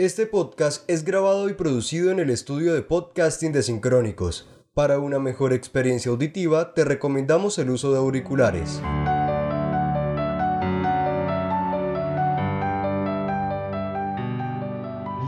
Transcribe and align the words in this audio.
Este 0.00 0.24
podcast 0.24 0.88
es 0.88 1.04
grabado 1.04 1.50
y 1.50 1.52
producido 1.52 2.10
en 2.10 2.20
el 2.20 2.30
estudio 2.30 2.72
de 2.72 2.80
podcasting 2.80 3.52
de 3.52 3.62
Sincrónicos. 3.62 4.48
Para 4.72 4.98
una 4.98 5.18
mejor 5.18 5.52
experiencia 5.52 6.10
auditiva, 6.10 6.72
te 6.72 6.86
recomendamos 6.86 7.58
el 7.58 7.68
uso 7.68 7.92
de 7.92 7.98
auriculares. 7.98 8.80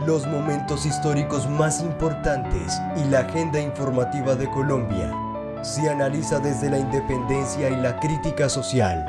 Los 0.07 0.25
momentos 0.25 0.87
históricos 0.87 1.47
más 1.47 1.79
importantes 1.83 2.73
y 2.95 3.07
la 3.11 3.19
agenda 3.19 3.61
informativa 3.61 4.33
de 4.33 4.49
Colombia 4.49 5.13
se 5.61 5.87
analiza 5.87 6.39
desde 6.39 6.71
la 6.71 6.79
independencia 6.79 7.69
y 7.69 7.75
la 7.75 7.99
crítica 7.99 8.49
social. 8.49 9.05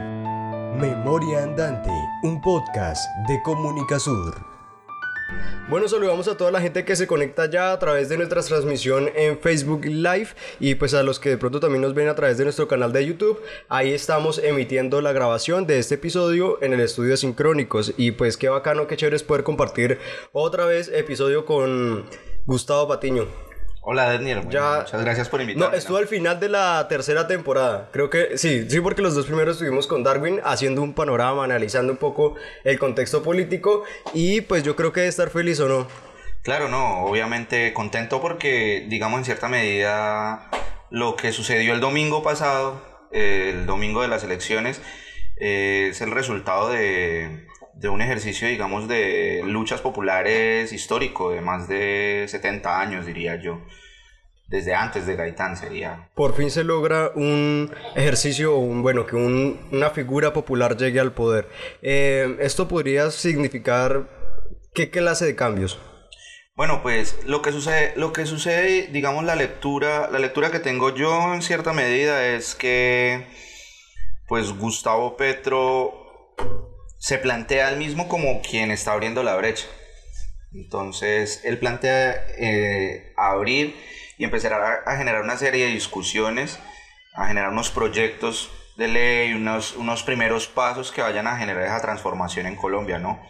Memoria 0.78 1.42
Andante, 1.42 1.90
un 2.22 2.38
podcast 2.42 3.08
de 3.26 3.40
Comunicasur. 3.42 4.53
Bueno, 5.68 5.88
saludamos 5.88 6.28
a 6.28 6.36
toda 6.36 6.50
la 6.50 6.60
gente 6.60 6.84
que 6.84 6.94
se 6.94 7.06
conecta 7.06 7.48
ya 7.48 7.72
a 7.72 7.78
través 7.78 8.08
de 8.08 8.18
nuestra 8.18 8.42
transmisión 8.42 9.10
en 9.14 9.38
Facebook 9.38 9.86
Live 9.86 10.28
y 10.60 10.74
pues 10.74 10.92
a 10.92 11.02
los 11.02 11.18
que 11.18 11.30
de 11.30 11.38
pronto 11.38 11.58
también 11.58 11.80
nos 11.80 11.94
ven 11.94 12.08
a 12.08 12.14
través 12.14 12.36
de 12.36 12.44
nuestro 12.44 12.68
canal 12.68 12.92
de 12.92 13.06
YouTube. 13.06 13.40
Ahí 13.68 13.92
estamos 13.92 14.38
emitiendo 14.38 15.00
la 15.00 15.12
grabación 15.12 15.66
de 15.66 15.78
este 15.78 15.94
episodio 15.94 16.62
en 16.62 16.74
el 16.74 16.80
estudio 16.80 17.16
Sincrónicos 17.16 17.94
y 17.96 18.10
pues 18.10 18.36
qué 18.36 18.48
bacano, 18.48 18.86
qué 18.86 18.96
chévere 18.96 19.16
es 19.16 19.22
poder 19.22 19.42
compartir 19.42 19.98
otra 20.32 20.66
vez 20.66 20.88
episodio 20.88 21.46
con 21.46 22.04
Gustavo 22.46 22.86
Patiño. 22.86 23.43
Hola 23.86 24.04
Daniel, 24.06 24.44
muchas 24.44 24.90
gracias 24.92 25.28
por 25.28 25.42
invitarme. 25.42 25.70
No, 25.70 25.76
estuvo 25.76 25.98
al 25.98 26.06
final 26.06 26.40
de 26.40 26.48
la 26.48 26.88
tercera 26.88 27.26
temporada. 27.26 27.90
Creo 27.92 28.08
que 28.08 28.38
sí, 28.38 28.64
sí, 28.70 28.80
porque 28.80 29.02
los 29.02 29.14
dos 29.14 29.26
primeros 29.26 29.56
estuvimos 29.56 29.86
con 29.86 30.02
Darwin 30.02 30.40
haciendo 30.42 30.80
un 30.80 30.94
panorama, 30.94 31.44
analizando 31.44 31.92
un 31.92 31.98
poco 31.98 32.34
el 32.64 32.78
contexto 32.78 33.22
político 33.22 33.84
y 34.14 34.40
pues 34.40 34.62
yo 34.62 34.74
creo 34.74 34.94
que 34.94 35.02
de 35.02 35.08
estar 35.08 35.28
feliz 35.28 35.60
o 35.60 35.68
no. 35.68 35.86
Claro, 36.40 36.70
no, 36.70 37.04
obviamente 37.04 37.74
contento 37.74 38.22
porque 38.22 38.86
digamos 38.88 39.18
en 39.18 39.26
cierta 39.26 39.48
medida 39.48 40.48
lo 40.88 41.14
que 41.16 41.32
sucedió 41.32 41.74
el 41.74 41.80
domingo 41.80 42.22
pasado, 42.22 42.80
el 43.12 43.66
domingo 43.66 44.00
de 44.00 44.08
las 44.08 44.24
elecciones, 44.24 44.80
eh, 45.36 45.88
es 45.90 46.00
el 46.00 46.10
resultado 46.10 46.70
de 46.70 47.48
de 47.76 47.88
un 47.88 48.00
ejercicio, 48.00 48.48
digamos, 48.48 48.88
de 48.88 49.42
luchas 49.44 49.80
populares 49.80 50.72
histórico 50.72 51.30
de 51.30 51.40
más 51.40 51.68
de 51.68 52.26
70 52.28 52.80
años, 52.80 53.06
diría 53.06 53.36
yo. 53.36 53.60
Desde 54.46 54.74
antes 54.74 55.06
de 55.06 55.16
Gaitán 55.16 55.56
sería. 55.56 56.10
Por 56.14 56.34
fin 56.34 56.50
se 56.50 56.64
logra 56.64 57.10
un 57.14 57.74
ejercicio, 57.96 58.56
un, 58.56 58.82
bueno, 58.82 59.06
que 59.06 59.16
una 59.16 59.90
figura 59.90 60.32
popular 60.32 60.76
llegue 60.76 61.00
al 61.00 61.12
poder. 61.12 61.48
Eh, 61.82 62.36
¿Esto 62.40 62.68
podría 62.68 63.10
significar 63.10 64.08
qué 64.74 64.90
clase 64.90 65.24
de 65.24 65.34
cambios? 65.34 65.78
Bueno, 66.56 66.82
pues 66.82 67.18
lo 67.26 67.42
que 67.42 67.50
sucede, 67.50 67.94
lo 67.96 68.12
que 68.12 68.26
sucede, 68.26 68.88
digamos, 68.92 69.24
la 69.24 69.34
lectura, 69.34 70.08
la 70.12 70.20
lectura 70.20 70.52
que 70.52 70.60
tengo 70.60 70.94
yo 70.94 71.34
en 71.34 71.42
cierta 71.42 71.72
medida 71.72 72.24
es 72.28 72.54
que, 72.54 73.26
pues 74.28 74.56
Gustavo 74.56 75.16
Petro 75.16 76.04
se 77.04 77.18
plantea 77.18 77.68
al 77.68 77.76
mismo 77.76 78.08
como 78.08 78.40
quien 78.40 78.70
está 78.70 78.92
abriendo 78.94 79.22
la 79.22 79.36
brecha. 79.36 79.66
Entonces, 80.54 81.42
él 81.44 81.58
plantea 81.58 82.24
eh, 82.38 83.12
abrir 83.14 83.76
y 84.16 84.24
empezar 84.24 84.54
a, 84.54 84.96
generar 84.96 85.20
una 85.20 85.36
serie 85.36 85.66
de 85.66 85.72
discusiones, 85.72 86.58
a 87.12 87.26
generar 87.26 87.50
unos 87.50 87.68
proyectos 87.68 88.50
de 88.78 88.88
ley, 88.88 89.34
unos, 89.34 89.76
unos 89.76 90.02
primeros 90.02 90.46
pasos 90.46 90.92
que 90.92 91.02
vayan 91.02 91.26
a 91.26 91.36
generar 91.36 91.66
esa 91.66 91.82
transformación 91.82 92.46
en 92.46 92.56
Colombia, 92.56 92.98
¿no? 92.98 93.20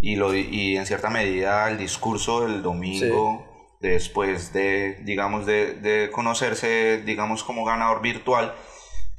Y, 0.00 0.16
lo, 0.16 0.34
y 0.34 0.78
en 0.78 0.86
cierta 0.86 1.10
medida 1.10 1.68
el 1.68 1.76
discurso 1.76 2.46
del 2.46 2.62
domingo, 2.62 3.76
después 3.80 4.54
de, 4.54 5.00
digamos, 5.02 5.44
de, 5.44 5.74
de, 5.74 6.10
conocerse, 6.10 7.02
digamos, 7.04 7.44
como 7.44 7.66
ganador 7.66 8.00
virtual, 8.00 8.54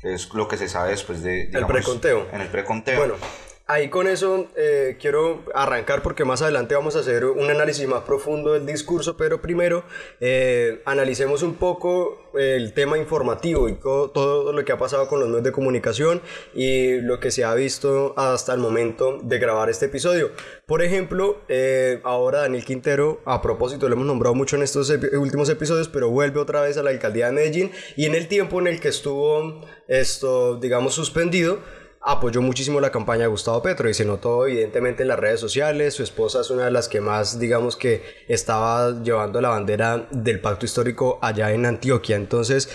es 0.01 0.33
lo 0.33 0.47
que 0.47 0.57
se 0.57 0.67
sabe 0.67 0.89
después 0.89 1.21
de... 1.21 1.43
el 1.43 1.67
preconteo. 1.67 2.27
En 2.33 2.41
el 2.41 2.47
preconteo. 2.47 2.97
Bueno, 2.97 3.15
Ahí 3.65 3.87
con 3.87 4.07
eso 4.07 4.49
eh, 4.57 4.97
quiero 4.99 5.45
arrancar 5.55 6.01
porque 6.01 6.25
más 6.25 6.41
adelante 6.41 6.75
vamos 6.75 6.97
a 6.97 6.99
hacer 6.99 7.23
un 7.23 7.49
análisis 7.49 7.87
más 7.87 8.01
profundo 8.01 8.51
del 8.51 8.65
discurso, 8.65 9.15
pero 9.15 9.41
primero 9.41 9.85
eh, 10.19 10.81
analicemos 10.85 11.43
un 11.43 11.55
poco 11.55 12.29
el 12.37 12.73
tema 12.73 12.97
informativo 12.97 13.69
y 13.69 13.75
todo, 13.75 14.51
lo 14.51 14.65
que 14.65 14.73
ha 14.73 14.77
pasado 14.77 15.07
con 15.07 15.21
los 15.21 15.29
medios 15.29 15.45
de 15.45 15.53
comunicación 15.53 16.21
y 16.53 16.99
lo 16.99 17.21
que 17.21 17.31
se 17.31 17.45
ha 17.45 17.53
visto 17.53 18.13
hasta 18.17 18.53
el 18.53 18.59
momento 18.59 19.19
de 19.23 19.39
grabar 19.39 19.69
este 19.69 19.85
episodio. 19.85 20.31
Por 20.67 20.81
ejemplo, 20.81 21.39
eh, 21.47 22.01
ahora 22.03 22.41
Daniel 22.41 22.65
Quintero, 22.65 23.21
a 23.23 23.41
propósito, 23.41 23.87
lo 23.87 23.95
hemos 23.95 24.07
nombrado 24.07 24.35
mucho 24.35 24.57
en 24.57 24.63
estos 24.63 24.89
últimos 25.13 25.47
episodios, 25.47 25.87
pero 25.87 26.09
vuelve 26.09 26.41
otra 26.41 26.59
vez 26.59 26.77
a 26.77 26.83
la 26.83 26.89
alcaldía 26.89 27.27
de 27.27 27.31
Medellín 27.31 27.71
y 27.95 28.07
en 28.07 28.15
el 28.15 28.27
tiempo 28.27 28.59
en 28.59 28.67
el 28.67 28.81
que 28.81 28.89
estuvo 28.89 29.61
esto, 29.87 30.57
digamos, 30.57 30.95
suspendido, 30.95 31.59
apoyó 32.03 32.41
muchísimo 32.41 32.81
la 32.81 32.91
campaña 32.91 33.21
de 33.21 33.27
Gustavo 33.27 33.61
Petro 33.61 33.89
y 33.89 33.93
se 33.93 34.05
notó 34.05 34.45
evidentemente 34.45 35.03
en 35.03 35.07
las 35.07 35.19
redes 35.19 35.39
sociales. 35.39 35.93
Su 35.93 36.03
esposa 36.03 36.41
es 36.41 36.49
una 36.49 36.65
de 36.65 36.71
las 36.71 36.89
que 36.89 37.01
más, 37.01 37.39
digamos 37.39 37.77
que 37.77 38.03
estaba 38.27 39.01
llevando 39.01 39.39
la 39.39 39.49
bandera 39.49 40.07
del 40.11 40.41
pacto 40.41 40.65
histórico 40.65 41.19
allá 41.21 41.51
en 41.51 41.65
Antioquia. 41.65 42.17
Entonces, 42.17 42.69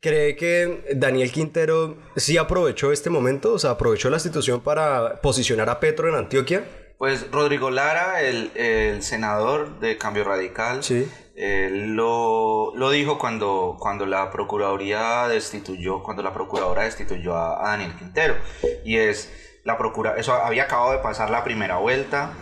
¿cree 0.00 0.36
que 0.36 0.84
Daniel 0.94 1.32
Quintero 1.32 1.96
sí 2.16 2.36
aprovechó 2.36 2.92
este 2.92 3.08
momento? 3.08 3.54
O 3.54 3.58
sea, 3.58 3.70
aprovechó 3.70 4.10
la 4.10 4.16
institución 4.16 4.60
para 4.60 5.20
posicionar 5.22 5.70
a 5.70 5.80
Petro 5.80 6.08
en 6.08 6.16
Antioquia. 6.16 6.64
Pues 6.98 7.30
Rodrigo 7.30 7.70
Lara, 7.70 8.22
el, 8.22 8.50
el 8.54 9.02
senador 9.02 9.80
de 9.80 9.98
Cambio 9.98 10.24
Radical, 10.24 10.84
sí. 10.84 11.08
Él 11.34 11.94
lo, 11.94 12.74
lo, 12.76 12.90
dijo 12.90 13.18
cuando, 13.18 13.76
cuando 13.78 14.06
la 14.06 14.30
Procuraduría 14.30 15.26
destituyó, 15.26 16.02
cuando 16.02 16.22
la 16.22 16.32
Procuradora 16.32 16.84
destituyó 16.84 17.36
a, 17.36 17.70
Daniel 17.70 17.94
Quintero. 17.96 18.36
Y 18.84 18.96
es, 18.96 19.32
la 19.64 19.76
procura, 19.78 20.14
eso 20.16 20.32
había 20.34 20.64
acabado 20.64 20.92
de 20.92 20.98
pasar 20.98 21.30
la 21.30 21.42
primera 21.42 21.78
vuelta 21.78 22.34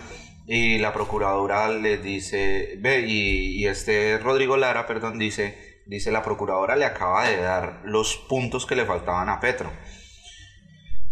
y 0.47 0.79
la 0.79 0.93
Procuradora 0.93 1.69
le 1.69 1.99
dice, 1.99 2.75
ve, 2.81 3.01
y, 3.07 3.63
y 3.63 3.67
este 3.67 4.19
Rodrigo 4.19 4.57
Lara, 4.57 4.87
perdón, 4.87 5.19
dice, 5.19 5.81
dice, 5.87 6.11
la 6.11 6.23
Procuradora 6.23 6.77
le 6.77 6.85
acaba 6.85 7.29
de 7.29 7.37
dar 7.39 7.81
los 7.85 8.17
puntos 8.17 8.67
que 8.67 8.77
le 8.77 8.85
faltaban 8.85 9.29
a 9.29 9.41
Petro. 9.41 9.71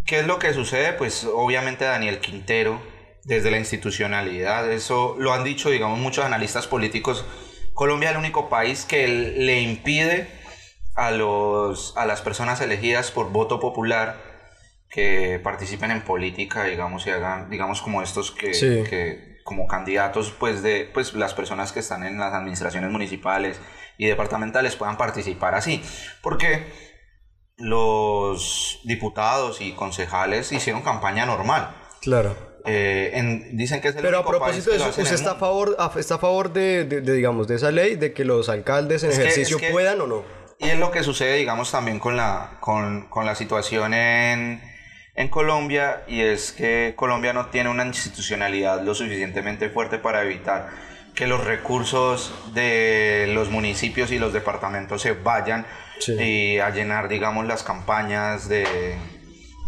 ¿Qué 0.04 0.20
es 0.20 0.26
lo 0.26 0.38
que 0.38 0.52
sucede? 0.52 0.92
Pues 0.94 1.24
obviamente 1.24 1.84
Daniel 1.84 2.18
Quintero, 2.18 2.82
desde 3.24 3.50
la 3.50 3.58
institucionalidad, 3.58 4.70
eso 4.72 5.14
lo 5.18 5.32
han 5.32 5.44
dicho, 5.44 5.70
digamos, 5.70 5.98
muchos 5.98 6.24
analistas 6.24 6.66
políticos, 6.66 7.24
Colombia 7.80 8.10
es 8.10 8.12
el 8.12 8.18
único 8.18 8.50
país 8.50 8.84
que 8.84 9.08
le 9.08 9.62
impide 9.62 10.28
a, 10.96 11.12
los, 11.12 11.96
a 11.96 12.04
las 12.04 12.20
personas 12.20 12.60
elegidas 12.60 13.10
por 13.10 13.30
voto 13.30 13.58
popular 13.58 14.20
que 14.90 15.40
participen 15.42 15.90
en 15.90 16.02
política, 16.02 16.64
digamos, 16.64 17.06
y 17.06 17.10
hagan, 17.10 17.48
digamos, 17.48 17.80
como 17.80 18.02
estos 18.02 18.32
que, 18.32 18.50
que 18.50 19.38
como 19.44 19.66
candidatos, 19.66 20.30
pues, 20.30 20.62
de, 20.62 20.90
pues, 20.92 21.14
las 21.14 21.32
personas 21.32 21.72
que 21.72 21.80
están 21.80 22.04
en 22.04 22.18
las 22.18 22.34
administraciones 22.34 22.90
municipales 22.90 23.58
y 23.96 24.08
departamentales 24.08 24.76
puedan 24.76 24.98
participar 24.98 25.54
así. 25.54 25.82
Porque 26.20 26.70
los 27.56 28.80
diputados 28.84 29.62
y 29.62 29.72
concejales 29.72 30.52
hicieron 30.52 30.82
campaña 30.82 31.24
normal. 31.24 31.74
Claro. 32.02 32.49
Eh, 32.66 33.48
dicen 33.52 33.80
que 33.80 33.88
es 33.88 33.96
el 33.96 34.02
Pero 34.02 34.18
a 34.18 34.24
propósito 34.24 34.70
de 34.70 34.76
eso, 34.76 34.88
¿usted 34.88 35.12
está 35.12 35.32
a, 35.32 35.34
favor, 35.36 35.76
está 35.96 36.16
a 36.16 36.18
favor 36.18 36.52
de, 36.52 36.84
digamos, 36.84 37.48
de 37.48 37.56
esa 37.56 37.70
ley, 37.70 37.96
de 37.96 38.12
que 38.12 38.24
los 38.24 38.48
alcaldes 38.48 39.02
en 39.04 39.12
ejercicio 39.12 39.58
puedan 39.70 40.00
o 40.00 40.06
no? 40.06 40.24
Y 40.58 40.68
es 40.68 40.78
lo 40.78 40.90
que 40.90 41.02
sucede, 41.02 41.36
digamos, 41.36 41.70
también 41.70 41.98
con 41.98 42.16
la, 42.16 42.58
con, 42.60 43.08
con 43.08 43.24
la 43.24 43.34
situación 43.34 43.94
en, 43.94 44.60
en 45.14 45.28
Colombia, 45.28 46.02
y 46.06 46.20
es 46.20 46.52
que 46.52 46.92
Colombia 46.96 47.32
no 47.32 47.46
tiene 47.46 47.70
una 47.70 47.84
institucionalidad 47.84 48.82
lo 48.82 48.94
suficientemente 48.94 49.70
fuerte 49.70 49.98
para 49.98 50.22
evitar 50.22 50.68
que 51.14 51.26
los 51.26 51.44
recursos 51.44 52.32
de 52.54 53.30
los 53.32 53.50
municipios 53.50 54.12
y 54.12 54.18
los 54.18 54.32
departamentos 54.32 55.02
se 55.02 55.12
vayan 55.12 55.66
y 56.08 56.58
a 56.58 56.70
llenar, 56.70 57.08
digamos, 57.08 57.46
las 57.46 57.62
campañas 57.62 58.48
de 58.48 58.96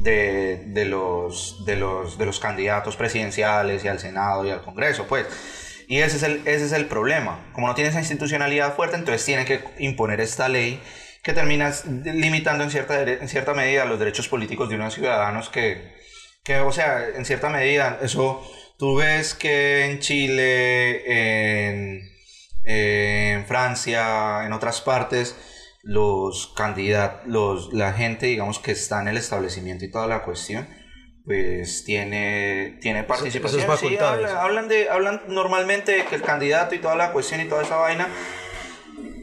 de, 0.03 0.85
los, 0.87 1.65
de, 1.65 1.77
los, 1.77 2.19
de 2.19 2.27
los 2.27 2.41
candidatos 2.41 2.97
presidenciales 2.97 3.85
y 3.85 3.89
al 3.89 3.99
Senado 4.01 4.45
y 4.47 4.51
al 4.51 4.63
Congreso, 4.63 5.07
pues. 5.07 5.27
Y 5.89 5.99
ese 5.99 6.17
es, 6.17 6.23
el, 6.23 6.43
ese 6.47 6.65
es 6.65 6.73
el 6.73 6.87
problema. 6.87 7.45
Como 7.53 7.69
no 7.69 7.75
tiene 7.75 7.91
esa 7.91 8.01
institucionalidad 8.01 8.75
fuerte, 8.75 8.97
entonces 8.97 9.25
tiene 9.25 9.45
que 9.45 9.63
imponer 9.79 10.21
esta 10.21 10.49
ley 10.49 10.81
que 11.23 11.33
termina 11.33 11.73
limitando 12.05 12.65
en 12.65 12.71
cierta, 12.71 13.03
en 13.03 13.29
cierta 13.29 13.55
medida 13.55 13.85
los 13.85 13.99
derechos 13.99 14.29
políticos 14.29 14.69
de 14.69 14.75
unos 14.75 14.95
ciudadanos 14.95 15.49
que, 15.51 15.93
que, 16.43 16.57
o 16.59 16.73
sea, 16.73 17.07
en 17.15 17.25
cierta 17.25 17.49
medida, 17.49 17.99
eso, 18.03 18.43
tú 18.79 18.97
ves 18.97 19.35
que 19.35 19.85
en 19.85 20.01
Chile, 20.01 21.03
en 22.65 23.47
Francia, 23.47 24.45
en 24.45 24.53
otras 24.53 24.81
partes, 24.81 25.37
los 25.83 26.53
candidatos, 26.57 27.27
los, 27.27 27.73
la 27.73 27.93
gente, 27.93 28.27
digamos, 28.27 28.59
que 28.59 28.73
está 28.73 29.01
en 29.01 29.09
el 29.09 29.17
establecimiento 29.17 29.85
y 29.85 29.91
toda 29.91 30.07
la 30.07 30.23
cuestión, 30.23 30.69
pues 31.25 31.85
tiene, 31.85 32.79
tiene 32.81 33.05
participación. 33.05 33.79
Sí, 33.79 33.97
hablan, 33.99 34.69
de, 34.69 34.89
hablan 34.89 35.23
normalmente 35.29 35.93
de 35.93 36.05
que 36.05 36.15
el 36.15 36.23
candidato 36.23 36.75
y 36.75 36.79
toda 36.79 36.95
la 36.95 37.13
cuestión 37.13 37.41
y 37.41 37.49
toda 37.49 37.63
esa 37.63 37.77
vaina, 37.77 38.09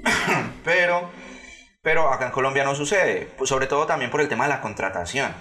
pero, 0.64 1.10
pero 1.82 2.12
acá 2.12 2.26
en 2.28 2.32
Colombia 2.32 2.64
no 2.64 2.76
sucede, 2.76 3.30
pues 3.38 3.50
sobre 3.50 3.68
todo 3.68 3.86
también 3.86 4.12
por 4.12 4.22
el 4.22 4.30
tema 4.30 4.46
de 4.46 4.50
la 4.50 4.62
contratación. 4.62 5.34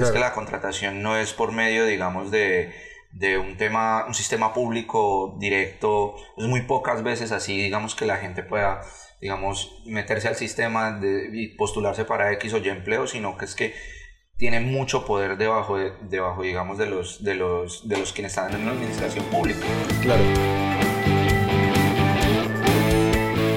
Es 0.00 0.10
que 0.10 0.18
la 0.18 0.32
contratación 0.32 1.02
no 1.02 1.18
es 1.18 1.34
por 1.34 1.52
medio, 1.52 1.84
digamos, 1.84 2.30
de, 2.30 2.74
de 3.14 3.38
un 3.38 3.56
tema, 3.56 4.04
un 4.06 4.14
sistema 4.14 4.52
público 4.52 5.36
directo, 5.38 6.16
es 6.36 6.44
muy 6.46 6.62
pocas 6.62 7.02
veces 7.02 7.30
así, 7.30 7.56
digamos, 7.56 7.94
que 7.94 8.06
la 8.06 8.16
gente 8.16 8.42
pueda, 8.42 8.82
digamos, 9.20 9.82
meterse 9.86 10.28
al 10.28 10.34
sistema 10.34 10.90
de, 10.98 11.30
y 11.32 11.48
postularse 11.56 12.04
para 12.04 12.32
X 12.32 12.52
o 12.54 12.58
Y 12.58 12.68
empleo, 12.68 13.06
sino 13.06 13.36
que 13.38 13.44
es 13.44 13.54
que 13.54 13.74
tiene 14.36 14.58
mucho 14.58 15.06
poder 15.06 15.36
debajo, 15.38 15.78
de, 15.78 15.92
debajo 16.02 16.42
digamos, 16.42 16.76
de 16.76 16.86
los, 16.86 17.22
de, 17.22 17.36
los, 17.36 17.88
de 17.88 17.98
los 17.98 18.12
quienes 18.12 18.32
están 18.32 18.52
en 18.52 18.66
la 18.66 18.72
administración 18.72 19.24
pública. 19.26 19.64
Claro. 20.02 20.24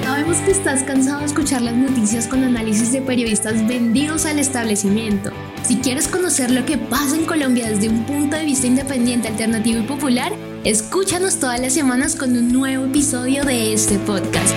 Sabemos 0.04 0.36
que 0.38 0.50
estás 0.52 0.84
cansado 0.84 1.18
de 1.18 1.26
escuchar 1.26 1.62
las 1.62 1.74
noticias 1.74 2.28
con 2.28 2.44
análisis 2.44 2.92
de 2.92 3.02
periodistas 3.02 3.66
vendidos 3.66 4.24
al 4.24 4.38
establecimiento. 4.38 5.32
Si 5.62 5.76
quieres 5.76 6.08
conocer 6.08 6.50
lo 6.50 6.64
que 6.64 6.78
pasa 6.78 7.16
en 7.16 7.24
Colombia 7.24 7.68
desde 7.68 7.88
un 7.88 8.04
punto 8.04 8.36
de 8.36 8.44
vista 8.44 8.66
independiente, 8.66 9.28
alternativo 9.28 9.80
y 9.80 9.82
popular, 9.82 10.32
escúchanos 10.64 11.36
todas 11.36 11.60
las 11.60 11.74
semanas 11.74 12.16
con 12.16 12.36
un 12.36 12.52
nuevo 12.52 12.86
episodio 12.86 13.44
de 13.44 13.74
este 13.74 13.98
podcast. 13.98 14.54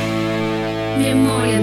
Memoria 0.98 1.60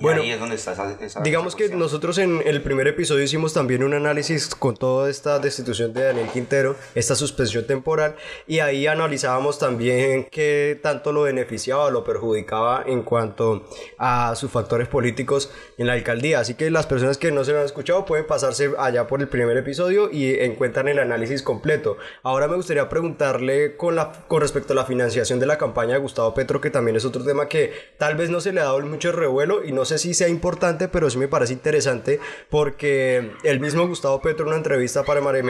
Bueno, 0.00 0.22
ahí 0.22 0.30
es 0.30 0.40
donde 0.40 0.56
está 0.56 0.72
esa, 1.00 1.20
digamos 1.22 1.56
que 1.56 1.68
nosotros 1.70 2.18
en 2.18 2.42
el 2.44 2.62
primer 2.62 2.86
episodio 2.86 3.24
hicimos 3.24 3.52
también 3.52 3.82
un 3.82 3.94
análisis 3.94 4.54
con 4.54 4.76
toda 4.76 5.08
esta 5.08 5.38
destitución 5.38 5.92
de 5.92 6.04
Daniel 6.04 6.28
Quintero, 6.32 6.76
esta 6.94 7.14
suspensión 7.14 7.66
temporal, 7.66 8.16
y 8.46 8.58
ahí 8.58 8.86
analizábamos 8.86 9.58
también 9.58 10.28
qué 10.30 10.78
tanto 10.82 11.12
lo 11.12 11.22
beneficiaba 11.22 11.84
o 11.84 11.90
lo 11.90 12.04
perjudicaba 12.04 12.84
en 12.86 13.02
cuanto 13.02 13.64
a 13.98 14.34
sus 14.36 14.50
factores 14.50 14.88
políticos 14.88 15.50
en 15.78 15.86
la 15.86 15.94
alcaldía. 15.94 16.40
Así 16.40 16.54
que 16.54 16.70
las 16.70 16.86
personas 16.86 17.18
que 17.18 17.32
no 17.32 17.44
se 17.44 17.52
lo 17.52 17.60
han 17.60 17.64
escuchado 17.64 18.04
pueden 18.04 18.26
pasarse 18.26 18.72
allá 18.78 19.06
por 19.06 19.20
el 19.20 19.28
primer 19.28 19.56
episodio 19.56 20.10
y 20.10 20.38
encuentran 20.40 20.88
el 20.88 20.98
análisis 20.98 21.42
completo. 21.42 21.96
Ahora 22.22 22.48
me 22.48 22.56
gustaría 22.56 22.88
preguntarle 22.88 23.76
con, 23.76 23.96
la, 23.96 24.12
con 24.28 24.40
respecto 24.40 24.72
a 24.72 24.76
la 24.76 24.84
financiación 24.84 25.40
de 25.40 25.46
la 25.46 25.58
campaña 25.58 25.94
de 25.94 26.00
Gustavo 26.00 26.34
Petro, 26.34 26.60
que 26.60 26.70
también 26.70 26.96
es 26.96 27.04
otro 27.04 27.24
tema 27.24 27.48
que 27.48 27.72
tal 27.98 28.16
vez 28.16 28.30
no 28.30 28.40
se 28.40 28.52
le 28.52 28.60
ha 28.60 28.64
dado 28.64 28.80
mucho 28.80 29.12
revuelo 29.12 29.64
y 29.64 29.72
no 29.72 29.84
sé 29.86 29.98
si 29.98 30.12
sea 30.12 30.28
importante, 30.28 30.88
pero 30.88 31.08
sí 31.08 31.18
me 31.18 31.28
parece 31.28 31.52
interesante 31.52 32.20
porque 32.50 33.32
el 33.44 33.60
mismo 33.60 33.86
Gustavo 33.86 34.20
Petro 34.20 34.44
en 34.44 34.48
una 34.48 34.56
entrevista 34.58 35.04
para 35.04 35.20
María 35.20 35.42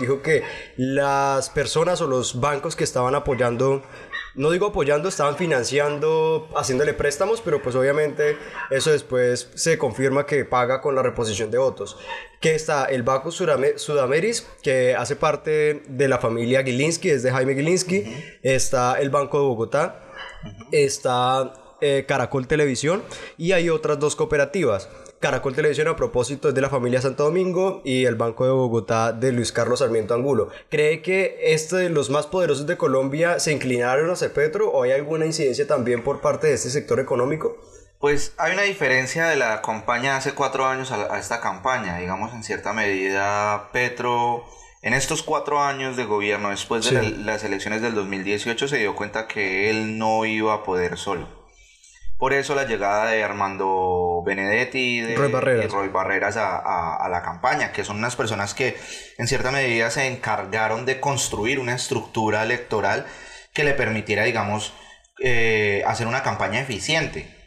dijo 0.00 0.22
que 0.22 0.42
las 0.76 1.50
personas 1.50 2.00
o 2.00 2.06
los 2.06 2.40
bancos 2.40 2.76
que 2.76 2.84
estaban 2.84 3.14
apoyando 3.14 3.82
no 4.38 4.52
digo 4.52 4.66
apoyando, 4.66 5.08
estaban 5.08 5.36
financiando, 5.36 6.48
haciéndole 6.54 6.94
préstamos, 6.94 7.40
pero 7.40 7.60
pues 7.60 7.74
obviamente 7.74 8.36
eso 8.70 8.92
después 8.92 9.50
se 9.54 9.78
confirma 9.78 10.26
que 10.26 10.44
paga 10.44 10.80
con 10.80 10.94
la 10.94 11.02
reposición 11.02 11.50
de 11.50 11.58
votos. 11.58 11.96
Que 12.40 12.54
está 12.54 12.84
el 12.84 13.02
Banco 13.02 13.32
Sudameris, 13.32 14.46
que 14.62 14.94
hace 14.94 15.16
parte 15.16 15.82
de 15.88 16.08
la 16.08 16.18
familia 16.18 16.62
Gilinski, 16.62 17.10
es 17.10 17.24
de 17.24 17.32
Jaime 17.32 17.54
Gilinski. 17.56 18.04
Está 18.42 19.00
el 19.00 19.10
Banco 19.10 19.40
de 19.40 19.44
Bogotá. 19.44 20.04
Está 20.70 21.52
eh, 21.80 22.04
Caracol 22.06 22.46
Televisión 22.46 23.02
y 23.36 23.52
hay 23.52 23.70
otras 23.70 23.98
dos 23.98 24.16
cooperativas. 24.16 24.88
Caracol 25.20 25.54
Televisión 25.54 25.88
a 25.88 25.96
propósito 25.96 26.48
es 26.48 26.54
de 26.54 26.60
la 26.60 26.70
familia 26.70 27.00
Santo 27.00 27.24
Domingo 27.24 27.82
y 27.84 28.04
el 28.04 28.14
Banco 28.14 28.44
de 28.44 28.52
Bogotá 28.52 29.12
de 29.12 29.32
Luis 29.32 29.50
Carlos 29.50 29.80
Sarmiento 29.80 30.14
Angulo. 30.14 30.48
¿Cree 30.70 31.02
que 31.02 31.38
este 31.42 31.76
de 31.76 31.90
los 31.90 32.08
más 32.08 32.26
poderosos 32.26 32.66
de 32.66 32.76
Colombia 32.76 33.40
se 33.40 33.52
inclinaron 33.52 34.10
hacia 34.10 34.32
Petro 34.32 34.70
o 34.70 34.84
hay 34.84 34.92
alguna 34.92 35.26
incidencia 35.26 35.66
también 35.66 36.04
por 36.04 36.20
parte 36.20 36.46
de 36.46 36.54
este 36.54 36.70
sector 36.70 37.00
económico? 37.00 37.56
Pues 37.98 38.32
hay 38.38 38.52
una 38.52 38.62
diferencia 38.62 39.26
de 39.26 39.34
la 39.34 39.60
campaña 39.60 40.16
hace 40.16 40.32
cuatro 40.32 40.66
años 40.66 40.92
a, 40.92 41.18
esta 41.18 41.40
campaña. 41.40 41.98
Digamos, 41.98 42.32
en 42.32 42.44
cierta 42.44 42.72
medida, 42.72 43.70
Petro, 43.72 44.44
en 44.82 44.94
estos 44.94 45.24
cuatro 45.24 45.60
años 45.60 45.96
de 45.96 46.04
gobierno, 46.04 46.50
después 46.50 46.88
de 46.88 47.02
las 47.02 47.42
elecciones 47.42 47.82
del 47.82 47.96
2018, 47.96 48.68
se 48.68 48.78
dio 48.78 48.94
cuenta 48.94 49.26
que 49.26 49.68
él 49.68 49.98
no 49.98 50.24
iba 50.26 50.54
a 50.54 50.62
poder 50.62 50.96
solo. 50.96 51.37
Por 52.18 52.32
eso 52.32 52.56
la 52.56 52.64
llegada 52.64 53.10
de 53.10 53.22
Armando 53.22 54.22
Benedetti 54.26 54.98
y 54.98 55.00
de 55.00 55.14
Roy 55.14 55.88
Barreras, 55.88 56.36
a, 56.36 57.08
la 57.08 57.22
campaña, 57.22 57.70
que 57.70 57.84
son 57.84 57.98
unas 57.98 58.16
personas 58.16 58.54
que 58.54 58.76
en 59.18 59.28
cierta 59.28 59.52
medida 59.52 59.88
se 59.90 60.08
encargaron 60.08 60.84
de 60.84 60.98
construir 60.98 61.60
una 61.60 61.74
estructura 61.74 62.42
electoral 62.42 63.06
que 63.52 63.62
le 63.62 63.72
permitiera, 63.72 64.24
digamos, 64.24 64.74
eh, 65.22 65.84
hacer 65.86 66.08
una 66.08 66.24
campaña 66.24 66.60
eficiente 66.60 67.37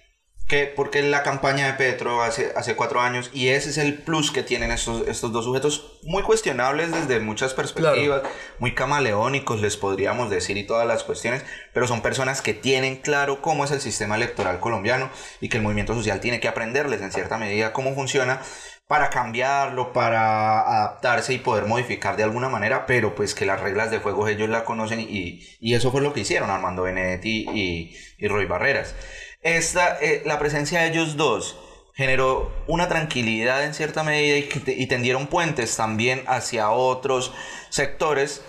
porque 0.76 1.02
la 1.02 1.24
campaña 1.24 1.68
de 1.68 1.74
Petro 1.74 2.22
hace, 2.22 2.52
hace 2.56 2.76
cuatro 2.76 3.00
años 3.00 3.30
y 3.34 3.50
ese 3.50 3.70
es 3.70 3.78
el 3.78 4.04
plus 4.04 4.32
que 4.32 4.44
tienen 4.44 4.72
estos, 4.72 5.08
estos 5.08 5.32
dos 5.32 5.46
sujetos 5.46 6.00
muy 6.04 6.24
cuestionables 6.24 6.92
desde 6.92 7.20
muchas 7.20 7.54
perspectivas, 7.54 8.22
muy 8.60 8.76
camaleónicos 8.76 9.62
les 9.62 9.78
podríamos 9.78 10.30
decir 10.30 10.58
y 10.58 10.66
todas 10.66 10.86
las 10.86 11.04
cuestiones, 11.04 11.44
pero 11.74 11.88
son 11.88 12.02
personas 12.02 12.42
que 12.42 12.54
tienen 12.54 12.98
claro 12.98 13.42
cómo 13.42 13.64
es 13.64 13.72
el 13.72 13.82
sistema 13.82 14.16
electoral 14.16 14.60
colombiano 14.60 15.10
y 15.40 15.50
que 15.50 15.58
el 15.58 15.64
movimiento 15.64 15.94
social 15.94 16.20
tiene 16.20 16.40
que 16.40 16.48
aprenderles 16.48 17.02
en 17.02 17.12
cierta 17.12 17.38
medida 17.38 17.74
cómo 17.74 17.96
funciona 17.96 18.42
para 18.88 19.10
cambiarlo, 19.10 19.94
para 19.94 20.60
adaptarse 20.60 21.34
y 21.34 21.38
poder 21.38 21.66
modificar 21.66 22.18
de 22.18 22.24
alguna 22.24 22.50
manera, 22.50 22.86
pero 22.86 23.16
pues 23.16 23.34
que 23.34 23.46
las 23.46 23.62
reglas 23.62 23.90
de 23.90 24.00
juego 24.00 24.28
ellos 24.28 24.50
la 24.50 24.66
conocen 24.66 25.00
y, 25.00 25.48
y 25.62 25.76
eso 25.76 25.94
fue 25.94 26.02
lo 26.02 26.12
que 26.12 26.20
hicieron 26.20 26.50
Armando 26.50 26.84
Benedetti 26.84 27.46
y, 27.54 27.96
y 28.18 28.28
Roy 28.28 28.48
Barreras. 28.48 28.94
Esta, 29.42 29.98
eh, 30.00 30.22
la 30.26 30.38
presencia 30.38 30.82
de 30.82 30.90
ellos 30.90 31.18
dos 31.18 31.58
generó 31.94 32.52
una 32.68 32.88
tranquilidad 32.88 33.64
en 33.64 33.74
cierta 33.74 34.04
medida 34.04 34.38
y, 34.38 34.88
tendieron 34.88 35.28
puentes 35.28 35.76
también 35.76 36.24
hacia 36.28 36.70
otros 36.70 37.34
sectores 37.70 38.44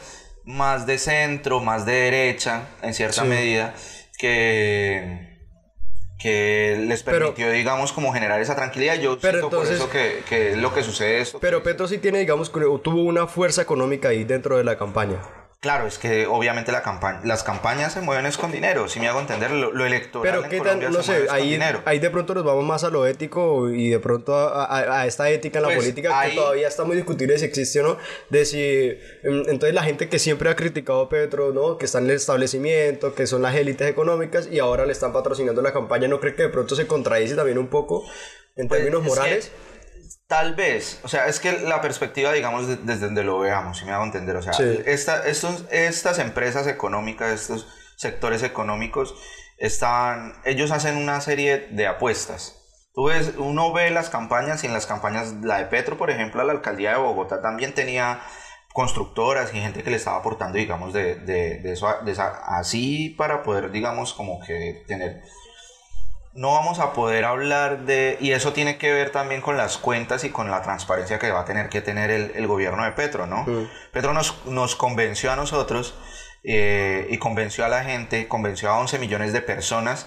más 0.45 0.87
de 0.87 0.99
centro, 0.99 1.61
más 1.61 1.87
de 1.87 1.93
derecha, 1.93 2.69
en 2.83 2.95
cierta 2.95 3.25
medida, 3.25 3.75
que, 4.19 5.39
que 6.19 6.77
les 6.87 7.03
permitió, 7.03 7.51
digamos, 7.51 7.93
como 7.93 8.13
generar 8.13 8.41
esa 8.41 8.55
tranquilidad. 8.55 8.97
Yo 8.97 9.19
pero 9.19 9.49
por 9.49 9.67
eso 9.67 9.89
que, 9.89 10.23
que, 10.29 10.53
es 10.53 10.57
lo 10.57 10.75
que 10.75 10.83
sucede 10.83 11.21
esto. 11.21 11.39
Pero 11.41 11.63
Petro 11.63 11.89
sí 11.89 11.99
tiene, 11.99 12.19
digamos, 12.19 12.53
tuvo 12.53 13.03
una 13.03 13.27
fuerza 13.27 13.63
económica 13.63 14.09
ahí 14.09 14.25
dentro 14.25 14.57
de 14.57 14.65
la 14.65 14.77
campaña. 14.77 15.21
Claro, 15.63 15.87
es 15.87 15.97
que 15.97 16.27
obviamente 16.27 16.73
la 16.73 16.83
campaña, 16.83 17.21
las 17.23 17.45
campañas 17.45 17.93
se 17.93 18.01
mueven 18.01 18.27
es 18.27 18.37
con 18.37 18.51
dinero, 18.51 18.89
si 18.89 18.99
me 18.99 19.07
hago 19.07 19.21
entender, 19.21 19.53
lo, 19.53 19.87
electoral 19.87 20.41
Pero 20.41 20.49
qué 20.49 20.61
tal, 20.61 20.91
no 20.91 21.05
sé, 21.05 21.29
ahí, 21.31 21.57
ahí 21.85 22.01
de 22.01 22.11
pronto 22.11 22.35
nos 22.35 22.43
vamos 22.43 22.65
más 22.65 22.83
a 22.83 22.91
lo 22.91 23.07
ético 23.07 23.71
y 23.71 23.89
de 23.89 24.01
pronto 24.01 24.35
a, 24.35 25.07
esta 25.07 25.31
ética 25.31 25.61
en 25.61 25.63
la 25.63 25.69
pues 25.69 25.79
política 25.79 26.21
que 26.25 26.35
todavía 26.35 26.67
está 26.67 26.83
muy 26.83 26.97
discutible 26.97 27.39
si 27.39 27.45
existe 27.45 27.79
o 27.79 27.85
no, 27.85 27.99
de 28.29 28.45
si, 28.45 28.61
em, 28.61 29.45
entonces 29.47 29.73
la 29.73 29.85
gente 29.85 30.09
que 30.09 30.19
siempre 30.19 30.51
ha 30.51 30.57
criticado 30.57 31.03
a 31.03 31.09
Petro, 31.09 31.53
¿no? 31.53 31.79
Que 31.79 31.85
está 31.85 31.99
en 31.99 32.07
el 32.07 32.17
establecimiento, 32.17 33.15
que 33.15 33.29
son 33.29 33.43
las 33.43 33.55
élites 33.55 33.89
económicas 33.89 34.49
y 34.51 34.59
ahora 34.59 34.85
le 34.85 34.91
están 34.91 35.13
patrocinando 35.13 35.63
la 35.63 35.73
campaña, 35.73 36.09
¿no 36.09 36.19
cree 36.19 36.35
que 36.35 36.43
de 36.43 36.49
pronto 36.49 36.75
se 36.75 36.89
contradice 36.89 37.37
también 37.37 37.59
un 37.59 37.69
poco 37.69 38.03
en 38.57 38.67
pues, 38.67 38.81
términos 38.81 39.05
morales? 39.05 39.53
Tal 40.33 40.55
vez, 40.55 40.99
o 41.03 41.09
sea, 41.09 41.27
es 41.27 41.41
que 41.41 41.53
la 41.61 41.83
perspectiva, 41.83 42.33
digamos, 42.33 42.67
desde 42.87 43.05
donde 43.05 43.23
lo 43.23 43.39
veamos, 43.39 43.77
si 43.77 43.85
me 43.85 43.93
hago 43.93 44.05
entender, 44.05 44.35
o 44.35 44.41
sea, 44.41 44.55
esta, 44.87 45.27
estos, 45.27 45.67
estas 45.71 46.19
empresas 46.19 46.67
económicas, 46.67 47.33
estos 47.33 47.69
sectores 47.97 48.43
económicos, 48.43 49.15
están, 49.59 50.33
ellos 50.47 50.71
hacen 50.71 50.97
una 50.97 51.21
serie 51.21 51.69
de 51.73 51.87
apuestas. 51.87 52.63
Tú 52.95 53.09
ves, 53.09 53.35
uno 53.37 53.75
ve 53.75 53.91
las 53.91 54.09
campañas 54.09 54.65
y 54.65 54.69
en 54.69 54.73
las 54.73 54.87
campañas, 54.87 55.35
la 55.43 55.59
de 55.59 55.67
Petro, 55.67 55.99
por 55.99 56.09
ejemplo, 56.09 56.43
la 56.43 56.55
alcaldía 56.55 56.93
de 56.93 56.97
Bogotá 56.97 57.43
también 57.43 57.75
tenía 57.75 58.23
constructoras 58.73 59.53
y 59.53 59.61
gente 59.61 59.83
que 59.83 59.91
le 59.91 59.97
estaba 59.97 60.17
aportando, 60.17 60.57
digamos, 60.57 60.95
de, 60.95 61.17
de, 61.17 61.59
de 61.59 61.73
eso, 61.73 61.95
de 62.07 62.17
así 62.47 63.11
para 63.19 63.43
poder, 63.43 63.71
digamos, 63.71 64.15
como 64.15 64.41
que 64.41 64.83
tener 64.89 65.21
no 66.35 66.53
vamos 66.53 66.79
a 66.79 66.93
poder 66.93 67.25
hablar 67.25 67.81
de, 67.81 68.17
y 68.21 68.33
eso 68.33 68.53
tiene 68.53 68.79
que 68.79 68.93
ver 68.93 69.11
también 69.11 69.41
con 69.41 69.57
las 69.57 69.77
cuentas 69.77 70.25
y 70.25 70.31
con 70.31 70.51
la 70.51 70.63
transparencia 70.63 71.19
que 71.19 71.31
va 71.31 71.41
a 71.41 71.45
tener 71.45 71.69
que 71.69 71.83
tener 71.83 72.11
el, 72.11 72.47
gobierno 72.47 72.85
de 72.85 72.93
Petro, 72.93 73.27
¿no? 73.27 73.45
Petro 73.93 74.15
nos, 74.15 74.47
nos, 74.47 74.75
convenció 74.75 75.31
a 75.31 75.37
nosotros 75.37 75.95
eh, 76.43 77.07
y 77.11 77.19
convenció 77.19 77.65
a 77.65 77.69
la 77.69 77.85
gente, 77.85 78.29
convenció 78.29 78.71
a 78.71 78.79
11 78.79 78.99
millones 78.99 79.33
de 79.33 79.43
personas 79.43 80.07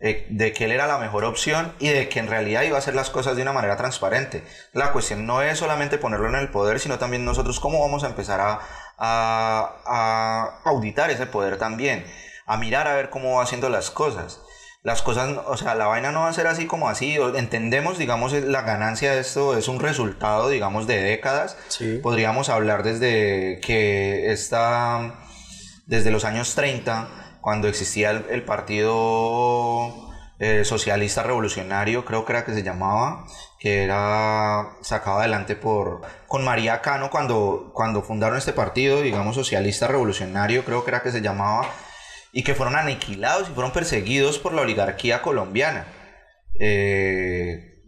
eh, 0.00 0.26
de 0.30 0.52
que 0.52 0.66
él 0.66 0.72
era 0.72 0.86
la 0.86 0.98
mejor 0.98 1.24
opción 1.24 1.74
y 1.78 1.88
de 1.88 2.08
que 2.08 2.20
en 2.20 2.28
realidad 2.28 2.62
iba 2.62 2.76
a 2.76 2.78
hacer 2.80 2.94
las 2.94 3.10
cosas 3.10 3.36
de 3.36 3.42
una 3.42 3.52
manera 3.52 3.76
transparente. 3.76 4.44
La 4.72 4.92
cuestión 4.92 5.26
no 5.26 5.42
es 5.42 5.58
solamente 5.58 5.98
ponerlo 5.98 6.28
en 6.28 6.36
el 6.36 6.50
poder, 6.50 6.80
sino 6.80 6.98
también 6.98 7.24
nosotros 7.24 7.60
cómo 7.60 7.80
vamos 7.80 8.04
a 8.04 8.08
empezar 8.08 8.40
a, 8.40 8.60
a, 8.98 9.76
a 9.86 10.60
auditar 10.64 11.10
ese 11.10 11.26
poder 11.26 11.58
también, 11.58 12.06
a 12.46 12.56
mirar 12.56 12.88
a 12.88 12.94
ver 12.94 13.10
cómo 13.10 13.36
va 13.36 13.42
haciendo 13.42 13.68
las 13.68 13.90
cosas. 13.90 14.40
Las 14.86 15.02
cosas, 15.02 15.36
o 15.48 15.56
sea, 15.56 15.74
la 15.74 15.88
vaina 15.88 16.12
no 16.12 16.20
va 16.20 16.28
a 16.28 16.32
ser 16.32 16.46
así 16.46 16.68
como 16.68 16.88
así. 16.88 17.16
Entendemos, 17.34 17.98
digamos, 17.98 18.32
la 18.32 18.62
ganancia 18.62 19.10
de 19.10 19.18
esto 19.18 19.58
es 19.58 19.66
un 19.66 19.80
resultado, 19.80 20.48
digamos, 20.48 20.86
de 20.86 21.02
décadas. 21.02 21.56
Podríamos 22.04 22.50
hablar 22.50 22.84
desde 22.84 23.58
que 23.66 24.30
está, 24.30 25.24
desde 25.86 26.12
los 26.12 26.24
años 26.24 26.54
30, 26.54 27.08
cuando 27.40 27.66
existía 27.66 28.10
el, 28.12 28.44
Partido 28.44 29.92
eh, 30.38 30.64
Socialista 30.64 31.24
Revolucionario, 31.24 32.04
creo 32.04 32.24
que 32.24 32.34
era 32.34 32.44
que 32.44 32.54
se 32.54 32.62
llamaba, 32.62 33.26
que 33.58 33.82
era 33.82 34.76
sacado 34.82 35.18
adelante 35.18 35.56
por 35.56 36.02
con 36.28 36.44
María 36.44 36.80
Cano 36.80 37.10
cuando, 37.10 37.72
cuando 37.74 38.02
fundaron 38.02 38.38
este 38.38 38.52
partido, 38.52 39.02
digamos, 39.02 39.34
socialista 39.34 39.88
revolucionario, 39.88 40.64
creo 40.64 40.84
que 40.84 40.90
era 40.92 41.02
que 41.02 41.10
se 41.10 41.22
llamaba 41.22 41.66
y 42.36 42.42
que 42.42 42.54
fueron 42.54 42.76
aniquilados 42.76 43.48
y 43.48 43.52
fueron 43.54 43.72
perseguidos 43.72 44.38
por 44.38 44.52
la 44.52 44.60
oligarquía 44.60 45.22
colombiana. 45.22 45.86
Eh, 46.60 47.82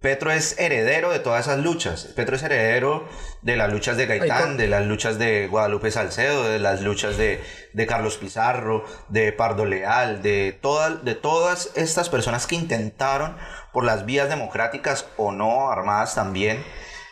Petro 0.00 0.30
es 0.30 0.56
heredero 0.60 1.10
de 1.10 1.18
todas 1.18 1.48
esas 1.48 1.58
luchas. 1.58 2.04
Petro 2.14 2.36
es 2.36 2.42
heredero 2.44 3.08
de 3.42 3.56
las 3.56 3.72
luchas 3.72 3.96
de 3.96 4.06
Gaitán, 4.06 4.56
de 4.56 4.68
las 4.68 4.86
luchas 4.86 5.18
de 5.18 5.48
Guadalupe 5.48 5.90
Salcedo, 5.90 6.48
de 6.48 6.60
las 6.60 6.82
luchas 6.82 7.16
de, 7.16 7.40
Carlos 7.88 8.16
Pizarro, 8.16 8.84
de 9.08 9.32
Pardo 9.32 9.64
Leal, 9.64 10.22
de, 10.22 10.60
de 11.02 11.14
todas 11.16 11.72
estas 11.74 12.08
personas 12.10 12.46
que 12.46 12.54
intentaron 12.54 13.36
por 13.72 13.82
las 13.82 14.06
vías 14.06 14.28
democráticas 14.28 15.08
o 15.16 15.32
no, 15.32 15.68
armadas 15.68 16.14
también, 16.14 16.62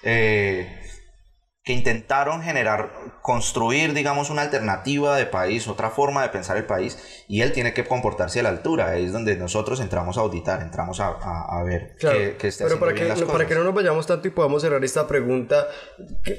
eh, 0.05 0.81
que 1.65 1.73
intentaron 1.73 2.43
generar, 2.43 2.93
construir, 3.29 3.93
digamos, 3.93 4.31
una 4.31 4.41
alternativa 4.41 5.15
de 5.15 5.27
país, 5.27 5.69
otra 5.69 5.91
forma 5.91 6.23
de 6.23 6.31
pensar 6.31 6.57
el 6.57 6.65
país, 6.65 6.97
y 7.29 7.43
él 7.43 7.53
tiene 7.53 7.75
que 7.75 7.85
comportarse 7.85 8.41
a 8.41 8.43
la 8.43 8.49
altura. 8.49 8.89
Ahí 8.89 9.05
es 9.05 9.13
donde 9.13 9.37
nosotros 9.37 9.81
entramos 9.81 10.17
a 10.17 10.23
auditar, 10.23 10.63
entramos 10.63 10.99
a, 10.99 11.09
a, 11.09 11.63
ver 11.63 11.95
qué, 11.99 12.37
qué 12.39 12.51
Pero 12.59 12.81
para 12.81 12.95
que, 12.95 13.05
para 13.27 13.47
que 13.47 13.55
no 13.55 13.65
nos 13.65 13.75
vayamos 13.75 14.07
tanto 14.07 14.29
y 14.29 14.31
podamos 14.31 14.63
cerrar 14.63 14.83
esta 14.83 15.07
pregunta, 15.07 15.69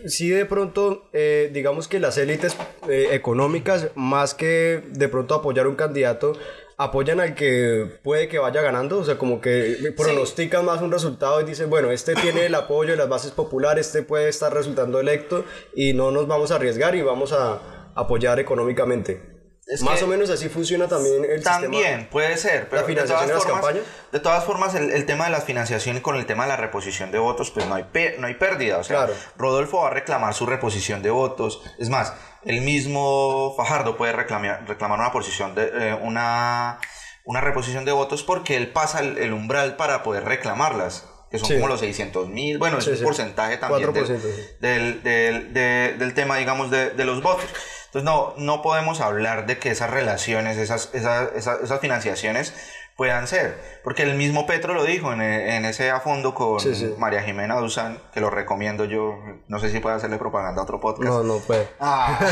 si 0.08 0.29
de 0.29 0.48
pronto, 0.48 1.03
eh, 1.13 1.51
digamos 1.53 1.88
que 1.88 2.00
las 2.00 2.17
élites 2.17 2.58
eh, 2.88 3.10
económicas, 3.12 3.89
más 3.93 4.34
que 4.34 4.81
de 4.89 5.10
pronto 5.10 5.36
apoyar 5.36 5.67
un 5.67 5.75
candidato, 5.75 6.34
apoyan 6.79 7.19
al 7.19 7.36
que 7.36 8.00
puede 8.03 8.29
que 8.29 8.39
vaya 8.39 8.62
ganando, 8.62 9.00
o 9.00 9.03
sea, 9.03 9.17
como 9.17 9.41
que 9.41 9.93
pronostican 9.98 10.63
más 10.63 10.81
un 10.81 10.93
resultado 10.93 11.41
y 11.41 11.43
dicen, 11.43 11.69
bueno, 11.69 11.91
este 11.91 12.15
tiene 12.15 12.45
el 12.45 12.55
apoyo 12.55 12.91
de 12.91 12.98
las 12.98 13.09
bases 13.09 13.31
populares, 13.31 13.88
este 13.88 14.01
puede 14.01 14.29
estar 14.29 14.53
resultando 14.53 14.98
electo 15.01 15.43
y 15.75 15.93
no 15.93 16.09
nos 16.12 16.25
vamos 16.25 16.51
a 16.51 16.55
arriesgar 16.55 16.95
y 16.95 17.01
vamos 17.01 17.33
a 17.33 17.91
apoyar 17.95 18.39
económicamente. 18.39 19.38
Más 19.81 20.01
o 20.01 20.07
menos 20.07 20.29
así 20.31 20.49
funciona 20.49 20.88
también 20.88 21.23
el 21.25 21.43
También, 21.43 22.07
puede 22.09 22.38
ser. 22.38 22.67
Pero 22.69 22.81
la 22.81 22.88
financiación 22.88 23.27
de, 23.27 23.33
todas 23.33 23.45
de 23.45 23.51
las 23.51 23.61
campañas. 23.61 23.83
De 24.11 24.19
todas 24.19 24.43
formas, 24.43 24.73
el, 24.73 25.05
tema 25.05 25.25
de 25.25 25.31
las 25.31 25.43
financiaciones 25.43 26.01
con 26.01 26.15
el 26.15 26.25
tema 26.25 26.43
de 26.43 26.49
la 26.49 26.57
reposición 26.57 27.11
de 27.11 27.19
votos, 27.19 27.51
pues 27.51 27.67
no 27.67 27.75
hay, 27.75 27.85
no 28.17 28.27
hay 28.27 28.33
pérdida. 28.33 28.79
O 28.79 28.83
sea, 28.83 29.07
Rodolfo 29.38 29.81
va 29.81 29.88
a 29.88 29.91
reclamar 29.91 30.33
su 30.33 30.47
reposición 30.47 31.03
de 31.03 31.11
votos. 31.11 31.61
Es 31.77 31.89
más, 31.89 32.13
el 32.43 32.61
mismo 32.61 33.53
Fajardo 33.57 33.95
puede 33.95 34.13
reclamar, 34.13 34.67
reclamar 34.67 34.99
una, 34.99 35.11
posición 35.11 35.53
de, 35.53 35.69
eh, 35.71 35.99
una, 36.01 36.79
una 37.23 37.41
reposición 37.41 37.85
de 37.85 37.91
votos 37.91 38.23
porque 38.23 38.57
él 38.57 38.71
pasa 38.71 39.01
el, 39.01 39.33
umbral 39.33 39.75
para 39.75 40.01
poder 40.01 40.25
reclamarlas 40.25 41.05
que 41.29 41.38
son 41.38 41.47
como 41.53 41.67
los 41.67 41.81
600 41.81 42.27
mil, 42.27 42.57
bueno, 42.57 42.79
es 42.79 42.88
un 42.88 43.03
porcentaje 43.03 43.57
también 43.57 43.93
del, 43.93 45.03
del, 45.03 45.53
del, 45.53 46.13
tema, 46.15 46.38
digamos, 46.38 46.71
de, 46.71 46.89
de 46.89 47.05
los 47.05 47.21
votos. 47.21 47.45
Entonces 47.89 48.03
no, 48.03 48.36
no 48.38 48.62
podemos 48.62 49.01
hablar 49.01 49.48
de 49.48 49.58
que 49.58 49.72
esas 49.72 49.89
relaciones, 49.89 50.58
esas, 50.58 50.91
esas, 50.93 51.29
esas, 51.36 51.79
financiaciones 51.79 52.53
puedan 52.96 53.27
ser, 53.27 53.58
porque 53.84 54.03
el 54.03 54.13
mismo 54.13 54.46
Petro 54.46 54.75
lo 54.75 54.84
dijo 54.84 55.12
en, 55.12 55.22
en 55.22 55.65
ese 55.65 55.89
a 55.89 56.00
fondo 56.00 56.36
con 56.36 56.62
María 57.00 57.24
Jimena 57.24 57.55
Duzán, 57.55 58.00
que 58.13 58.19
lo 58.19 58.29
recomiendo 58.29 58.86
yo, 58.86 59.17
no 59.48 59.58
sé 59.58 59.72
si 59.72 59.79
puede 59.79 59.96
hacerle 59.96 60.19
propaganda 60.19 60.62
a 60.62 60.65
otro 60.65 60.79
podcast. 60.79 61.10
No, 61.10 61.24
no 61.24 61.39
puede. 61.39 61.67
Ah. 61.79 62.19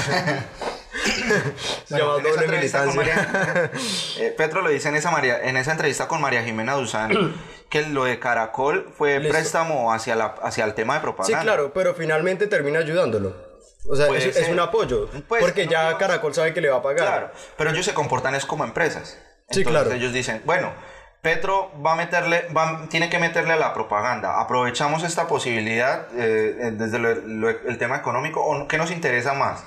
Eh, 4.19 4.33
Petro 4.37 4.61
lo 4.61 4.69
dice 4.69 4.89
en 4.89 4.95
esa, 4.95 5.11
María, 5.11 5.41
en 5.41 5.57
esa 5.57 5.71
entrevista 5.71 6.07
con 6.07 6.21
María 6.21 6.43
Jimena 6.43 6.73
Duzán 6.73 7.33
que 7.69 7.81
lo 7.81 8.05
de 8.05 8.19
Caracol 8.19 8.89
fue 8.97 9.19
préstamo 9.19 9.93
hacia, 9.93 10.15
la, 10.15 10.35
hacia 10.41 10.65
el 10.65 10.73
tema 10.73 10.95
de 10.95 11.01
propaganda. 11.01 11.39
Sí, 11.39 11.43
claro, 11.43 11.71
pero 11.73 11.93
finalmente 11.93 12.47
termina 12.47 12.79
ayudándolo. 12.79 13.46
O 13.89 13.95
sea, 13.95 14.07
es, 14.15 14.49
un 14.49 14.59
apoyo. 14.59 15.09
Pues, 15.27 15.41
porque 15.41 15.67
ya 15.67 15.97
Caracol 15.97 16.33
sabe 16.33 16.53
que 16.53 16.61
le 16.61 16.69
va 16.69 16.77
a 16.77 16.81
pagar. 16.81 17.07
Claro, 17.07 17.31
pero 17.57 17.71
ellos 17.71 17.85
se 17.85 17.93
comportan 17.93 18.35
es 18.35 18.45
como 18.45 18.63
empresas. 18.63 19.17
sí, 19.49 19.63
claro. 19.63 19.91
ellos 19.91 20.13
dicen, 20.13 20.41
bueno, 20.45 20.73
Petro 21.21 21.71
va 21.85 21.93
a 21.93 21.95
meterle, 21.95 22.47
va, 22.55 22.87
tiene 22.89 23.09
que 23.09 23.19
meterle 23.19 23.53
a 23.53 23.57
la 23.57 23.73
propaganda. 23.73 24.41
Aprovechamos 24.41 25.03
esta 25.03 25.27
posibilidad 25.27 26.07
eh, 26.15 26.71
desde 26.73 26.97
el 26.97 27.77
tema 27.77 27.97
económico. 27.97 28.41
¿O 28.41 28.67
qué 28.67 28.77
nos 28.77 28.91
interesa 28.91 29.33
más? 29.33 29.63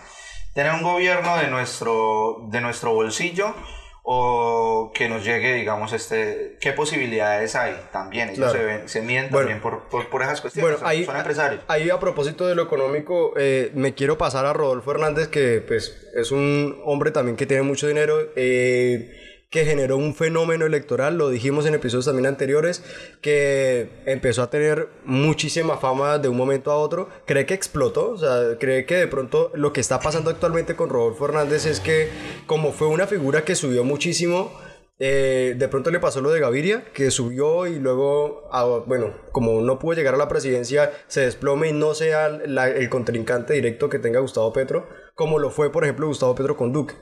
Tener 0.55 0.73
un 0.73 0.83
gobierno 0.83 1.37
de 1.37 1.49
nuestro, 1.49 2.47
de 2.49 2.61
nuestro 2.61 2.93
bolsillo 2.93 3.55
o 4.03 4.93
que 4.95 5.09
nos 5.09 5.25
llegue, 5.25 5.55
digamos, 5.55 5.93
este, 5.93 6.57
qué 6.61 6.73
posibilidades 6.73 7.55
hay 7.55 7.77
también. 7.93 8.31
Ellos 8.31 8.53
se, 8.53 8.59
ven, 8.59 8.89
se 8.89 9.03
miden 9.03 9.31
también 9.31 9.61
por, 9.61 9.89
por, 9.89 10.23
esas 10.23 10.41
cuestiones. 10.41 10.73
Bueno, 10.73 10.87
ahí, 10.87 11.05
son 11.05 11.17
empresarios. 11.17 11.63
Ahí, 11.69 11.91
a 11.91 12.01
propósito 12.01 12.47
de 12.47 12.55
lo 12.55 12.63
económico, 12.63 13.33
eh, 13.37 13.71
me 13.75 13.95
quiero 13.95 14.19
pasar 14.19 14.47
a 14.47 14.53
Rodolfo 14.53 14.91
Hernández, 14.91 15.29
que 15.29 15.63
pues, 15.67 16.09
es 16.15 16.31
un 16.31 16.81
hombre 16.85 17.11
también 17.11 17.37
que 17.37 17.47
tiene 17.47 17.63
mucho 17.63 17.87
dinero. 17.87 18.19
Eh, 18.37 19.17
que 19.51 19.65
generó 19.65 19.97
un 19.97 20.15
fenómeno 20.15 20.65
electoral, 20.65 21.19
lo 21.19 21.29
dijimos 21.29 21.67
en 21.67 21.75
episodios 21.75 22.07
también 22.07 22.27
anteriores, 22.27 22.85
que 23.21 23.91
empezó 24.07 24.43
a 24.43 24.51
tener 24.51 24.89
muchísima 25.05 25.77
fama 25.77 26.19
de 26.19 26.29
un 26.29 26.37
momento 26.37 26.71
a 26.71 26.77
otro. 26.77 27.09
¿Cree 27.27 27.47
que 27.47 27.55
explotó? 27.55 28.11
O 28.11 28.17
sea, 28.17 28.57
¿cree 28.61 28.87
que 28.87 28.95
de 28.95 29.09
pronto 29.09 29.51
lo 29.55 29.73
que 29.73 29.81
está 29.81 29.99
pasando 29.99 30.31
actualmente 30.31 30.77
con 30.77 30.89
Rodolfo 30.89 31.25
Hernández 31.25 31.67
es 31.67 31.81
que 31.81 32.09
como 32.47 32.71
fue 32.71 32.87
una 32.87 33.09
figura 33.09 33.45
que 33.45 33.57
subió 33.57 33.83
muchísimo, 33.83 34.53
eh, 35.01 35.57
de 35.59 35.69
pronto 35.69 35.91
le 35.91 35.99
pasó 35.99 36.21
lo 36.21 36.31
de 36.31 36.39
Gaviria, 36.39 36.85
que 36.93 37.11
subió 37.11 37.67
y 37.67 37.81
luego, 37.81 38.49
ah, 38.53 38.85
bueno, 38.87 39.15
como 39.33 39.63
no 39.63 39.81
pudo 39.81 39.95
llegar 39.97 40.15
a 40.15 40.19
la 40.19 40.29
presidencia, 40.29 40.93
se 41.09 41.23
desplome 41.23 41.71
y 41.71 41.73
no 41.73 41.95
sea 41.95 42.27
el 42.27 42.89
contrincante 42.89 43.55
directo 43.55 43.89
que 43.89 43.99
tenga 43.99 44.21
Gustavo 44.21 44.53
Petro, 44.53 44.87
como 45.17 45.41
lo 45.41 45.51
fue, 45.51 45.73
por 45.73 45.83
ejemplo, 45.83 46.07
Gustavo 46.07 46.37
Petro 46.37 46.57
con 46.57 46.73
Duque. 46.73 46.95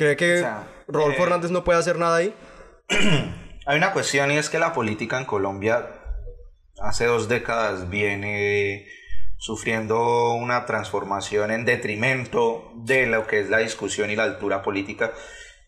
¿Cree 0.00 0.16
que 0.16 0.42
Rodolfo 0.88 1.20
eh, 1.20 1.22
Hernández 1.24 1.50
no 1.50 1.62
puede 1.62 1.78
hacer 1.78 1.98
nada 1.98 2.16
ahí? 2.16 2.34
Hay 3.66 3.76
una 3.76 3.92
cuestión 3.92 4.30
y 4.30 4.38
es 4.38 4.48
que 4.48 4.58
la 4.58 4.72
política 4.72 5.18
en 5.18 5.26
Colombia 5.26 5.90
hace 6.80 7.04
dos 7.04 7.28
décadas 7.28 7.90
viene 7.90 8.86
sufriendo 9.36 10.32
una 10.32 10.64
transformación 10.64 11.50
en 11.50 11.66
detrimento 11.66 12.72
de 12.76 13.08
lo 13.08 13.26
que 13.26 13.40
es 13.40 13.50
la 13.50 13.58
discusión 13.58 14.10
y 14.10 14.16
la 14.16 14.22
altura 14.22 14.62
política. 14.62 15.12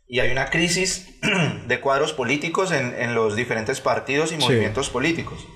Y 0.09 0.21
hay 0.21 0.31
una 0.31 0.49
crisis 0.49 1.11
de 1.67 1.81
cuadros 1.83 2.15
políticos 2.15 2.73
en, 2.73 2.95
en 2.99 3.15
los 3.15 3.37
diferentes 3.37 3.83
partidos 3.83 4.33
y 4.33 4.39
movimientos 4.39 4.89
políticos. 4.89 5.47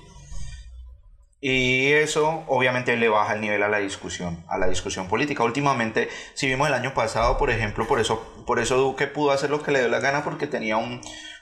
Y 1.39 1.91
eso 1.91 2.43
obviamente 2.47 2.97
le 2.97 3.09
baja 3.09 3.33
el 3.33 3.41
nivel 3.41 3.61
a 3.61 3.69
la 3.69 3.77
discusión, 3.77 4.43
a 4.47 4.57
la 4.57 4.67
discusión 4.67 5.07
política. 5.07 5.43
Últimamente, 5.43 6.09
si 6.33 6.47
vimos 6.47 6.67
el 6.67 6.73
año 6.73 6.93
pasado, 6.93 7.37
por 7.37 7.51
ejemplo, 7.51 7.87
por 7.87 7.99
eso, 7.99 8.43
por 8.47 8.59
eso 8.59 8.77
Duque 8.77 9.05
pudo 9.07 9.31
hacer 9.31 9.49
lo 9.51 9.61
que 9.61 9.71
le 9.71 9.79
dio 9.79 9.87
la 9.87 9.99
gana 9.99 10.23
porque 10.23 10.47
tenía 10.47 10.77
un, 10.77 10.99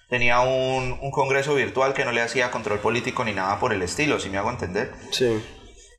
tenía 0.09 0.41
un, 0.41 0.99
un 1.01 1.11
congreso 1.11 1.55
virtual 1.55 1.93
que 1.93 2.03
no 2.03 2.11
le 2.11 2.21
hacía 2.21 2.51
control 2.51 2.79
político 2.79 3.23
ni 3.23 3.33
nada 3.33 3.57
por 3.59 3.71
el 3.71 3.81
estilo, 3.81 4.19
si 4.19 4.29
me 4.29 4.37
hago 4.37 4.49
entender. 4.49 4.91
Sí. 5.11 5.41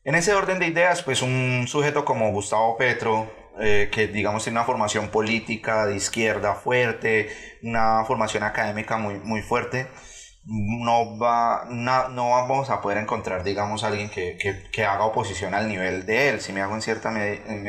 En 0.04 0.14
ese 0.14 0.34
orden 0.34 0.58
de 0.58 0.66
ideas, 0.66 1.02
pues 1.02 1.22
un 1.22 1.64
sujeto 1.66 2.04
como 2.04 2.30
Gustavo 2.30 2.76
Petro, 2.76 3.28
eh, 3.58 3.88
que 3.90 4.06
digamos 4.06 4.44
tiene 4.44 4.58
una 4.58 4.66
formación 4.66 5.08
política 5.08 5.86
de 5.86 5.96
izquierda 5.96 6.54
fuerte, 6.54 7.30
una 7.62 8.04
formación 8.04 8.42
académica 8.42 8.98
muy, 8.98 9.14
muy 9.14 9.40
fuerte, 9.40 9.88
no, 10.46 11.18
va, 11.18 11.64
no, 11.68 12.30
vamos 12.30 12.70
a 12.70 12.80
poder 12.80 12.98
encontrar, 12.98 13.42
digamos, 13.42 13.82
alguien 13.82 14.08
que, 14.08 14.38
que, 14.72 14.84
haga 14.84 15.04
oposición 15.04 15.54
al 15.54 15.68
nivel 15.68 16.06
de 16.06 16.28
él, 16.28 16.40
si 16.40 16.52
me 16.52 16.60
hago 16.62 16.74
en 16.74 16.82
cierta 16.82 17.12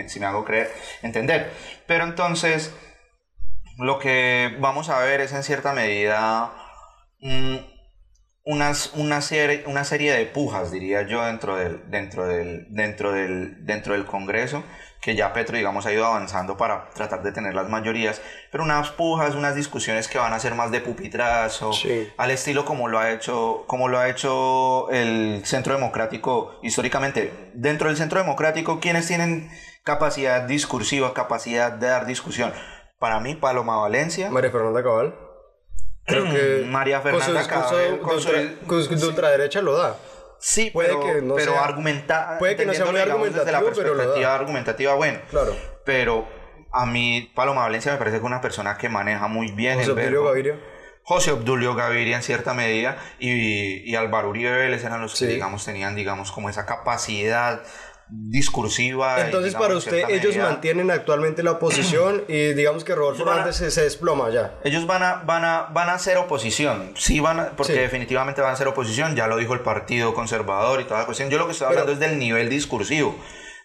si 0.07 0.19
me 0.19 0.25
hago 0.25 0.45
creer, 0.45 0.71
entender. 1.01 1.51
Pero 1.87 2.03
entonces, 2.03 2.73
lo 3.77 3.99
que 3.99 4.55
vamos 4.59 4.89
a 4.89 4.99
ver 4.99 5.21
es 5.21 5.33
en 5.33 5.43
cierta 5.43 5.73
medida 5.73 6.53
mm, 7.21 7.55
unas, 8.47 8.93
una, 8.95 9.19
serie, 9.21 9.63
una 9.67 9.83
serie 9.83 10.13
de 10.13 10.25
pujas, 10.25 10.71
diría 10.71 11.01
yo, 11.05 11.23
dentro 11.25 11.57
del, 11.57 11.81
dentro 11.89 12.25
del, 12.25 12.65
dentro 12.69 13.11
del, 13.11 13.65
dentro 13.65 13.93
del 13.93 14.05
Congreso 14.05 14.63
que 15.01 15.15
ya 15.15 15.31
Petro, 15.31 15.55
digamos, 15.55 15.85
ha 15.85 15.93
ido 15.93 16.05
avanzando 16.05 16.57
para 16.57 16.89
tratar 16.89 17.21
de 17.23 17.31
tener 17.31 17.53
las 17.53 17.69
mayorías, 17.69 18.21
pero 18.51 18.63
unas 18.63 18.89
pujas, 18.89 19.35
unas 19.35 19.55
discusiones 19.55 20.07
que 20.07 20.17
van 20.17 20.33
a 20.33 20.39
ser 20.39 20.55
más 20.55 20.71
de 20.71 20.81
pupitrazo, 20.81 21.71
al 22.17 22.31
estilo 22.31 22.65
como 22.65 22.87
lo 22.87 22.99
ha 22.99 23.11
hecho, 23.11 23.63
como 23.67 23.89
lo 23.89 23.99
ha 23.99 24.09
hecho 24.09 24.89
el 24.89 25.45
Centro 25.45 25.75
Democrático 25.75 26.59
históricamente. 26.63 27.51
Dentro 27.53 27.89
del 27.89 27.97
Centro 27.97 28.19
Democrático, 28.19 28.79
¿quiénes 28.79 29.07
tienen 29.07 29.49
capacidad 29.83 30.41
discursiva, 30.41 31.13
capacidad 31.13 31.71
de 31.71 31.87
dar 31.87 32.05
discusión? 32.05 32.51
Para 32.99 33.19
mí, 33.19 33.35
Paloma 33.35 33.77
Valencia. 33.77 34.31
María 34.31 34.51
Fernanda 34.51 34.83
Cabal. 34.83 35.26
Creo 36.07 36.23
que 36.25 36.65
María 36.67 37.01
Fernanda 37.01 37.39
discurso 37.39 37.69
Cabello, 37.69 37.99
con 38.01 38.15
de, 38.15 38.21
su- 38.21 38.83
su- 38.83 38.95
de 38.95 39.07
ultraderecha 39.07 39.61
lo 39.61 39.77
da. 39.77 39.95
Sí, 40.39 40.69
Puede 40.71 40.89
pero, 40.89 41.01
que 41.01 41.21
no 41.21 41.35
pero 41.35 41.53
sea- 41.53 41.63
argumenta, 41.63 42.37
puede 42.39 42.55
que 42.55 42.65
no 42.65 42.73
sea 42.73 42.85
muy 42.85 42.99
digamos, 42.99 43.33
desde 43.33 43.51
la 43.51 43.57
argumentativo, 43.57 43.83
pero 43.83 43.97
perspectiva 43.97 44.35
argumentativa, 44.35 44.93
bueno. 44.95 45.19
Claro. 45.29 45.55
Pero 45.83 46.27
a 46.71 46.85
mí, 46.85 47.31
Paloma 47.35 47.61
Valencia 47.63 47.91
me 47.91 47.97
parece 47.97 48.15
que 48.17 48.21
es 48.21 48.25
una 48.25 48.39
persona 48.41 48.77
que 48.77 48.87
maneja 48.89 49.27
muy 49.27 49.51
bien 49.51 49.75
José 49.79 49.85
el 49.85 49.91
Obdulio 49.91 50.11
verbo. 50.11 50.25
Gaviria. 50.27 50.55
José 51.03 51.31
Obdulio 51.31 51.73
Gaviria 51.73 52.17
en 52.17 52.21
cierta 52.23 52.53
medida 52.53 52.97
y, 53.17 53.89
y 53.89 53.95
Álvaro 53.95 54.29
Uribe 54.29 54.51
Vélez 54.51 54.83
eran 54.83 55.01
los 55.01 55.13
que, 55.13 55.19
Sí. 55.25 55.27
digamos, 55.27 55.63
tenían, 55.63 55.95
digamos, 55.95 56.31
como 56.33 56.49
esa 56.49 56.65
capacidad 56.65 57.61
discursiva. 58.09 59.21
Entonces, 59.25 59.51
digamos, 59.53 59.67
para 59.67 59.77
usted, 59.77 60.09
ellos 60.09 60.35
medida- 60.35 60.49
mantienen 60.49 60.91
actualmente 60.91 61.43
la 61.43 61.51
oposición 61.51 62.23
y 62.27 62.53
digamos 62.53 62.83
que 62.83 62.95
Rodolfo 62.95 63.29
Hernández 63.29 63.55
se, 63.55 63.71
se 63.71 63.83
desploma 63.83 64.29
ya. 64.29 64.55
Ellos 64.63 64.85
van 64.87 65.03
a, 65.03 65.15
van 65.25 65.43
a, 65.45 65.63
van 65.73 65.89
a 65.89 65.93
hacer 65.93 66.17
oposición, 66.17 66.93
sí 66.97 67.19
van 67.19 67.39
a- 67.39 67.49
porque 67.51 67.73
Sí. 67.73 67.79
definitivamente 67.79 68.41
van 68.41 68.51
a 68.51 68.53
hacer 68.53 68.67
oposición, 68.67 69.15
ya 69.15 69.27
lo 69.27 69.37
dijo 69.37 69.53
el 69.53 69.61
Partido 69.61 70.13
Conservador 70.13 70.79
y 70.81 70.85
toda 70.85 71.01
la 71.01 71.05
cuestión. 71.05 71.29
Yo 71.29 71.37
lo 71.37 71.45
que 71.47 71.51
estoy 71.53 71.67
Pero- 71.67 71.81
hablando 71.81 71.93
es 71.93 71.99
del 72.09 72.19
nivel 72.19 72.49
discursivo, 72.49 73.15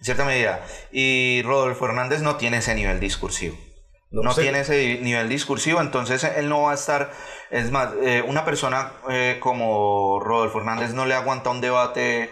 en 0.00 0.04
cierta 0.04 0.24
medida. 0.24 0.60
Y 0.90 1.42
Rodolfo 1.44 1.86
Hernández 1.86 2.22
no 2.22 2.36
tiene 2.36 2.58
ese 2.58 2.74
nivel 2.74 2.98
discursivo. 3.00 3.56
No 4.10 4.22
No, 4.22 4.32
sé. 4.34 4.42
tiene 4.42 4.60
ese 4.60 4.98
nivel 5.00 5.28
discursivo, 5.30 5.80
entonces 5.80 6.22
él 6.24 6.46
no 6.50 6.62
va 6.62 6.72
a 6.72 6.74
estar, 6.74 7.12
es 7.50 7.70
más, 7.70 7.90
eh, 8.02 8.22
una 8.26 8.44
persona 8.44 8.92
eh, 9.08 9.38
como 9.40 10.20
Rodolfo 10.20 10.58
Hernández 10.58 10.92
no 10.92 11.06
le 11.06 11.14
aguanta 11.14 11.48
un 11.48 11.62
debate 11.62 12.30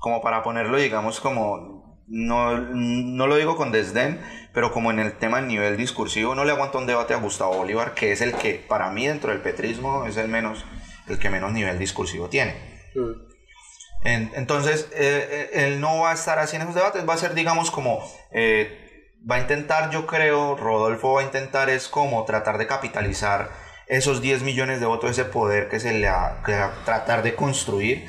como 0.00 0.20
para 0.20 0.42
ponerlo, 0.42 0.76
digamos, 0.78 1.20
como, 1.20 1.96
no, 2.08 2.58
no 2.58 3.26
lo 3.28 3.36
digo 3.36 3.54
con 3.56 3.70
desdén, 3.70 4.20
pero 4.52 4.72
como 4.72 4.90
en 4.90 4.98
el 4.98 5.16
tema 5.18 5.36
del 5.38 5.46
nivel 5.46 5.76
discursivo, 5.76 6.34
no 6.34 6.44
le 6.44 6.50
aguanta 6.50 6.78
un 6.78 6.86
debate 6.88 7.14
a 7.14 7.18
Gustavo 7.18 7.56
Bolívar, 7.58 7.94
que 7.94 8.10
es 8.10 8.20
el 8.20 8.32
que 8.34 8.54
para 8.68 8.90
mí 8.90 9.06
dentro 9.06 9.30
del 9.30 9.40
petrismo 9.40 10.06
es 10.06 10.16
el 10.16 10.26
menos, 10.28 10.64
el 11.06 11.18
que 11.20 11.30
menos 11.30 11.52
nivel 11.52 11.78
discursivo 11.78 12.28
tiene. 12.28 12.56
En- 14.02 14.30
entonces, 14.34 14.88
eh, 14.92 15.50
eh, 15.52 15.66
él 15.66 15.80
no 15.80 16.00
va 16.00 16.10
a 16.10 16.14
estar 16.14 16.38
así 16.38 16.56
en 16.56 16.62
esos 16.62 16.74
debates, 16.74 17.08
va 17.08 17.14
a 17.14 17.18
ser, 17.18 17.34
digamos, 17.34 17.70
como, 17.70 18.00
eh, 18.32 19.04
va 19.30 19.36
a 19.36 19.40
intentar, 19.40 19.90
yo 19.90 20.06
creo, 20.06 20.56
Rodolfo 20.56 21.12
va 21.12 21.20
a 21.20 21.24
intentar 21.24 21.68
es 21.68 21.88
como 21.88 22.24
tratar 22.24 22.56
de 22.58 22.66
capitalizar 22.66 23.50
esos 23.86 24.22
10 24.22 24.42
millones 24.42 24.80
de 24.80 24.86
votos, 24.86 25.10
ese 25.10 25.24
poder 25.26 25.68
que 25.68 25.78
se 25.80 25.92
le 25.92 26.08
ha, 26.08 26.42
que 26.46 26.52
va 26.52 26.66
a 26.66 26.84
tratar 26.84 27.22
de 27.22 27.34
construir. 27.34 28.08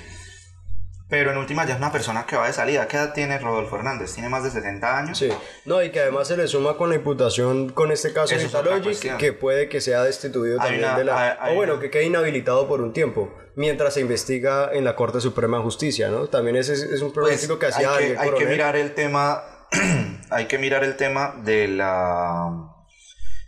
Pero 1.12 1.32
en 1.32 1.38
última 1.38 1.66
ya 1.66 1.74
es 1.74 1.78
una 1.80 1.92
persona 1.92 2.26
que 2.26 2.38
va 2.38 2.48
de 2.48 2.54
salida. 2.54 2.88
¿Qué 2.88 2.96
edad 2.96 3.14
tiene 3.14 3.38
Rodolfo 3.38 3.76
Hernández? 3.76 4.14
¿Tiene 4.14 4.30
más 4.30 4.46
de 4.46 4.50
70 4.50 4.98
años? 4.98 5.18
Sí, 5.18 5.30
no, 5.66 5.84
y 5.84 5.92
que 5.92 6.00
además 6.00 6.28
se 6.30 6.38
le 6.38 6.48
suma 6.48 6.78
con 6.78 6.88
la 6.90 6.96
imputación 6.96 7.68
con 7.70 7.92
este 7.92 8.14
caso 8.14 8.34
de 8.34 8.82
cuestión. 8.82 9.18
que 9.18 9.34
puede 9.34 9.68
que 9.68 9.82
sea 9.82 10.04
destituido 10.04 10.56
Hay 10.62 10.70
también 10.70 10.86
una- 10.90 10.98
de 10.98 11.04
la... 11.04 11.22
hay- 11.22 11.38
hay 11.42 11.52
o 11.54 11.56
bueno, 11.58 11.74
una- 11.74 11.82
que 11.82 11.92
quede 11.92 12.06
inhabilitado 12.06 12.66
por 12.68 12.80
un 12.80 12.94
tiempo, 12.94 13.30
mientras 13.56 13.94
se 13.96 14.00
investiga 14.00 14.70
en 14.72 14.86
la 14.86 14.96
Corte 14.96 15.20
Suprema 15.20 15.58
de 15.58 15.64
Justicia, 15.64 16.08
¿no? 16.10 16.28
También 16.28 16.56
ese 16.56 16.74
es, 16.74 16.84
es 16.84 17.02
un 17.02 17.12
Pues, 17.12 17.26
pronóstico 17.26 17.60
que 17.60 17.66
hay, 17.66 17.72
hacía 17.74 17.90
que, 17.90 17.94
Ariel 17.96 18.18
hay 18.18 18.32
que 18.32 18.46
mirar 18.46 18.76
el 18.78 18.94
tema 18.94 19.44
hay 20.30 20.46
que 20.46 20.58
mirar 20.58 20.86
el 20.86 20.96
tema 20.96 21.36
de 21.44 21.68
la 21.68 22.70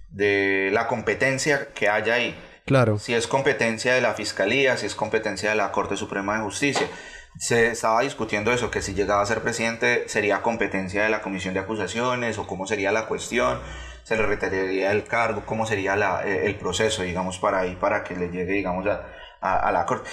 de 0.10 0.70
la 0.74 0.88
competencia 0.88 1.70
que 1.74 1.88
haya 1.90 2.16
ahí 2.16 2.36
Claro. 2.66 2.98
si 2.98 3.14
es 3.14 3.28
competencia 3.28 3.94
de 3.94 4.00
la 4.02 4.14
Fiscalía, 4.14 4.78
si 4.78 4.86
es 4.86 4.96
competencia 4.96 5.50
de 5.50 5.56
la 5.56 5.72
Corte 5.72 5.98
Suprema 5.98 6.38
de 6.38 6.44
Justicia. 6.44 6.88
Se 7.38 7.68
estaba 7.72 8.02
discutiendo 8.02 8.52
eso, 8.54 8.70
que 8.72 8.82
si 8.82 8.94
llegaba 8.94 9.22
a 9.24 9.26
ser 9.26 9.42
presidente 9.42 10.08
sería 10.08 10.42
competencia 10.42 11.04
de 11.04 11.10
la 11.10 11.22
Comisión 11.22 11.54
de 11.54 11.62
Acusaciones 11.62 12.38
o 12.38 12.46
cómo 12.48 12.68
sería 12.68 12.92
la 12.92 13.08
cuestión, 13.08 13.60
se 14.04 14.16
le 14.16 14.24
retiraría 14.26 14.92
el 14.92 15.04
cargo, 15.06 15.44
cómo 15.46 15.66
sería 15.66 15.96
la, 15.96 16.24
eh, 16.28 16.46
el 16.46 16.56
proceso, 16.58 17.02
digamos, 17.04 17.40
para 17.40 17.60
ahí, 17.60 17.76
para 17.76 18.04
que 18.04 18.16
le 18.16 18.30
llegue, 18.30 18.54
digamos, 18.54 18.86
a, 18.88 19.08
a- 19.42 19.60
a 19.68 19.72
la 19.72 19.86
Corte. 19.86 20.10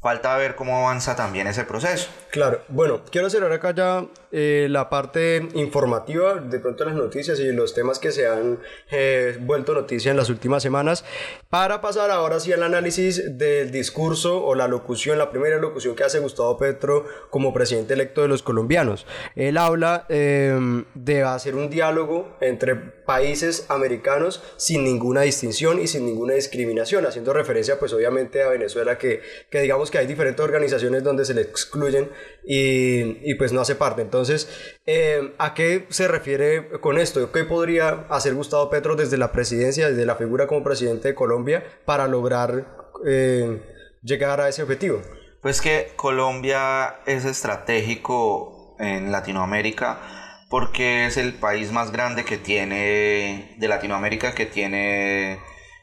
Falta 0.00 0.36
ver 0.36 0.54
cómo 0.54 0.78
avanza 0.78 1.16
también 1.16 1.48
ese 1.48 1.64
proceso. 1.64 2.08
Claro, 2.30 2.62
bueno, 2.68 3.00
quiero 3.10 3.28
cerrar 3.30 3.52
acá 3.52 3.74
ya 3.74 4.06
eh, 4.30 4.68
la 4.70 4.88
parte 4.88 5.48
informativa, 5.54 6.34
de 6.34 6.60
pronto 6.60 6.84
las 6.84 6.94
noticias 6.94 7.40
y 7.40 7.50
los 7.52 7.74
temas 7.74 7.98
que 7.98 8.12
se 8.12 8.28
han 8.28 8.60
eh, 8.92 9.36
vuelto 9.40 9.74
noticia 9.74 10.12
en 10.12 10.16
las 10.16 10.30
últimas 10.30 10.62
semanas, 10.62 11.04
para 11.50 11.80
pasar 11.80 12.12
ahora 12.12 12.38
sí 12.38 12.52
al 12.52 12.62
análisis 12.62 13.38
del 13.38 13.72
discurso 13.72 14.44
o 14.44 14.54
la 14.54 14.68
locución, 14.68 15.18
la 15.18 15.30
primera 15.30 15.58
locución 15.58 15.96
que 15.96 16.04
hace 16.04 16.20
Gustavo 16.20 16.56
Petro 16.58 17.04
como 17.30 17.52
presidente 17.52 17.94
electo 17.94 18.22
de 18.22 18.28
los 18.28 18.44
colombianos. 18.44 19.04
Él 19.34 19.56
habla 19.56 20.06
eh, 20.10 20.84
de 20.94 21.22
hacer 21.24 21.56
un 21.56 21.70
diálogo 21.70 22.36
entre 22.40 22.97
países 23.08 23.64
americanos 23.70 24.42
sin 24.58 24.84
ninguna 24.84 25.22
distinción 25.22 25.80
y 25.80 25.86
sin 25.86 26.04
ninguna 26.04 26.34
discriminación, 26.34 27.06
haciendo 27.06 27.32
referencia 27.32 27.78
pues 27.78 27.94
obviamente 27.94 28.42
a 28.42 28.50
Venezuela 28.50 28.98
que, 28.98 29.22
que 29.50 29.62
digamos 29.62 29.90
que 29.90 29.96
hay 29.96 30.06
diferentes 30.06 30.44
organizaciones 30.44 31.02
donde 31.02 31.24
se 31.24 31.32
le 31.32 31.40
excluyen 31.40 32.10
y, 32.44 33.30
y, 33.30 33.34
pues 33.36 33.54
no 33.54 33.62
hace 33.62 33.76
parte. 33.76 34.02
Entonces, 34.02 34.50
eh, 34.84 35.32
¿a 35.38 35.54
qué 35.54 35.86
se 35.88 36.06
refiere 36.06 36.68
con 36.82 36.98
esto? 36.98 37.32
¿Qué 37.32 37.44
podría 37.44 38.04
hacer 38.10 38.34
Gustavo 38.34 38.68
Petro 38.68 38.94
desde 38.94 39.16
la 39.16 39.32
presidencia, 39.32 39.88
desde 39.88 40.04
la 40.04 40.16
figura 40.16 40.46
como 40.46 40.62
presidente 40.62 41.08
de 41.08 41.14
Colombia 41.14 41.64
para 41.86 42.08
lograr 42.08 42.92
eh, 43.06 43.62
llegar 44.02 44.42
a 44.42 44.50
ese 44.50 44.62
objetivo? 44.62 45.00
Pues 45.40 45.62
que 45.62 45.92
Colombia 45.96 47.00
es 47.06 47.24
estratégico 47.24 48.76
en 48.78 49.10
Latinoamérica 49.10 50.27
porque 50.48 51.06
es 51.06 51.16
el 51.16 51.34
país 51.34 51.72
más 51.72 51.90
grande 51.92 52.24
que 52.24 52.38
tiene 52.38 53.54
de 53.58 53.68
Latinoamérica 53.68 54.34
que 54.34 54.46
tiene 54.46 55.38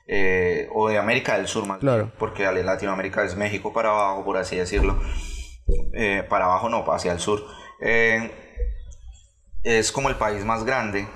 eh, 0.08 0.68
o 0.74 0.90
de 0.90 0.98
América 0.98 1.38
del 1.38 1.48
Sur 1.48 1.66
más 1.68 1.80
Claro. 1.80 2.06
bien, 2.06 2.14
porque 2.18 2.44
Latinoamérica 2.52 3.24
es 3.24 3.36
México 3.36 3.74
para 3.74 3.90
abajo 3.90 4.24
por 4.26 4.38
así 4.38 4.56
decirlo 4.56 5.00
Eh, 5.94 6.24
para 6.30 6.46
abajo 6.46 6.70
no 6.70 6.84
hacia 6.92 7.12
el 7.12 7.20
sur 7.20 7.44
Eh, 7.82 8.32
es 9.64 9.92
como 9.92 10.10
el 10.10 10.16
país 10.16 10.44
más 10.46 10.64
grande 10.64 11.08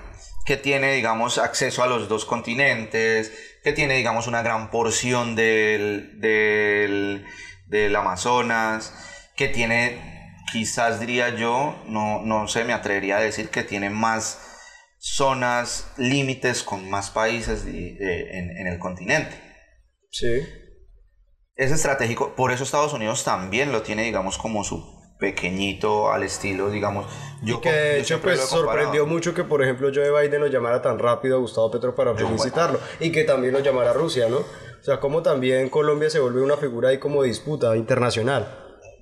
que 0.45 0.57
tiene 0.57 0.93
digamos 0.93 1.37
acceso 1.37 1.83
a 1.83 1.87
los 1.87 2.07
dos 2.09 2.25
continentes 2.25 3.31
que 3.63 3.73
tiene 3.73 3.95
digamos 3.95 4.25
una 4.27 4.41
gran 4.41 4.71
porción 4.71 5.35
del, 5.35 6.19
del, 6.19 7.25
del 7.67 7.95
Amazonas 7.95 8.93
que 9.35 9.47
tiene 9.49 10.18
quizás 10.51 10.99
diría 10.99 11.29
yo 11.35 11.75
no, 11.87 12.21
no 12.23 12.47
sé 12.47 12.63
me 12.63 12.73
atrevería 12.73 13.17
a 13.17 13.21
decir 13.21 13.49
que 13.49 13.63
tiene 13.63 13.89
más 13.89 14.39
zonas 14.97 15.91
límites 15.97 16.63
con 16.63 16.89
más 16.89 17.09
países 17.09 17.65
en, 17.65 18.57
en 18.57 18.67
el 18.67 18.79
continente 18.79 19.35
Sí. 20.11 20.43
es 21.55 21.71
estratégico, 21.71 22.35
por 22.35 22.51
eso 22.51 22.63
Estados 22.63 22.93
Unidos 22.93 23.23
también 23.23 23.71
lo 23.71 23.83
tiene, 23.83 24.03
digamos, 24.03 24.37
como 24.37 24.63
su 24.63 24.97
pequeñito 25.19 26.11
al 26.11 26.23
estilo, 26.23 26.71
digamos. 26.71 27.05
Yo 27.43 27.57
Y 27.57 27.61
que 27.61 27.69
de 27.71 27.99
hecho 27.99 28.21
pues 28.21 28.39
sorprendió 28.39 29.05
mucho 29.05 29.33
que 29.33 29.43
por 29.43 29.61
ejemplo 29.61 29.91
Joe 29.93 30.09
Biden 30.09 30.41
lo 30.41 30.47
llamara 30.47 30.81
tan 30.81 30.97
rápido 30.97 31.35
a 31.35 31.39
Gustavo 31.39 31.69
Petro 31.69 31.93
para 31.93 32.15
felicitarlo 32.15 32.79
y 32.99 33.11
que 33.11 33.23
también 33.23 33.53
lo 33.53 33.59
llamara 33.59 33.93
Rusia, 33.93 34.29
¿no? 34.29 34.37
O 34.37 34.83
sea, 34.83 34.99
como 35.01 35.21
también 35.21 35.69
Colombia 35.69 36.09
se 36.09 36.19
vuelve 36.19 36.41
una 36.41 36.55
figura 36.55 36.89
ahí 36.89 36.99
como 36.99 37.23
disputa 37.23 37.75
internacional. 37.75 38.58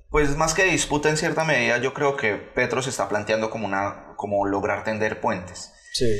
Pues 0.09 0.35
más 0.37 0.53
que 0.53 0.63
disputa 0.63 1.09
en 1.09 1.17
cierta 1.17 1.43
medida, 1.43 1.77
yo 1.79 1.93
creo 1.93 2.15
que 2.15 2.35
Petro 2.35 2.81
se 2.81 2.89
está 2.89 3.09
planteando 3.09 3.49
como 3.49 3.65
una, 3.65 4.13
como 4.15 4.45
lograr 4.45 4.83
tender 4.83 5.19
puentes. 5.19 5.73
Sí. 5.93 6.19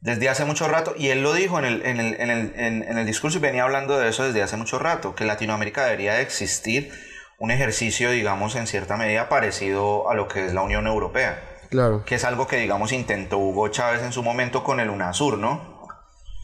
Desde 0.00 0.28
hace 0.28 0.44
mucho 0.44 0.68
rato, 0.68 0.94
y 0.96 1.08
él 1.08 1.22
lo 1.22 1.32
dijo 1.32 1.58
en 1.58 1.64
el, 1.64 1.86
en 1.86 2.00
el, 2.00 2.20
en 2.20 2.30
el, 2.30 2.52
en, 2.56 2.82
en 2.82 2.98
el 2.98 3.06
discurso 3.06 3.38
y 3.38 3.40
venía 3.40 3.62
hablando 3.62 3.98
de 3.98 4.08
eso 4.08 4.24
desde 4.24 4.42
hace 4.42 4.56
mucho 4.56 4.78
rato, 4.78 5.14
que 5.14 5.24
en 5.24 5.28
Latinoamérica 5.28 5.84
debería 5.84 6.14
de 6.14 6.22
existir 6.22 6.92
un 7.38 7.50
ejercicio, 7.50 8.10
digamos, 8.10 8.54
en 8.56 8.66
cierta 8.66 8.96
medida 8.96 9.28
parecido 9.28 10.10
a 10.10 10.14
lo 10.14 10.28
que 10.28 10.46
es 10.46 10.54
la 10.54 10.62
Unión 10.62 10.86
Europea. 10.86 11.48
Claro. 11.72 12.04
que 12.04 12.16
es 12.16 12.24
algo 12.24 12.46
que 12.46 12.58
digamos 12.58 12.92
intentó 12.92 13.38
Hugo 13.38 13.66
Chávez 13.68 14.02
en 14.02 14.12
su 14.12 14.22
momento 14.22 14.62
con 14.62 14.78
el 14.78 14.90
UNASUR, 14.90 15.38
¿no? 15.38 15.88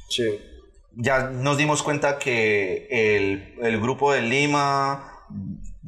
Sí. 0.09 0.41
Ya 0.97 1.25
nos 1.25 1.59
dimos 1.59 1.83
cuenta 1.83 2.19
que 2.19 2.89
el, 2.91 3.55
el 3.63 3.79
grupo 3.79 4.11
de 4.11 4.23
Lima, 4.23 5.13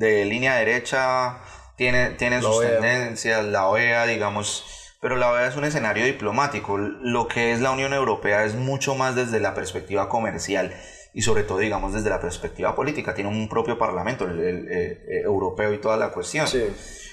de 0.00 0.24
línea 0.24 0.56
derecha, 0.56 1.40
tiene, 1.76 2.10
tiene 2.12 2.40
sus 2.40 2.56
OEA. 2.56 2.80
tendencias, 2.80 3.44
la 3.44 3.68
OEA, 3.68 4.06
digamos, 4.06 4.96
pero 4.98 5.16
la 5.16 5.30
OEA 5.30 5.46
es 5.46 5.56
un 5.56 5.64
escenario 5.64 6.06
diplomático. 6.06 6.78
Lo 6.78 7.28
que 7.28 7.52
es 7.52 7.60
la 7.60 7.70
Unión 7.70 7.92
Europea 7.92 8.46
es 8.46 8.54
mucho 8.54 8.94
más 8.94 9.14
desde 9.14 9.40
la 9.40 9.54
perspectiva 9.54 10.08
comercial 10.08 10.74
y 11.12 11.20
sobre 11.20 11.42
todo, 11.42 11.58
digamos, 11.58 11.92
desde 11.92 12.08
la 12.08 12.18
perspectiva 12.18 12.74
política. 12.74 13.14
Tiene 13.14 13.28
un 13.28 13.46
propio 13.50 13.76
parlamento, 13.78 14.24
el, 14.24 14.40
el, 14.40 14.68
eh, 14.68 15.04
eh, 15.06 15.20
europeo 15.24 15.74
y 15.74 15.78
toda 15.78 15.98
la 15.98 16.10
cuestión. 16.12 16.48
Sí. 16.48 16.64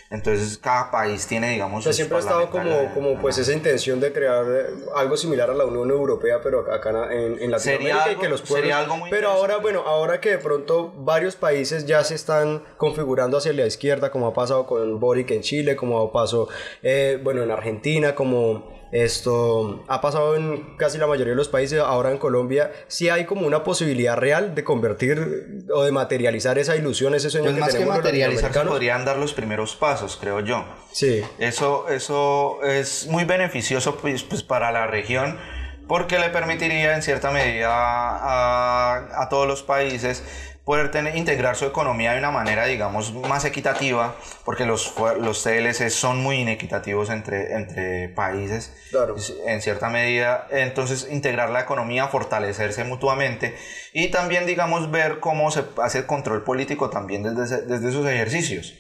Entonces 0.10 0.58
cada 0.58 0.90
país 0.90 1.28
tiene, 1.28 1.52
digamos, 1.52 1.80
o 1.80 1.84
sea, 1.84 1.94
siempre 1.94 2.18
ha 2.18 2.22
estado 2.22 2.50
como, 2.50 2.94
como 2.94 3.20
pues 3.20 3.38
esa 3.38 3.52
intención 3.52 4.00
de 4.00 4.14
crear 4.14 4.46
eh, 4.48 4.66
algo 4.96 5.18
similar 5.18 5.50
a 5.50 5.54
la 5.54 5.66
Unión 5.66 5.90
Europea, 5.90 6.40
pero 6.42 6.72
acá 6.72 6.92
en, 7.12 7.42
en 7.42 7.52
Latinoamérica 7.52 7.60
sería 7.60 8.04
algo, 8.04 8.22
que 8.22 8.30
los 8.30 8.42
pueblos, 8.42 8.60
sería 8.60 8.80
algo 8.80 8.98
muy 8.98 9.10
Pero 9.10 9.30
ahora, 9.30 9.58
bueno, 9.58 9.84
ahora 9.86 10.22
que 10.22 10.30
de 10.30 10.38
pronto 10.38 10.94
varios 10.98 11.36
países 11.36 11.86
ya 11.86 12.04
se 12.06 12.16
están 12.16 12.64
configurando 12.78 13.38
hacia 13.38 13.52
la 13.52 13.66
izquierda, 13.66 14.10
como 14.10 14.28
ha 14.28 14.34
pasado 14.34 14.66
con 14.66 15.00
Boric 15.00 15.32
en 15.32 15.42
Chile, 15.42 15.76
como 15.76 16.10
pasó, 16.12 16.48
eh, 16.84 17.20
bueno, 17.22 17.44
en 17.44 17.52
Argentina, 17.52 18.16
como 18.16 18.78
esto 18.92 19.84
ha 19.88 20.00
pasado 20.00 20.36
en 20.36 20.78
casi 20.78 20.98
la 20.98 21.08
mayoría 21.08 21.32
de 21.32 21.36
los 21.38 21.50
países, 21.50 21.80
ahora 21.80 22.12
en 22.12 22.18
Colombia 22.18 22.72
sí 22.88 23.10
hay 23.10 23.26
como 23.26 23.46
una 23.46 23.64
posibilidad 23.64 24.16
real 24.16 24.56
de 24.56 24.64
convertir 24.64 25.66
o 25.74 25.84
de 25.84 25.92
materializar 25.92 26.58
esa 26.58 26.76
ilusión, 26.76 27.14
ese 27.14 27.30
sueño 27.30 27.46
pues 27.46 27.56
que 27.56 27.62
más 27.62 27.72
tenemos 27.74 27.92
que 27.92 27.98
los 27.98 28.06
materializar 28.06 28.44
latinoamericanos. 28.44 28.74
podrían 28.74 29.06
dar 29.06 29.18
los 29.18 29.34
primeros 29.34 29.76
pasos, 29.76 29.97
creo 30.20 30.40
yo. 30.42 30.66
Sí. 30.92 31.24
Eso, 31.40 31.90
eso 31.90 32.64
es 32.64 33.08
muy 33.08 33.26
beneficioso 33.26 33.98
pues, 33.98 34.24
pues, 34.24 34.44
para 34.44 34.72
la 34.72 34.88
región 34.88 35.40
porque 35.88 36.20
le 36.20 36.30
permitiría 36.30 36.96
en 36.96 37.02
cierta 37.02 37.32
medida 37.32 37.70
a, 37.72 39.22
a 39.24 39.30
todos 39.30 39.48
los 39.48 39.64
países 39.64 40.24
poder 40.66 40.92
tener, 40.92 41.16
integrar 41.16 41.56
su 41.56 41.64
economía 41.64 42.12
de 42.12 42.20
una 42.20 42.30
manera, 42.30 42.66
digamos, 42.66 43.14
más 43.14 43.46
equitativa, 43.46 44.18
porque 44.44 44.66
los, 44.66 44.94
los 45.22 45.42
TLC 45.42 45.90
son 45.90 46.22
muy 46.22 46.42
inequitativos 46.42 47.10
entre, 47.10 47.54
entre 47.54 48.10
países, 48.10 48.74
Claro. 48.92 49.16
en 49.46 49.62
cierta 49.62 49.88
medida. 49.90 50.46
Entonces, 50.52 51.08
integrar 51.10 51.52
la 51.52 51.62
economía, 51.62 52.10
fortalecerse 52.10 52.84
mutuamente 52.84 53.56
y 53.94 54.10
también, 54.10 54.46
digamos, 54.46 54.92
ver 54.92 55.22
cómo 55.22 55.52
se 55.52 55.64
hace 55.82 56.00
el 56.00 56.06
control 56.06 56.44
político 56.44 56.90
también 56.90 57.24
desde, 57.24 57.62
desde 57.62 57.88
esos 57.88 58.06
ejercicios. 58.06 58.74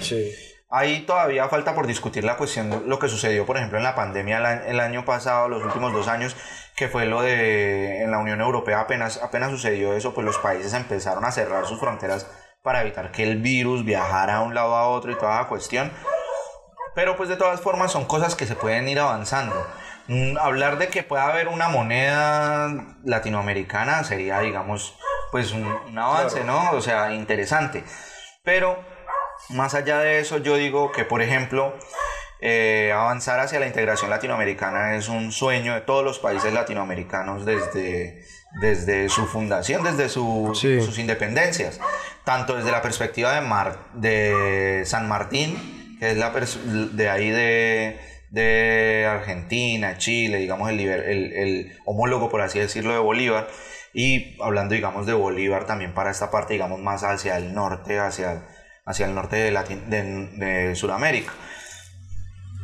Sí. 0.00 0.32
Ahí 0.70 1.00
todavía 1.06 1.48
falta 1.48 1.74
por 1.74 1.86
discutir 1.86 2.24
la 2.24 2.36
cuestión 2.36 2.84
lo 2.86 2.98
que 2.98 3.08
sucedió, 3.08 3.46
por 3.46 3.56
ejemplo, 3.56 3.78
en 3.78 3.84
la 3.84 3.94
pandemia 3.94 4.66
el 4.66 4.80
año, 4.80 5.04
pasado, 5.06 5.48
los 5.48 5.64
últimos 5.64 5.94
dos 5.94 6.08
años, 6.08 6.36
que 6.76 6.88
fue 6.88 7.06
lo 7.06 7.22
de 7.22 8.02
en 8.02 8.10
la 8.10 8.18
Unión 8.18 8.42
Europea, 8.42 8.80
apenas, 8.80 9.18
apenas 9.22 9.50
sucedió 9.50 9.94
eso, 9.94 10.12
pues 10.12 10.26
los 10.26 10.36
países 10.36 10.74
empezaron 10.74 11.24
a 11.24 11.32
cerrar 11.32 11.64
sus 11.64 11.80
fronteras 11.80 12.30
para 12.62 12.82
evitar 12.82 13.12
que 13.12 13.22
el 13.22 13.40
virus 13.40 13.82
viajara 13.82 14.40
de 14.40 14.44
un 14.44 14.54
lado 14.54 14.74
a 14.74 14.88
otro 14.88 15.10
y 15.10 15.14
toda 15.14 15.40
la 15.40 15.48
cuestión. 15.48 15.90
Pero 16.94 17.16
pues 17.16 17.30
de 17.30 17.36
todas 17.36 17.62
formas 17.62 17.90
son 17.90 18.04
cosas 18.04 18.34
que 18.34 18.44
se 18.46 18.54
pueden 18.54 18.88
ir 18.88 19.00
avanzando. 19.00 19.66
Mm, 20.08 20.36
Hablar 20.36 20.76
de 20.76 20.88
que 20.88 21.02
pueda 21.02 21.28
haber 21.28 21.48
una 21.48 21.68
moneda 21.68 22.68
latinoamericana 23.04 24.04
sería, 24.04 24.40
digamos, 24.40 24.98
pues 25.30 25.52
un, 25.52 25.64
un 25.64 25.98
avance, 25.98 26.44
¿no? 26.44 26.72
O 26.72 26.82
sea, 26.82 27.14
interesante. 27.14 27.84
Pero 28.42 28.97
más 29.50 29.74
allá 29.74 29.98
de 29.98 30.20
eso, 30.20 30.38
yo 30.38 30.56
digo 30.56 30.92
que, 30.92 31.04
por 31.04 31.22
ejemplo, 31.22 31.74
eh, 32.40 32.92
avanzar 32.94 33.40
hacia 33.40 33.58
la 33.60 33.66
integración 33.66 34.10
latinoamericana 34.10 34.94
es 34.96 35.08
un 35.08 35.32
sueño 35.32 35.74
de 35.74 35.80
todos 35.80 36.04
los 36.04 36.18
países 36.18 36.52
latinoamericanos 36.52 37.44
desde, 37.44 38.22
desde 38.60 39.08
su 39.08 39.26
fundación, 39.26 39.82
desde 39.82 40.08
su- 40.08 40.52
Sí. 40.54 40.80
sus 40.80 40.98
independencias, 40.98 41.80
tanto 42.24 42.56
desde 42.56 42.70
la 42.70 42.80
perspectiva 42.82 43.32
de, 43.34 43.40
Mar- 43.40 43.78
de 43.94 44.82
San 44.86 45.08
Martín, 45.08 45.96
que 45.98 46.10
es 46.12 46.16
la 46.16 46.30
de 46.30 47.10
ahí 47.10 47.30
de, 47.30 47.98
de 48.30 49.06
Argentina, 49.10 49.98
Chile, 49.98 50.38
digamos 50.38 50.70
el, 50.70 50.80
el 50.80 51.78
homólogo, 51.86 52.28
por 52.28 52.40
así 52.42 52.60
decirlo, 52.60 52.92
de 52.92 52.98
Bolívar, 53.00 53.48
y 53.92 54.36
hablando, 54.40 54.74
digamos, 54.74 55.06
de 55.06 55.14
Bolívar 55.14 55.64
también 55.66 55.92
para 55.94 56.10
esta 56.10 56.30
parte, 56.30 56.52
digamos, 56.52 56.78
más 56.78 57.02
hacia 57.02 57.36
el 57.36 57.52
norte, 57.54 57.98
hacia, 57.98 58.42
hacia 58.88 59.06
el 59.06 59.14
norte 59.14 59.36
de, 59.36 59.52
Latin- 59.52 59.84
de, 59.88 60.02
de 60.66 60.74
Sudamérica. 60.74 61.32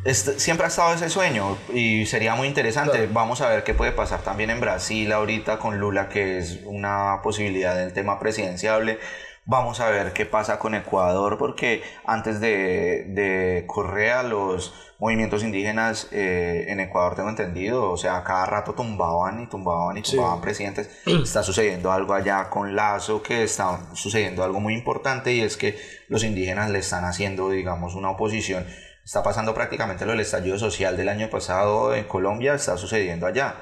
Este- 0.04 0.38
siempre 0.38 0.66
ha 0.66 0.68
estado 0.68 0.92
ese 0.94 1.08
sueño 1.08 1.56
y 1.72 2.04
sería 2.06 2.34
muy 2.34 2.46
interesante. 2.48 2.98
Claro. 2.98 3.12
Vamos 3.12 3.40
a 3.40 3.48
ver 3.48 3.64
qué 3.64 3.72
puede 3.74 3.92
pasar 3.92 4.20
también 4.22 4.50
en 4.50 4.60
Brasil 4.60 5.10
ahorita 5.12 5.58
con 5.58 5.78
Lula, 5.78 6.08
que 6.08 6.38
es 6.38 6.60
una 6.64 7.20
posibilidad 7.22 7.74
del 7.74 7.92
tema 7.92 8.18
presidenciable. 8.18 8.98
Vamos 9.46 9.80
a 9.80 9.90
ver 9.90 10.14
qué 10.14 10.24
pasa 10.24 10.58
con 10.58 10.74
Ecuador, 10.74 11.36
porque 11.36 11.82
antes 12.06 12.40
de, 12.40 13.04
de 13.08 13.64
Correa, 13.66 14.22
los 14.22 14.72
movimientos 14.98 15.42
indígenas 15.44 16.08
eh, 16.12 16.64
en 16.68 16.80
Ecuador, 16.80 17.14
tengo 17.14 17.28
entendido, 17.28 17.90
o 17.90 17.96
sea, 17.98 18.24
cada 18.24 18.46
rato 18.46 18.72
tumbaban 18.72 19.42
y 19.42 19.46
tumbaban 19.46 19.98
y 19.98 20.04
Sí. 20.04 20.12
tumbaban 20.16 20.40
presidentes. 20.40 20.88
Está 21.22 21.42
sucediendo 21.42 21.92
algo 21.92 22.14
allá 22.14 22.48
con 22.48 22.74
Lazo, 22.74 23.22
que 23.22 23.42
está 23.42 23.80
sucediendo 23.92 24.42
algo 24.44 24.60
muy 24.60 24.72
importante 24.72 25.32
y 25.32 25.42
es 25.42 25.58
que 25.58 25.78
los 26.08 26.24
indígenas 26.24 26.70
le 26.70 26.78
están 26.78 27.04
haciendo, 27.04 27.50
digamos, 27.50 27.94
una 27.94 28.10
oposición. 28.10 28.66
Está 29.04 29.22
pasando 29.22 29.52
prácticamente 29.52 30.06
lo 30.06 30.12
del 30.12 30.20
estallido 30.20 30.58
social 30.58 30.96
del 30.96 31.10
año 31.10 31.28
pasado 31.28 31.94
en 31.94 32.04
Colombia, 32.04 32.54
está 32.54 32.78
sucediendo 32.78 33.26
allá. 33.26 33.56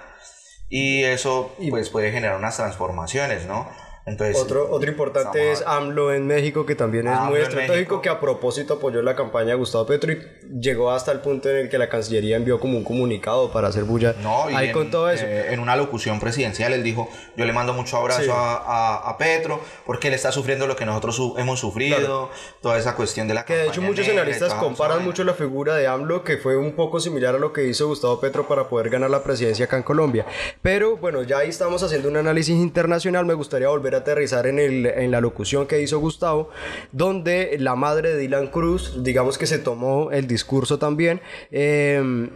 Y 0.68 1.02
eso 1.02 1.56
pues 1.70 1.90
puede 1.90 2.12
generar 2.12 2.36
unas 2.38 2.56
transformaciones, 2.56 3.46
¿no? 3.46 3.68
Entonces, 4.04 4.36
Otro, 4.36 4.68
otro 4.70 4.90
importante 4.90 5.52
es 5.52 5.62
AMLO 5.64 6.12
en 6.12 6.26
México, 6.26 6.66
que 6.66 6.74
también 6.74 7.06
es 7.06 7.12
AMLO 7.16 7.30
muy 7.30 7.40
estratégico, 7.40 8.02
que 8.02 8.08
a 8.08 8.18
propósito 8.18 8.74
apoyó 8.74 9.00
la 9.00 9.14
campaña 9.14 9.50
de 9.50 9.54
Gustavo 9.54 9.86
Petro 9.86 10.10
y 10.12 10.18
llegó 10.60 10.90
hasta 10.90 11.12
el 11.12 11.20
punto 11.20 11.48
en 11.48 11.56
el 11.56 11.68
que 11.68 11.78
la 11.78 11.88
Cancillería 11.88 12.36
envió 12.36 12.58
como 12.58 12.78
un 12.78 12.82
comunicado 12.84 13.52
para 13.52 13.68
hacer 13.68 13.84
bulla 13.84 14.14
No, 14.20 14.50
y 14.50 14.54
ahí 14.54 14.66
en, 14.68 14.72
con 14.72 14.90
todo 14.90 15.08
eso. 15.08 15.24
eh, 15.24 15.52
en 15.54 15.60
una 15.60 15.76
locución 15.76 16.18
presidencial 16.18 16.72
él 16.72 16.82
dijo, 16.82 17.08
yo 17.36 17.44
le 17.44 17.52
mando 17.52 17.72
mucho 17.74 17.96
abrazo 17.96 18.22
Sí. 18.22 18.28
a, 18.32 18.34
a- 18.56 19.08
a 19.10 19.18
Petro 19.18 19.60
porque 19.86 20.08
él 20.08 20.14
está 20.14 20.32
sufriendo 20.32 20.66
lo 20.66 20.74
que 20.74 20.84
nosotros 20.84 21.14
su- 21.14 21.34
hemos 21.38 21.60
sufrido, 21.60 21.98
Claro. 21.98 22.30
toda 22.60 22.78
esa 22.78 22.96
cuestión 22.96 23.28
de 23.28 23.34
la 23.34 23.44
Que 23.44 23.54
de 23.54 23.68
hecho 23.68 23.82
muchos 23.82 24.04
negra 24.06 24.22
analistas 24.22 24.52
comparan 24.54 25.04
mucho 25.04 25.22
la 25.22 25.34
figura 25.34 25.76
de 25.76 25.86
AMLO, 25.86 26.24
que 26.24 26.38
fue 26.38 26.56
un 26.56 26.72
poco 26.72 26.98
similar 26.98 27.36
a 27.36 27.38
lo 27.38 27.52
que 27.52 27.66
hizo 27.66 27.86
Gustavo 27.86 28.18
Petro 28.20 28.48
para 28.48 28.68
poder 28.68 28.90
ganar 28.90 29.10
la 29.10 29.22
presidencia 29.22 29.66
acá 29.66 29.76
en 29.76 29.84
Colombia. 29.84 30.26
Pero 30.60 30.96
bueno, 30.96 31.22
ya 31.22 31.38
ahí 31.38 31.50
estamos 31.50 31.84
haciendo 31.84 32.08
un 32.08 32.16
análisis 32.16 32.56
internacional. 32.56 33.24
Me 33.26 33.34
gustaría 33.34 33.68
volver 33.68 33.91
a 33.94 33.98
aterrizar 33.98 34.46
en, 34.46 34.58
el, 34.58 34.86
en 34.86 35.10
la 35.10 35.20
locución 35.20 35.66
que 35.66 35.80
hizo 35.80 35.98
Gustavo, 35.98 36.50
donde 36.92 37.56
la 37.58 37.74
madre 37.74 38.14
de 38.14 38.18
Dylan 38.18 38.48
Cruz, 38.48 39.02
digamos 39.02 39.38
que 39.38 39.46
se 39.46 39.58
tomó 39.58 40.10
el 40.10 40.26
discurso 40.26 40.78
también. 40.78 41.20
eh, 41.50 42.30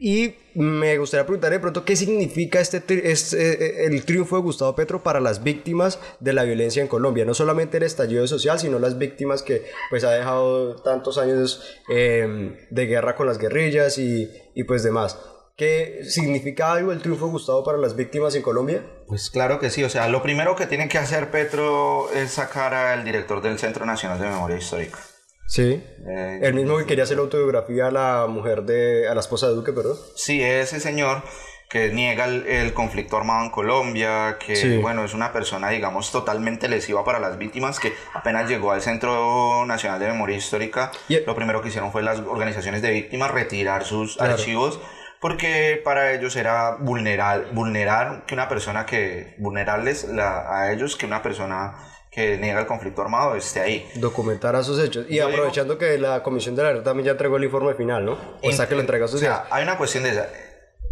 y 0.00 0.36
me 0.54 0.96
gustaría 0.96 1.26
preguntar 1.26 1.50
de 1.50 1.58
pronto 1.58 1.84
qué 1.84 1.96
significa 1.96 2.60
este, 2.60 3.10
este, 3.10 3.82
eh, 3.82 3.86
el 3.86 4.04
triunfo 4.04 4.36
de 4.36 4.42
Gustavo 4.42 4.76
Petro 4.76 5.02
para 5.02 5.18
las 5.18 5.42
víctimas 5.42 5.98
de 6.20 6.32
la 6.32 6.44
violencia 6.44 6.80
en 6.80 6.88
Colombia. 6.88 7.24
No 7.24 7.34
solamente 7.34 7.78
el 7.78 7.82
estallido 7.82 8.24
social, 8.28 8.60
sino 8.60 8.78
las 8.78 8.96
víctimas 8.96 9.42
que 9.42 9.64
pues 9.90 10.04
ha 10.04 10.12
dejado 10.12 10.76
tantos 10.82 11.18
años 11.18 11.64
eh, 11.92 12.56
de 12.70 12.86
guerra 12.86 13.16
con 13.16 13.26
las 13.26 13.38
guerrillas 13.38 13.98
y, 13.98 14.30
y 14.54 14.62
pues 14.64 14.84
demás. 14.84 15.18
¿Qué 15.58 16.04
significa 16.04 16.70
algo 16.72 16.92
el 16.92 17.02
triunfo 17.02 17.26
Gustavo 17.26 17.64
para 17.64 17.78
las 17.78 17.96
víctimas 17.96 18.32
en 18.36 18.42
Colombia? 18.42 18.80
Pues 19.08 19.28
claro 19.28 19.58
que 19.58 19.70
sí, 19.70 19.82
o 19.82 19.88
sea, 19.90 20.06
lo 20.08 20.22
primero 20.22 20.54
que 20.54 20.66
tiene 20.66 20.86
que 20.88 20.98
hacer 20.98 21.32
Petro 21.32 22.12
es 22.12 22.30
sacar 22.30 22.72
al 22.74 23.04
director 23.04 23.42
del 23.42 23.58
Centro 23.58 23.84
Nacional 23.84 24.20
de 24.20 24.28
Memoria 24.28 24.56
Histórica. 24.56 25.00
Sí. 25.48 25.82
Eh, 26.08 26.38
El 26.42 26.54
mismo 26.54 26.78
que 26.78 26.86
quería 26.86 27.02
hacer 27.02 27.16
la 27.16 27.24
autobiografía 27.24 27.88
a 27.88 27.90
la 27.90 28.26
mujer 28.28 28.62
de, 28.62 29.08
a 29.08 29.14
la 29.14 29.20
esposa 29.20 29.48
de 29.48 29.54
Duque, 29.56 29.72
perdón. 29.72 29.96
Sí, 30.14 30.40
ese 30.40 30.78
señor 30.78 31.24
que 31.68 31.88
niega 31.92 32.26
el, 32.26 32.46
el 32.46 32.72
conflicto 32.72 33.16
armado 33.16 33.44
en 33.44 33.50
Colombia, 33.50 34.36
que 34.38 34.54
Sí. 34.54 34.76
bueno, 34.78 35.04
es 35.04 35.12
una 35.12 35.32
persona, 35.32 35.70
digamos, 35.70 36.12
totalmente 36.12 36.68
lesiva 36.68 37.04
para 37.04 37.18
las 37.18 37.36
víctimas, 37.36 37.80
que 37.80 37.92
apenas 38.14 38.48
llegó 38.48 38.70
al 38.70 38.80
Centro 38.80 39.66
Nacional 39.66 39.98
de 39.98 40.06
Memoria 40.06 40.36
Histórica, 40.36 40.92
Y- 41.08 41.18
lo 41.26 41.34
primero 41.34 41.60
que 41.62 41.68
hicieron 41.70 41.90
fue 41.90 42.02
las 42.04 42.20
organizaciones 42.20 42.80
de 42.80 42.92
víctimas 42.92 43.32
retirar 43.32 43.84
sus 43.84 44.16
Claro. 44.16 44.34
archivos, 44.34 44.78
porque 45.20 45.80
para 45.84 46.12
ellos 46.12 46.36
era 46.36 46.76
vulnerar, 46.78 47.52
vulnerar 47.52 48.24
que 48.26 48.34
una 48.34 48.48
persona 48.48 48.86
que, 48.86 49.34
vulnerarles 49.38 50.04
la- 50.04 50.46
a 50.60 50.72
ellos 50.72 50.96
que 50.96 51.06
una 51.06 51.22
persona 51.22 51.74
que 52.10 52.36
niega 52.38 52.60
el 52.60 52.66
conflicto 52.66 53.02
armado 53.02 53.34
esté 53.36 53.60
ahí. 53.60 53.88
Documentar 53.96 54.56
a 54.56 54.62
sus 54.62 54.78
hechos. 54.80 55.06
Y 55.08 55.16
Yo 55.16 55.26
digo- 55.26 55.38
aprovechando 55.38 55.76
que 55.78 55.98
la 55.98 56.22
Comisión 56.22 56.56
de 56.56 56.62
la 56.62 56.68
Verdad 56.70 56.84
también 56.84 57.06
ya 57.06 57.12
entregó 57.12 57.36
el 57.36 57.44
informe 57.44 57.74
final, 57.74 58.04
¿no? 58.04 58.18
O 58.42 58.52
sea, 58.52 58.66
que 58.68 58.74
lo 58.74 58.80
entrega 58.80 59.04
a 59.04 59.08
sus 59.08 59.20
O 59.20 59.24
sea, 59.24 59.44
hay 59.50 59.62
una 59.62 59.76
cuestión 59.76 60.04
de 60.04 60.10
esa. 60.10 60.26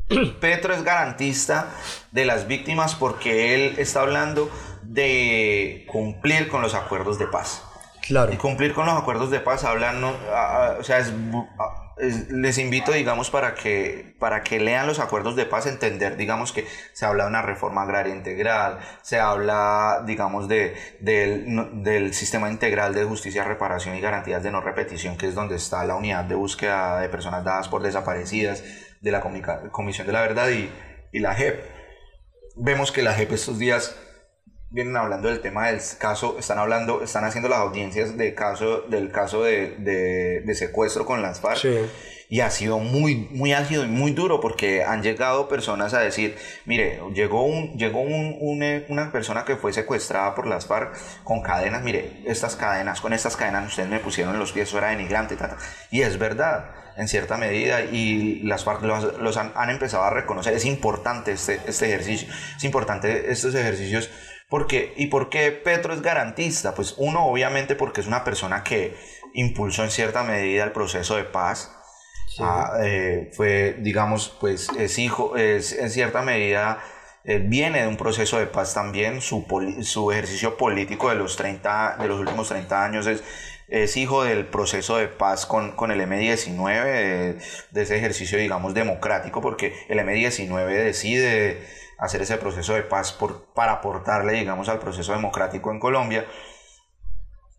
Petro 0.40 0.72
es 0.74 0.84
garantista 0.84 1.70
de 2.12 2.26
las 2.26 2.46
víctimas 2.46 2.94
porque 2.94 3.54
él 3.54 3.74
está 3.78 4.02
hablando 4.02 4.48
de 4.82 5.84
cumplir 5.90 6.48
con 6.48 6.62
los 6.62 6.74
acuerdos 6.74 7.18
de 7.18 7.26
paz. 7.26 7.62
Claro. 8.06 8.32
Y 8.32 8.36
cumplir 8.36 8.72
con 8.72 8.86
los 8.86 8.96
acuerdos 8.96 9.30
de 9.30 9.40
paz 9.40 9.64
hablan, 9.64 10.00
no- 10.00 10.14
a- 10.32 10.66
a- 10.66 10.78
o 10.78 10.84
sea, 10.84 10.98
es 10.98 11.12
bu- 11.12 11.48
a- 11.58 11.82
es- 11.84 11.85
les 11.98 12.58
invito, 12.58 12.92
digamos, 12.92 13.30
para 13.30 13.54
que, 13.54 14.14
para 14.18 14.42
que 14.42 14.60
lean 14.60 14.86
los 14.86 14.98
acuerdos 14.98 15.34
de 15.34 15.46
paz, 15.46 15.66
entender, 15.66 16.16
digamos, 16.18 16.52
que 16.52 16.66
se 16.92 17.06
habla 17.06 17.24
de 17.24 17.30
una 17.30 17.40
reforma 17.40 17.82
agraria 17.82 18.14
integral, 18.14 18.78
se 19.00 19.18
habla, 19.18 20.02
digamos, 20.04 20.46
de, 20.46 20.76
del, 21.00 22.12
sistema 22.12 22.50
integral 22.50 22.94
de 22.94 23.04
justicia, 23.04 23.44
reparación 23.44 23.96
y 23.96 24.00
garantías 24.00 24.42
de 24.42 24.50
no 24.50 24.60
repetición, 24.60 25.16
que 25.16 25.26
es 25.26 25.34
donde 25.34 25.56
está 25.56 25.84
la 25.84 25.96
unidad 25.96 26.24
de 26.24 26.34
búsqueda 26.34 27.00
de 27.00 27.08
personas 27.08 27.44
dadas 27.44 27.68
por 27.68 27.82
desaparecidas, 27.82 28.62
de 29.00 29.10
la 29.10 29.22
Comisión 29.72 30.06
de 30.06 30.12
la 30.12 30.20
Verdad 30.20 30.50
y, 30.50 30.70
y 31.12 31.20
la 31.20 31.34
JEP. 31.34 31.64
Vemos 32.56 32.92
que 32.92 33.02
la 33.02 33.14
JEP 33.14 33.32
estos 33.32 33.58
días 33.58 33.96
vienen 34.70 34.96
hablando 34.96 35.28
del 35.28 35.40
tema 35.40 35.68
del 35.68 35.80
caso, 35.98 36.36
están 36.38 36.58
hablando, 36.58 37.02
están 37.02 37.24
haciendo 37.24 37.48
las 37.48 37.60
audiencias 37.60 38.16
de 38.16 38.34
caso, 38.34 38.82
del 38.82 39.10
caso 39.10 39.42
de, 39.42 39.76
de, 39.78 40.42
de 40.44 40.54
secuestro 40.54 41.06
con 41.06 41.22
las 41.22 41.40
FARC. 41.40 41.58
Sí. 41.58 41.78
Y 42.28 42.40
ha 42.40 42.50
sido 42.50 42.80
muy, 42.80 43.28
muy 43.30 43.52
álgido 43.52 43.84
y 43.84 43.86
muy 43.86 44.10
duro 44.10 44.40
porque 44.40 44.82
han 44.82 45.00
llegado 45.00 45.48
personas 45.48 45.94
a 45.94 46.00
decir, 46.00 46.36
mire, 46.64 47.00
llegó, 47.14 47.44
un, 47.44 47.78
llegó 47.78 48.00
un, 48.00 48.36
un, 48.40 48.84
una 48.88 49.12
persona 49.12 49.44
que 49.44 49.54
fue 49.54 49.72
secuestrada 49.72 50.34
por 50.34 50.48
las 50.48 50.66
FARC 50.66 50.96
con 51.22 51.40
cadenas, 51.40 51.84
mire, 51.84 52.22
estas 52.26 52.56
cadenas, 52.56 53.00
con 53.00 53.12
estas 53.12 53.36
cadenas 53.36 53.68
ustedes 53.68 53.88
me 53.88 54.00
pusieron 54.00 54.34
en 54.34 54.40
los 54.40 54.50
pies, 54.50 54.68
eso 54.68 54.78
era 54.78 54.88
denigrante, 54.88 55.36
tata. 55.36 55.56
y 55.92 56.02
es 56.02 56.18
verdad 56.18 56.72
en 56.96 57.06
cierta 57.06 57.36
medida 57.36 57.82
y 57.82 58.40
las 58.42 58.64
FARC 58.64 58.82
los, 58.82 59.18
los 59.20 59.36
han, 59.36 59.52
han, 59.54 59.70
empezado 59.70 60.02
a 60.02 60.10
reconocer. 60.10 60.54
Es 60.54 60.64
importante 60.64 61.32
este, 61.32 61.60
este 61.66 61.86
ejercicio, 61.86 62.26
es 62.56 62.64
importante 62.64 63.30
estos 63.30 63.54
ejercicios 63.54 64.10
porque, 64.48 64.94
¿Y 64.96 65.06
por 65.06 65.28
qué 65.28 65.50
Petro 65.52 65.92
es 65.92 66.02
garantista? 66.02 66.74
Pues 66.74 66.94
uno 66.98 67.26
obviamente 67.26 67.74
porque 67.74 68.00
es 68.00 68.06
una 68.06 68.24
persona 68.24 68.62
que 68.62 68.96
impulsó 69.34 69.84
en 69.84 69.90
cierta 69.90 70.22
medida 70.22 70.64
el 70.64 70.72
proceso 70.72 71.16
de 71.16 71.24
paz. 71.24 71.72
Sí. 72.28 72.42
Ah, 72.44 72.78
eh, 72.82 73.30
fue, 73.34 73.76
digamos, 73.80 74.36
pues 74.40 74.68
es 74.78 74.98
hijo, 74.98 75.36
es 75.36 75.72
en 75.72 75.90
cierta 75.90 76.22
medida 76.22 76.80
eh, 77.28 77.40
viene 77.44 77.82
de 77.82 77.88
un 77.88 77.96
proceso 77.96 78.38
de 78.38 78.46
paz 78.46 78.72
también, 78.72 79.20
su, 79.20 79.44
su 79.82 80.12
ejercicio 80.12 80.56
político 80.56 81.08
de 81.08 81.16
los, 81.16 81.34
30, 81.36 81.96
de 82.00 82.06
los 82.06 82.20
últimos 82.20 82.48
30 82.48 82.84
años 82.84 83.08
es, 83.08 83.24
es 83.66 83.96
hijo 83.96 84.22
del 84.22 84.46
proceso 84.46 84.96
de 84.96 85.08
paz 85.08 85.44
con, 85.44 85.72
con 85.72 85.90
el 85.90 86.00
M19, 86.00 86.84
de, 86.84 87.38
de, 87.72 87.82
ese 87.82 87.96
ejercicio, 87.96 88.38
digamos, 88.38 88.74
democrático, 88.74 89.40
porque 89.40 89.74
el 89.88 89.98
M19 89.98 90.68
decide 90.68 91.66
hacer 91.98 92.22
ese 92.22 92.36
proceso 92.36 92.74
de 92.74 92.82
paz 92.82 93.12
por, 93.12 93.46
para 93.54 93.72
aportarle, 93.72 94.34
digamos, 94.34 94.68
al 94.68 94.78
proceso 94.78 95.12
democrático 95.12 95.70
en 95.70 95.80
Colombia. 95.80 96.26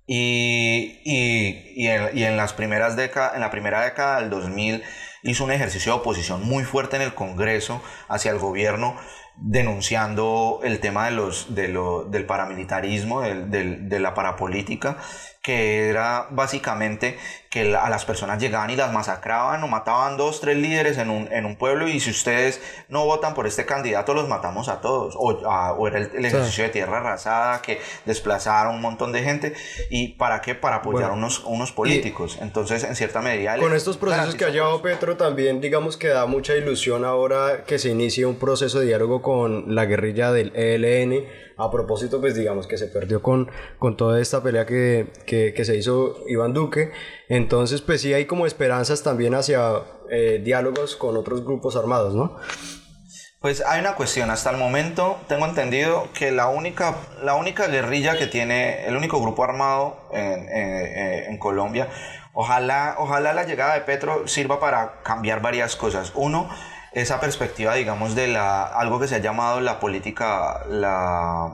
Y, 0.06 1.02
y, 1.04 1.74
y, 1.76 1.88
en, 1.88 2.18
y 2.18 2.24
en, 2.24 2.38
las 2.38 2.54
primeras 2.54 2.96
décadas, 2.96 3.36
en 3.36 3.42
la 3.42 3.52
primera 3.52 3.84
década 3.84 4.22
del 4.22 4.30
2000 4.30 4.84
hizo 5.24 5.44
un 5.44 5.52
ejercicio 5.52 5.94
de 5.94 6.00
oposición 6.00 6.44
muy 6.44 6.64
fuerte 6.64 6.96
en 6.96 7.02
el 7.02 7.14
Congreso 7.14 7.82
hacia 8.08 8.32
el 8.32 8.40
gobierno, 8.40 8.96
denunciando 9.40 10.60
el 10.64 10.80
tema 10.80 11.06
de 11.06 11.12
los, 11.12 11.54
de 11.54 11.68
lo, 11.68 12.04
del 12.04 12.26
paramilitarismo, 12.26 13.22
del, 13.22 13.52
del, 13.52 13.88
de 13.90 14.00
la 14.00 14.14
parapolítica, 14.14 14.98
que 15.44 15.88
era 15.88 16.28
básicamente 16.32 17.18
que 17.50 17.74
a 17.76 17.90
las 17.90 18.04
personas 18.04 18.42
llegaban 18.42 18.70
y 18.70 18.76
las 18.76 18.92
masacraban 18.92 19.64
o 19.64 19.68
mataban 19.70 20.18
dos, 20.18 20.42
tres 20.42 20.58
líderes 20.58 20.98
en 20.98 21.10
un, 21.10 21.32
en 21.32 21.46
un 21.46 21.56
pueblo 21.56 21.88
y 21.88 22.02
si 22.02 22.10
ustedes 22.10 22.62
no 22.90 23.06
votan 23.06 23.34
por 23.34 23.48
este 23.48 23.66
candidato 23.66 24.14
los 24.14 24.28
matamos 24.28 24.68
a 24.68 24.82
todos. 24.82 25.16
O, 25.18 25.50
a, 25.50 25.72
o 25.72 25.88
era 25.88 26.00
el, 26.00 26.12
el 26.14 26.26
ejercicio 26.26 26.52
sí. 26.56 26.62
de 26.64 26.70
tierra 26.70 26.98
arrasada 26.98 27.62
que 27.62 27.80
desplazaron 28.06 28.76
un 28.76 28.82
montón 28.82 29.14
de 29.14 29.24
gente. 29.24 29.54
¿Y 29.90 30.10
para 30.10 30.42
qué? 30.42 30.56
Para 30.56 30.78
apoyar 30.78 31.12
bueno, 31.12 31.26
unos, 31.26 31.44
unos 31.46 31.72
políticos. 31.72 32.38
Entonces, 32.42 32.84
en 32.84 32.96
cierta 32.96 33.22
medida... 33.22 33.58
Con 33.58 33.74
estos 33.74 33.96
procesos 33.96 34.36
que 34.36 34.44
ha 34.44 34.50
llevado 34.50 34.82
Petro 34.82 35.16
también, 35.16 35.62
digamos 35.62 35.96
que 35.96 36.10
da 36.10 36.26
mucha 36.26 36.56
ilusión 36.56 37.06
ahora 37.06 37.64
que 37.66 37.80
se 37.80 37.90
inicie 37.90 38.26
un 38.26 38.36
proceso 38.36 38.80
de 38.82 38.88
diálogo 38.88 39.22
con 39.28 39.76
la 39.76 39.84
guerrilla 39.84 40.32
del 40.32 40.56
ELN 40.56 41.28
a 41.58 41.70
propósito, 41.70 42.22
pues 42.22 42.34
digamos 42.34 42.66
que 42.66 42.78
se 42.78 42.88
perdió 42.88 43.22
con, 43.22 43.52
con 43.78 43.98
toda 43.98 44.22
esta 44.22 44.42
pelea 44.42 44.66
que, 44.66 45.12
que, 45.26 45.54
que, 45.54 45.66
se 45.66 45.76
hizo 45.76 46.16
Iván 46.30 46.54
Duque. 46.54 46.94
Entonces, 47.28 47.82
pues 47.82 48.00
sí 48.00 48.14
hay 48.14 48.24
como 48.24 48.46
esperanzas 48.46 49.04
también 49.04 49.36
hacia 49.36 49.82
eh, 50.10 50.40
diálogos 50.42 50.96
con 50.96 51.18
otros 51.18 51.44
grupos 51.44 51.76
armados, 51.76 52.16
¿no? 52.16 52.38
Pues 53.42 53.62
hay 53.66 53.82
una 53.82 53.96
cuestión, 53.96 54.30
hasta 54.30 54.50
el 54.50 54.56
momento 54.56 55.18
tengo 55.28 55.46
entendido 55.46 56.08
que 56.18 56.32
la 56.32 56.48
única, 56.48 56.96
la 57.22 57.36
única 57.36 57.68
guerrilla 57.68 58.18
que 58.18 58.28
tiene, 58.28 58.88
el 58.88 58.96
único 58.96 59.22
grupo 59.22 59.44
armado 59.44 60.08
en, 60.14 60.48
en, 60.48 61.32
en 61.32 61.38
Colombia, 61.38 61.90
ojalá, 62.32 62.96
ojalá 62.98 63.34
la 63.34 63.44
llegada 63.44 63.74
de 63.74 63.82
Petro 63.82 64.26
sirva 64.26 64.62
para 64.62 65.02
cambiar 65.04 65.42
varias 65.42 65.76
cosas. 65.76 66.14
Uno, 66.16 66.50
esa 67.02 67.20
perspectiva, 67.20 67.76
digamos, 67.76 68.16
de 68.16 68.28
la, 68.28 68.64
algo 68.64 69.00
que 69.00 69.08
se 69.08 69.16
ha 69.16 69.20
llamado 69.20 69.62
la 69.62 69.80
política, 69.80 70.66
la, 70.68 71.54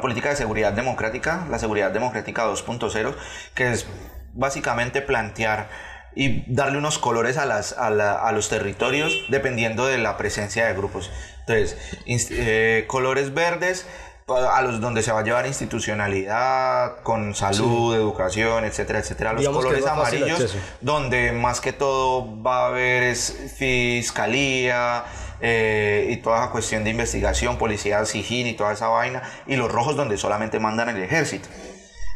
política 0.00 0.30
de 0.30 0.36
seguridad 0.36 0.72
democrática, 0.72 1.44
la 1.50 1.58
seguridad 1.58 1.90
democrática 1.90 2.46
2.0, 2.46 3.14
que 3.54 3.72
es 3.72 3.86
básicamente 4.32 5.02
plantear 5.02 5.68
y 6.14 6.44
darle 6.52 6.78
unos 6.78 6.98
colores 6.98 7.36
a, 7.36 7.46
las, 7.46 7.72
a, 7.72 7.90
la, 7.90 8.12
a, 8.12 8.30
los 8.32 8.48
territorios 8.48 9.24
dependiendo 9.28 9.86
de 9.86 9.98
la 9.98 10.16
presencia 10.16 10.66
de 10.66 10.74
grupos. 10.74 11.10
Entonces, 11.40 11.76
eh, 12.06 12.84
colores 12.86 13.34
verdes 13.34 13.86
a 14.28 14.62
los 14.62 14.80
donde 14.80 15.02
se 15.02 15.12
va 15.12 15.20
a 15.20 15.24
llevar 15.24 15.46
institucionalidad, 15.46 17.02
con 17.02 17.34
salud, 17.34 17.92
sí. 17.92 18.00
educación, 18.00 18.64
etcétera, 18.64 19.00
etcétera. 19.00 19.32
Los 19.32 19.40
Digamos 19.40 19.64
colores 19.64 19.86
amarillos, 19.86 20.56
donde 20.80 21.32
más 21.32 21.60
que 21.60 21.72
todo 21.72 22.42
va 22.42 22.64
a 22.64 22.66
haber 22.68 23.02
es 23.02 23.54
fiscalía 23.56 25.04
eh, 25.40 26.08
y 26.10 26.16
toda 26.18 26.40
la 26.40 26.50
cuestión 26.50 26.84
de 26.84 26.90
investigación, 26.90 27.58
policía, 27.58 28.04
SIGIN 28.04 28.46
y 28.46 28.52
toda 28.54 28.72
esa 28.72 28.88
vaina. 28.88 29.22
Y 29.46 29.56
los 29.56 29.70
rojos, 29.70 29.96
donde 29.96 30.16
solamente 30.16 30.58
mandan 30.60 30.88
el 30.90 31.02
ejército. 31.02 31.48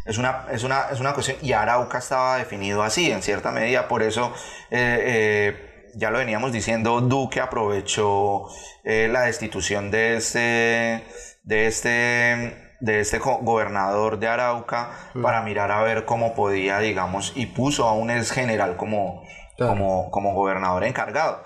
Es 0.04 0.18
una, 0.18 0.46
es, 0.52 0.62
una, 0.62 0.86
es 0.92 1.00
una 1.00 1.12
cuestión, 1.14 1.36
y 1.42 1.52
Arauca 1.52 1.98
estaba 1.98 2.36
definido 2.36 2.84
así, 2.84 3.10
en 3.10 3.22
cierta 3.22 3.50
medida, 3.50 3.88
por 3.88 4.04
eso 4.04 4.32
eh, 4.70 5.00
eh, 5.02 5.90
ya 5.96 6.10
lo 6.10 6.18
veníamos 6.18 6.52
diciendo, 6.52 7.00
Duque 7.00 7.40
aprovechó 7.40 8.48
la 8.84 9.22
destitución 9.22 9.90
de 9.90 10.16
este 10.16 11.02
de 11.46 11.66
este, 11.66 12.76
de 12.80 13.00
este 13.00 13.18
gobernador 13.18 14.18
de 14.18 14.28
Arauca 14.28 14.90
mm. 15.14 15.22
para 15.22 15.40
mirar 15.42 15.70
a 15.70 15.80
ver 15.80 16.04
cómo 16.04 16.34
podía, 16.34 16.80
digamos, 16.80 17.32
y 17.34 17.46
puso 17.46 17.88
a 17.88 17.92
un 17.92 18.10
ex 18.10 18.32
general 18.32 18.76
como, 18.76 19.22
claro. 19.56 19.72
como, 19.72 20.10
como 20.10 20.34
gobernador 20.34 20.84
encargado. 20.84 21.42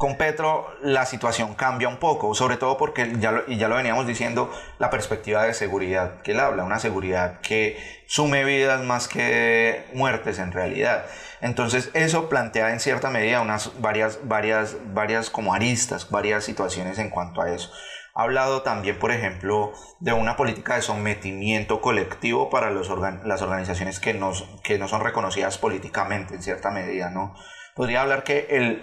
Con 0.00 0.16
Petro 0.16 0.66
la 0.80 1.04
situación 1.04 1.52
cambia 1.52 1.86
un 1.86 1.98
poco, 1.98 2.34
sobre 2.34 2.56
todo 2.56 2.78
porque, 2.78 3.12
ya 3.18 3.32
lo, 3.32 3.42
y 3.46 3.58
ya 3.58 3.68
lo 3.68 3.74
veníamos 3.74 4.06
diciendo, 4.06 4.50
la 4.78 4.88
perspectiva 4.88 5.42
de 5.42 5.52
seguridad 5.52 6.22
que 6.22 6.32
él 6.32 6.40
habla, 6.40 6.64
una 6.64 6.78
seguridad 6.78 7.42
que 7.42 7.76
sume 8.06 8.44
vidas 8.44 8.82
más 8.82 9.08
que 9.08 9.84
muertes 9.92 10.38
en 10.38 10.52
realidad. 10.52 11.04
Entonces 11.42 11.90
eso 11.92 12.30
plantea 12.30 12.72
en 12.72 12.80
cierta 12.80 13.10
medida 13.10 13.42
unas 13.42 13.78
varias, 13.82 14.20
varias, 14.22 14.78
varias 14.94 15.28
como 15.28 15.52
aristas, 15.52 16.08
varias 16.08 16.44
situaciones 16.44 16.98
en 16.98 17.10
cuanto 17.10 17.42
a 17.42 17.50
eso. 17.50 17.70
Ha 18.14 18.22
hablado 18.22 18.62
también, 18.62 18.98
por 18.98 19.10
ejemplo, 19.10 19.74
de 19.98 20.14
una 20.14 20.34
política 20.34 20.76
de 20.76 20.82
sometimiento 20.82 21.82
colectivo 21.82 22.48
para 22.48 22.70
los 22.70 22.88
organ 22.88 23.20
las 23.26 23.42
organizaciones 23.42 24.00
que, 24.00 24.14
nos, 24.14 24.48
que 24.64 24.78
no 24.78 24.88
son 24.88 25.02
reconocidas 25.02 25.58
políticamente 25.58 26.36
en 26.36 26.42
cierta 26.42 26.70
medida, 26.70 27.10
¿no? 27.10 27.34
Podría 27.74 28.00
hablar 28.00 28.24
que 28.24 28.46
el, 28.50 28.82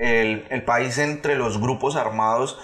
el, 0.00 0.46
el 0.50 0.62
país 0.64 0.98
entre 0.98 1.36
los 1.36 1.60
grupos 1.60 1.94
armados 1.94 2.58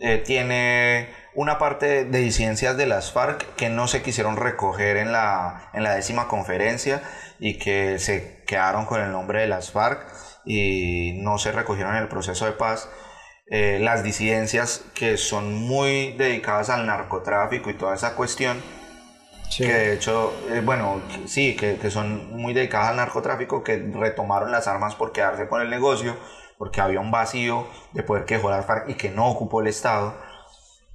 eh, 0.00 0.18
tiene 0.18 1.08
una 1.34 1.58
parte 1.58 2.04
de 2.04 2.18
disidencias 2.18 2.76
de 2.76 2.86
las 2.86 3.12
FARC 3.12 3.54
que 3.54 3.70
no 3.70 3.88
se 3.88 4.02
quisieron 4.02 4.36
recoger 4.36 4.98
en 4.98 5.12
la, 5.12 5.70
en 5.72 5.84
la 5.84 5.94
décima 5.94 6.28
conferencia 6.28 7.02
y 7.38 7.58
que 7.58 7.98
se 7.98 8.42
quedaron 8.46 8.84
con 8.84 9.00
el 9.00 9.10
nombre 9.10 9.40
de 9.40 9.46
las 9.46 9.70
FARC 9.70 10.04
y 10.44 11.20
no 11.22 11.38
se 11.38 11.52
recogieron 11.52 11.96
en 11.96 12.02
el 12.02 12.08
proceso 12.08 12.44
de 12.44 12.52
paz. 12.52 12.90
Eh, 13.46 13.78
las 13.80 14.02
disidencias 14.02 14.84
que 14.94 15.16
son 15.16 15.54
muy 15.54 16.12
dedicadas 16.12 16.68
al 16.68 16.86
narcotráfico 16.86 17.70
y 17.70 17.74
toda 17.74 17.94
esa 17.94 18.14
cuestión, 18.14 18.60
sí. 19.48 19.64
que 19.64 19.72
de 19.72 19.94
hecho, 19.94 20.34
eh, 20.50 20.62
bueno, 20.64 21.00
sí, 21.26 21.54
que, 21.54 21.76
que, 21.76 21.90
son 21.90 22.36
muy 22.36 22.54
dedicadas 22.54 22.88
al 22.88 22.96
narcotráfico, 22.96 23.62
que 23.62 23.76
retomaron 23.94 24.50
las 24.50 24.68
armas 24.68 24.94
por 24.94 25.12
quedarse 25.12 25.48
con 25.48 25.60
el 25.60 25.70
negocio, 25.70 26.16
porque 26.62 26.80
había 26.80 27.00
un 27.00 27.10
vacío 27.10 27.66
de 27.90 28.04
poder 28.04 28.24
que 28.24 28.36
dejó 28.36 28.48
la 28.48 28.62
FARC 28.62 28.88
y 28.88 28.94
que 28.94 29.10
no 29.10 29.26
ocupó 29.26 29.62
el 29.62 29.66
Estado. 29.66 30.14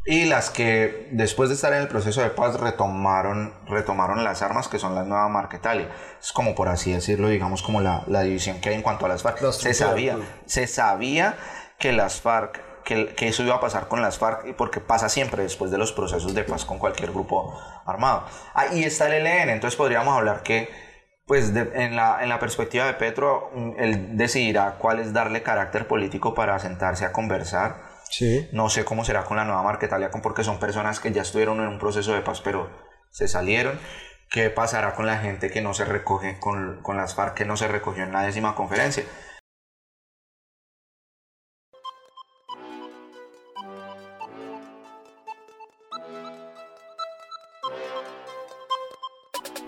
Y 0.06 0.24
las 0.24 0.50
que 0.50 1.10
después 1.12 1.50
de 1.50 1.56
estar 1.56 1.74
en 1.74 1.82
el 1.82 1.90
proceso 1.90 2.22
de 2.22 2.30
paz 2.30 2.58
retomaron, 2.58 3.54
retomaron 3.66 4.24
las 4.24 4.42
armas 4.42 4.70
que 4.70 4.80
son 4.80 4.96
la 4.96 5.04
nueva 5.04 5.28
Marquetalia. 5.28 5.90
Es 6.22 6.32
como 6.32 6.56
por 6.56 6.70
así 6.70 6.94
decirlo, 6.94 7.28
digamos 7.28 7.64
como 7.64 7.82
la, 7.82 8.06
la 8.08 8.22
división 8.22 8.62
que 8.62 8.70
hay 8.70 8.76
en 8.76 8.82
cuanto 8.82 9.08
a 9.08 9.10
las 9.10 9.24
FARC. 9.24 9.42
Los 9.42 9.58
se 9.58 9.74
sabía, 9.74 10.18
se 10.46 10.68
sabía 10.68 11.36
que 11.78 11.92
las 11.92 12.22
FARC, 12.22 12.62
que, 12.86 13.14
que, 13.14 13.28
eso 13.28 13.44
iba 13.44 13.56
a 13.56 13.60
pasar 13.60 13.90
con 13.90 14.02
las 14.02 14.18
FARC, 14.18 14.56
porque 14.56 14.80
pasa 14.80 15.10
siempre 15.10 15.44
después 15.44 15.70
de 15.70 15.78
los 15.78 15.92
procesos 15.92 16.34
de 16.34 16.46
paz 16.46 16.64
con 16.64 16.80
cualquier 16.80 17.12
grupo 17.12 17.54
armado. 17.86 18.24
Ahí 18.54 18.86
está 18.86 19.14
el 19.14 19.28
ELN, 19.28 19.50
entonces 19.50 19.76
podríamos 19.76 20.16
hablar 20.16 20.44
que, 20.44 20.87
pues 21.28 21.54
de, 21.54 21.70
en, 21.76 21.96
la, 21.96 22.24
en 22.24 22.30
la 22.30 22.40
perspectiva 22.40 22.86
de 22.86 22.94
Petro, 22.94 23.52
él 23.78 24.18
decidirá 24.18 24.76
cuál 24.80 25.00
es 25.00 25.12
darle 25.12 25.44
carácter 25.44 25.86
político 25.86 26.34
para 26.34 26.58
sentarse 26.58 27.06
a 27.06 27.12
conversar. 27.12 27.82
Sí. 28.10 28.48
No 28.54 28.70
sé 28.70 28.86
cómo 28.86 29.04
será 29.04 29.26
con 29.26 29.36
la 29.36 29.44
nueva 29.44 29.62
Marquetalia, 29.62 30.10
porque 30.10 30.46
son 30.46 30.58
personas 30.58 31.02
que 31.02 31.12
ya 31.12 31.22
estuvieron 31.24 31.60
en 31.60 31.68
un 31.68 31.80
proceso 31.80 32.14
de 32.14 32.22
paz, 32.22 32.40
pero 32.42 32.70
se 33.12 33.28
salieron. 33.28 33.78
¿Qué 34.30 34.50
pasará 34.50 34.94
con 34.94 35.06
la 35.06 35.18
gente 35.18 35.50
que 35.50 35.62
no 35.62 35.74
se 35.74 35.84
recoge, 35.86 36.40
con, 36.40 36.82
con 36.82 36.96
las 36.98 37.14
FARC 37.14 37.34
que 37.34 37.46
no 37.46 37.58
se 37.58 37.68
recogió 37.68 38.04
en 38.04 38.14
la 38.14 38.24
décima 38.24 38.56
conferencia? 38.56 39.04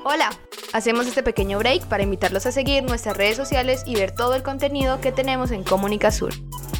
Hola, 0.06 0.30
hacemos 0.72 1.08
este 1.08 1.24
pequeño 1.24 1.60
break 1.60 1.86
para 1.88 2.04
invitarlos 2.04 2.46
a 2.46 2.54
seguir 2.54 2.84
nuestras 2.84 3.18
redes 3.18 3.36
sociales 3.36 3.84
y 3.86 3.96
ver 3.96 4.12
todo 4.12 4.34
el 4.34 4.44
contenido 4.44 5.02
que 5.02 5.12
tenemos 5.12 5.52
en 5.52 5.66
Comunica 5.66 6.10
Sur. 6.10 6.34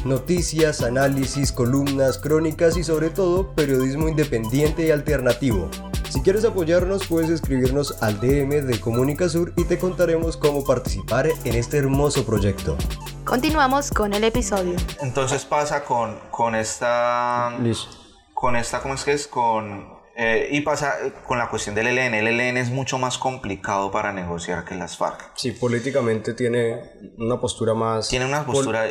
Noticias, 0.06 0.80
análisis, 0.82 1.52
columnas, 1.52 2.16
crónicas 2.16 2.78
y 2.78 2.82
sobre 2.82 3.10
todo 3.10 3.54
periodismo 3.54 4.08
independiente 4.08 4.86
y 4.86 4.90
alternativo. 4.90 5.68
Si 6.08 6.22
quieres 6.22 6.46
apoyarnos 6.46 7.06
puedes 7.06 7.28
escribirnos 7.28 8.02
al 8.02 8.18
DM 8.20 8.66
de 8.66 8.80
Comunica 8.80 9.28
Sur 9.28 9.52
y 9.54 9.64
te 9.64 9.78
contaremos 9.78 10.38
cómo 10.38 10.64
participar 10.64 11.28
en 11.44 11.54
este 11.54 11.76
hermoso 11.76 12.24
proyecto. 12.24 12.78
Continuamos 13.26 13.90
con 13.90 14.14
el 14.14 14.24
episodio. 14.24 14.76
Entonces 15.02 15.44
pasa 15.44 15.84
con, 15.84 16.18
con 16.30 16.54
esta... 16.54 17.54
Listo. 17.60 17.90
Con 18.32 18.56
esta, 18.56 18.80
¿cómo 18.80 18.94
es 18.94 19.04
que 19.04 19.12
es? 19.12 19.26
Con... 19.26 19.99
eh, 20.22 20.48
y 20.50 20.60
pasa 20.60 20.96
eh, 21.02 21.12
con 21.26 21.38
la 21.38 21.48
cuestión 21.48 21.74
del 21.74 21.86
ELN. 21.86 22.12
El 22.14 22.26
ELN 22.26 22.58
es 22.58 22.68
mucho 22.70 22.98
más 22.98 23.16
complicado 23.16 23.90
para 23.90 24.12
negociar 24.12 24.66
que 24.66 24.74
las 24.74 24.98
FARC. 24.98 25.30
Sí, 25.34 25.52
políticamente 25.52 26.34
tiene 26.34 26.78
una 27.16 27.40
postura 27.40 27.72
más... 27.72 28.08
Tiene 28.08 28.26
una 28.26 28.44
postura, 28.44 28.84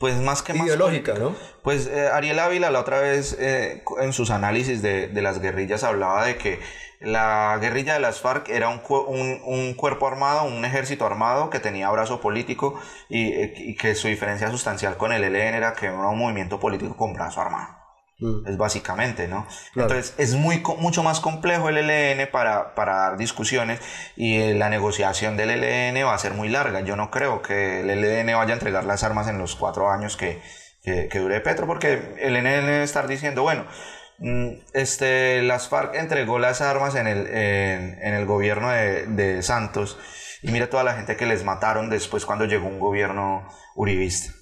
pues 0.00 0.16
más 0.16 0.42
que 0.42 0.52
más 0.54 0.66
Ideológica. 0.66 1.14
¿no? 1.14 1.36
Pues 1.62 1.86
eh, 1.86 2.08
Ariel 2.12 2.40
Ávila 2.40 2.70
la 2.72 2.80
otra 2.80 2.98
vez 3.00 3.36
eh, 3.38 3.84
en 4.00 4.12
sus 4.12 4.30
análisis 4.30 4.82
de, 4.82 5.06
de 5.06 5.22
las 5.22 5.38
guerrillas 5.40 5.84
hablaba 5.84 6.26
de 6.26 6.36
que 6.38 6.58
la 7.00 7.56
guerrilla 7.60 7.94
de 7.94 8.00
las 8.00 8.20
FARC 8.20 8.48
era 8.48 8.68
un, 8.68 8.78
cu- 8.78 9.04
un, 9.06 9.40
un 9.44 9.74
cuerpo 9.74 10.08
armado, 10.08 10.44
un 10.44 10.64
ejército 10.64 11.04
armado 11.06 11.50
que 11.50 11.60
tenía 11.60 11.90
brazo 11.90 12.20
político 12.20 12.80
y, 13.08 13.32
y 13.70 13.76
que 13.76 13.94
su 13.94 14.08
diferencia 14.08 14.50
sustancial 14.50 14.96
con 14.96 15.12
el 15.12 15.22
ELN 15.22 15.54
era 15.54 15.74
que 15.74 15.86
era 15.86 16.08
un 16.08 16.18
movimiento 16.18 16.58
político 16.58 16.96
con 16.96 17.12
brazo 17.12 17.40
armado. 17.42 17.83
Mm. 18.18 18.46
Es 18.46 18.56
básicamente, 18.56 19.26
¿no? 19.26 19.46
Claro. 19.72 19.88
Entonces 19.88 20.14
es 20.18 20.34
muy, 20.34 20.62
mucho 20.78 21.02
más 21.02 21.20
complejo 21.20 21.68
el 21.68 21.78
ELN 21.78 22.30
para, 22.30 22.74
para 22.74 22.94
dar 22.94 23.16
discusiones 23.16 23.80
y 24.16 24.38
eh, 24.38 24.54
la 24.54 24.68
negociación 24.68 25.36
del 25.36 25.50
ELN 25.50 26.06
va 26.06 26.14
a 26.14 26.18
ser 26.18 26.34
muy 26.34 26.48
larga. 26.48 26.80
Yo 26.82 26.94
no 26.94 27.10
creo 27.10 27.42
que 27.42 27.80
el 27.80 27.90
ELN 27.90 28.36
vaya 28.36 28.52
a 28.52 28.56
entregar 28.56 28.84
las 28.84 29.02
armas 29.02 29.28
en 29.28 29.38
los 29.38 29.56
cuatro 29.56 29.90
años 29.90 30.16
que, 30.16 30.40
que, 30.82 31.08
que 31.08 31.18
dure 31.18 31.40
Petro, 31.40 31.66
porque 31.66 32.14
el 32.20 32.36
ELN 32.36 32.66
debe 32.66 32.82
estar 32.84 33.08
diciendo, 33.08 33.42
bueno, 33.42 33.66
mm, 34.18 34.48
este, 34.74 35.42
las 35.42 35.68
FARC 35.68 35.96
entregó 35.96 36.38
las 36.38 36.60
armas 36.60 36.94
en 36.94 37.08
el, 37.08 37.26
en, 37.26 37.98
en 38.00 38.14
el 38.14 38.26
gobierno 38.26 38.70
de, 38.70 39.06
de 39.06 39.42
Santos 39.42 39.98
y 40.40 40.52
mire 40.52 40.68
toda 40.68 40.84
la 40.84 40.94
gente 40.94 41.16
que 41.16 41.26
les 41.26 41.42
mataron 41.42 41.90
después 41.90 42.26
cuando 42.26 42.44
llegó 42.44 42.68
un 42.68 42.78
gobierno 42.78 43.48
uribista. 43.74 44.32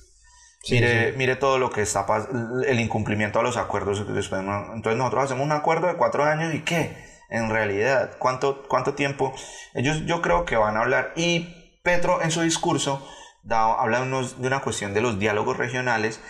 Sí, 0.64 0.74
mire, 0.74 1.10
sí. 1.12 1.18
mire 1.18 1.36
todo 1.36 1.58
lo 1.58 1.70
que 1.70 1.82
está 1.82 2.06
pas- 2.06 2.28
el 2.66 2.78
incumplimiento 2.80 3.40
a 3.40 3.42
los 3.42 3.56
acuerdos 3.56 4.06
después 4.14 4.42
¿no? 4.42 4.72
entonces 4.74 4.96
nosotros 4.96 5.24
hacemos 5.24 5.44
un 5.44 5.52
acuerdo 5.52 5.88
de 5.88 5.94
cuatro 5.96 6.24
años 6.24 6.54
y 6.54 6.60
qué 6.60 6.96
en 7.30 7.50
realidad 7.50 8.12
cuánto 8.18 8.62
cuánto 8.68 8.94
tiempo 8.94 9.32
ellos 9.74 10.02
yo 10.06 10.22
creo 10.22 10.44
que 10.44 10.56
van 10.56 10.76
a 10.76 10.80
hablar 10.82 11.12
y 11.16 11.80
Petro 11.82 12.22
en 12.22 12.30
su 12.30 12.42
discurso 12.42 13.04
da, 13.42 13.72
habla 13.74 13.98
de, 14.00 14.06
unos- 14.06 14.40
de 14.40 14.46
una 14.46 14.60
cuestión 14.60 14.94
de 14.94 15.00
los 15.00 15.18
diálogos 15.18 15.56
regionales 15.56 16.20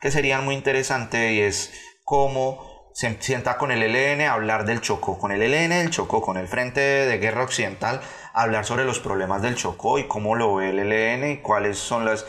que 0.00 0.10
serían 0.12 0.44
muy 0.44 0.54
interesantes 0.54 1.32
y 1.32 1.40
es 1.40 1.72
cómo 2.04 2.68
se 2.94 3.16
sienta 3.20 3.56
con 3.56 3.70
el 3.70 3.82
ELN 3.82 4.22
a 4.22 4.32
hablar 4.32 4.64
del 4.66 4.80
Chocó, 4.80 5.18
con 5.18 5.30
el 5.32 5.42
ELN 5.42 5.70
del 5.70 5.90
Chocó, 5.90 6.20
con 6.22 6.36
el 6.36 6.48
Frente 6.48 6.80
de 6.80 7.18
Guerra 7.18 7.44
Occidental, 7.44 8.00
a 8.34 8.42
hablar 8.42 8.64
sobre 8.64 8.84
los 8.84 8.98
problemas 8.98 9.42
del 9.42 9.54
Chocó 9.54 9.98
y 9.98 10.08
cómo 10.08 10.34
lo 10.34 10.54
ve 10.56 10.70
el 10.70 10.78
ELN 10.92 11.30
y 11.32 11.36
cuáles 11.38 11.78
son 11.78 12.04
las 12.04 12.26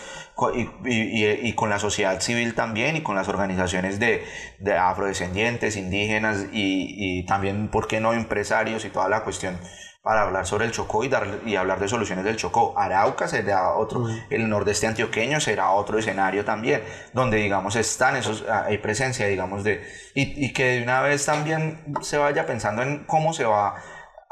y, 0.54 0.70
y- 0.86 1.48
y- 1.50 1.54
con 1.54 1.70
la 1.70 1.80
sociedad 1.80 2.20
civil 2.22 2.56
también 2.56 2.96
y 2.96 3.02
con 3.04 3.16
las 3.16 3.28
organizaciones 3.28 4.00
de, 4.00 4.24
de 4.60 4.76
afrodescendientes, 4.78 5.76
indígenas 5.78 6.46
y, 6.52 7.20
y 7.20 7.26
también, 7.26 7.70
¿por 7.70 7.88
qué 7.88 8.00
no?, 8.00 8.14
empresarios 8.14 8.86
y 8.86 8.90
toda 8.90 9.10
la 9.10 9.24
cuestión 9.24 9.60
para 10.04 10.24
hablar 10.24 10.48
sobre 10.48 10.66
el 10.66 10.72
Chocó 10.72 11.04
y, 11.04 11.10
dar, 11.10 11.28
y 11.46 11.56
hablar 11.56 11.80
de 11.80 11.88
soluciones 11.88 12.26
del 12.26 12.36
Chocó. 12.36 12.74
Arauca 12.76 13.28
será 13.28 13.76
otro, 13.76 14.04
el 14.32 14.50
nordeste 14.50 14.88
antioqueño 14.88 15.40
será 15.40 15.70
otro 15.72 16.00
escenario 16.00 16.44
también, 16.44 16.82
donde 17.14 17.38
digamos 17.38 17.76
están 17.76 18.16
esos, 18.16 18.44
ah, 18.50 18.64
hay 18.68 18.80
presencia, 18.80 19.28
digamos, 19.28 19.64
de, 19.64 19.84
y, 20.16 20.44
y 20.46 20.54
que 20.54 20.66
de 20.80 20.84
una 20.84 21.02
vez 21.02 21.24
también 21.26 21.84
se 22.02 22.18
vaya 22.18 22.48
pensando 22.48 22.82
en 22.82 23.04
cómo 23.06 23.32
se 23.34 23.46
va 23.46 23.76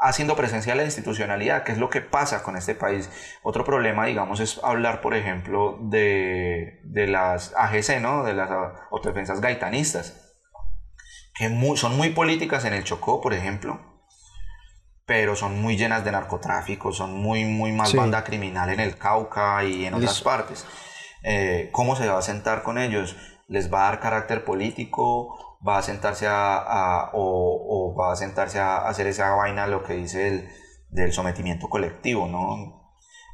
haciendo 0.00 0.34
presencia 0.34 0.74
la 0.74 0.84
institucionalidad, 0.84 1.62
que 1.62 1.72
es 1.72 1.78
lo 1.78 1.90
que 1.90 2.00
pasa 2.00 2.42
con 2.42 2.56
este 2.56 2.74
país. 2.74 3.10
Otro 3.42 3.64
problema, 3.64 4.06
digamos, 4.06 4.40
es 4.40 4.58
hablar, 4.64 5.00
por 5.02 5.14
ejemplo, 5.14 5.78
de, 5.82 6.80
de 6.84 7.06
las 7.06 7.54
AGC, 7.54 8.00
¿no? 8.00 8.24
De 8.24 8.32
las 8.32 8.50
autodefensas 8.90 9.40
gaitanistas, 9.40 10.34
que 11.34 11.48
son 11.76 11.96
muy 11.96 12.10
políticas 12.10 12.64
en 12.64 12.72
el 12.72 12.84
Chocó, 12.84 13.20
por 13.20 13.34
ejemplo, 13.34 13.78
pero 15.04 15.36
son 15.36 15.60
muy 15.60 15.76
llenas 15.76 16.04
de 16.04 16.12
narcotráfico, 16.12 16.92
son 16.92 17.14
muy, 17.14 17.44
muy 17.44 17.72
más 17.72 17.90
Sí. 17.90 17.96
banda 17.96 18.24
criminal 18.24 18.70
en 18.70 18.80
el 18.80 18.96
Cauca 18.96 19.62
y 19.64 19.84
en 19.84 19.94
otras 19.94 20.12
Listo. 20.12 20.24
partes. 20.24 20.66
Eh, 21.22 21.68
¿Cómo 21.72 21.96
se 21.96 22.08
va 22.08 22.18
a 22.18 22.22
sentar 22.22 22.62
con 22.62 22.78
ellos? 22.78 23.16
¿Les 23.48 23.72
va 23.72 23.80
a 23.86 23.90
dar 23.90 24.00
carácter 24.00 24.44
político? 24.44 25.49
¿Va 25.66 25.78
a 25.78 25.82
sentarse 25.82 26.26
a, 26.28 27.10
o, 27.12 27.94
va 27.98 28.12
a 28.12 28.16
sentarse 28.16 28.58
a 28.58 28.88
hacer 28.88 29.06
esa 29.06 29.34
vaina, 29.34 29.66
lo 29.66 29.82
que 29.82 29.94
dice 29.94 30.28
el, 30.28 30.48
del 30.88 31.12
sometimiento 31.12 31.68
colectivo, 31.68 32.26
¿no? 32.26 32.80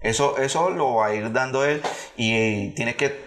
Eso, 0.02 0.36
eso 0.38 0.70
lo 0.70 0.96
va 0.96 1.06
a 1.06 1.14
ir 1.14 1.32
dando 1.32 1.64
él 1.64 1.82
y, 2.16 2.70
tiene 2.74 2.96
que 2.96 3.24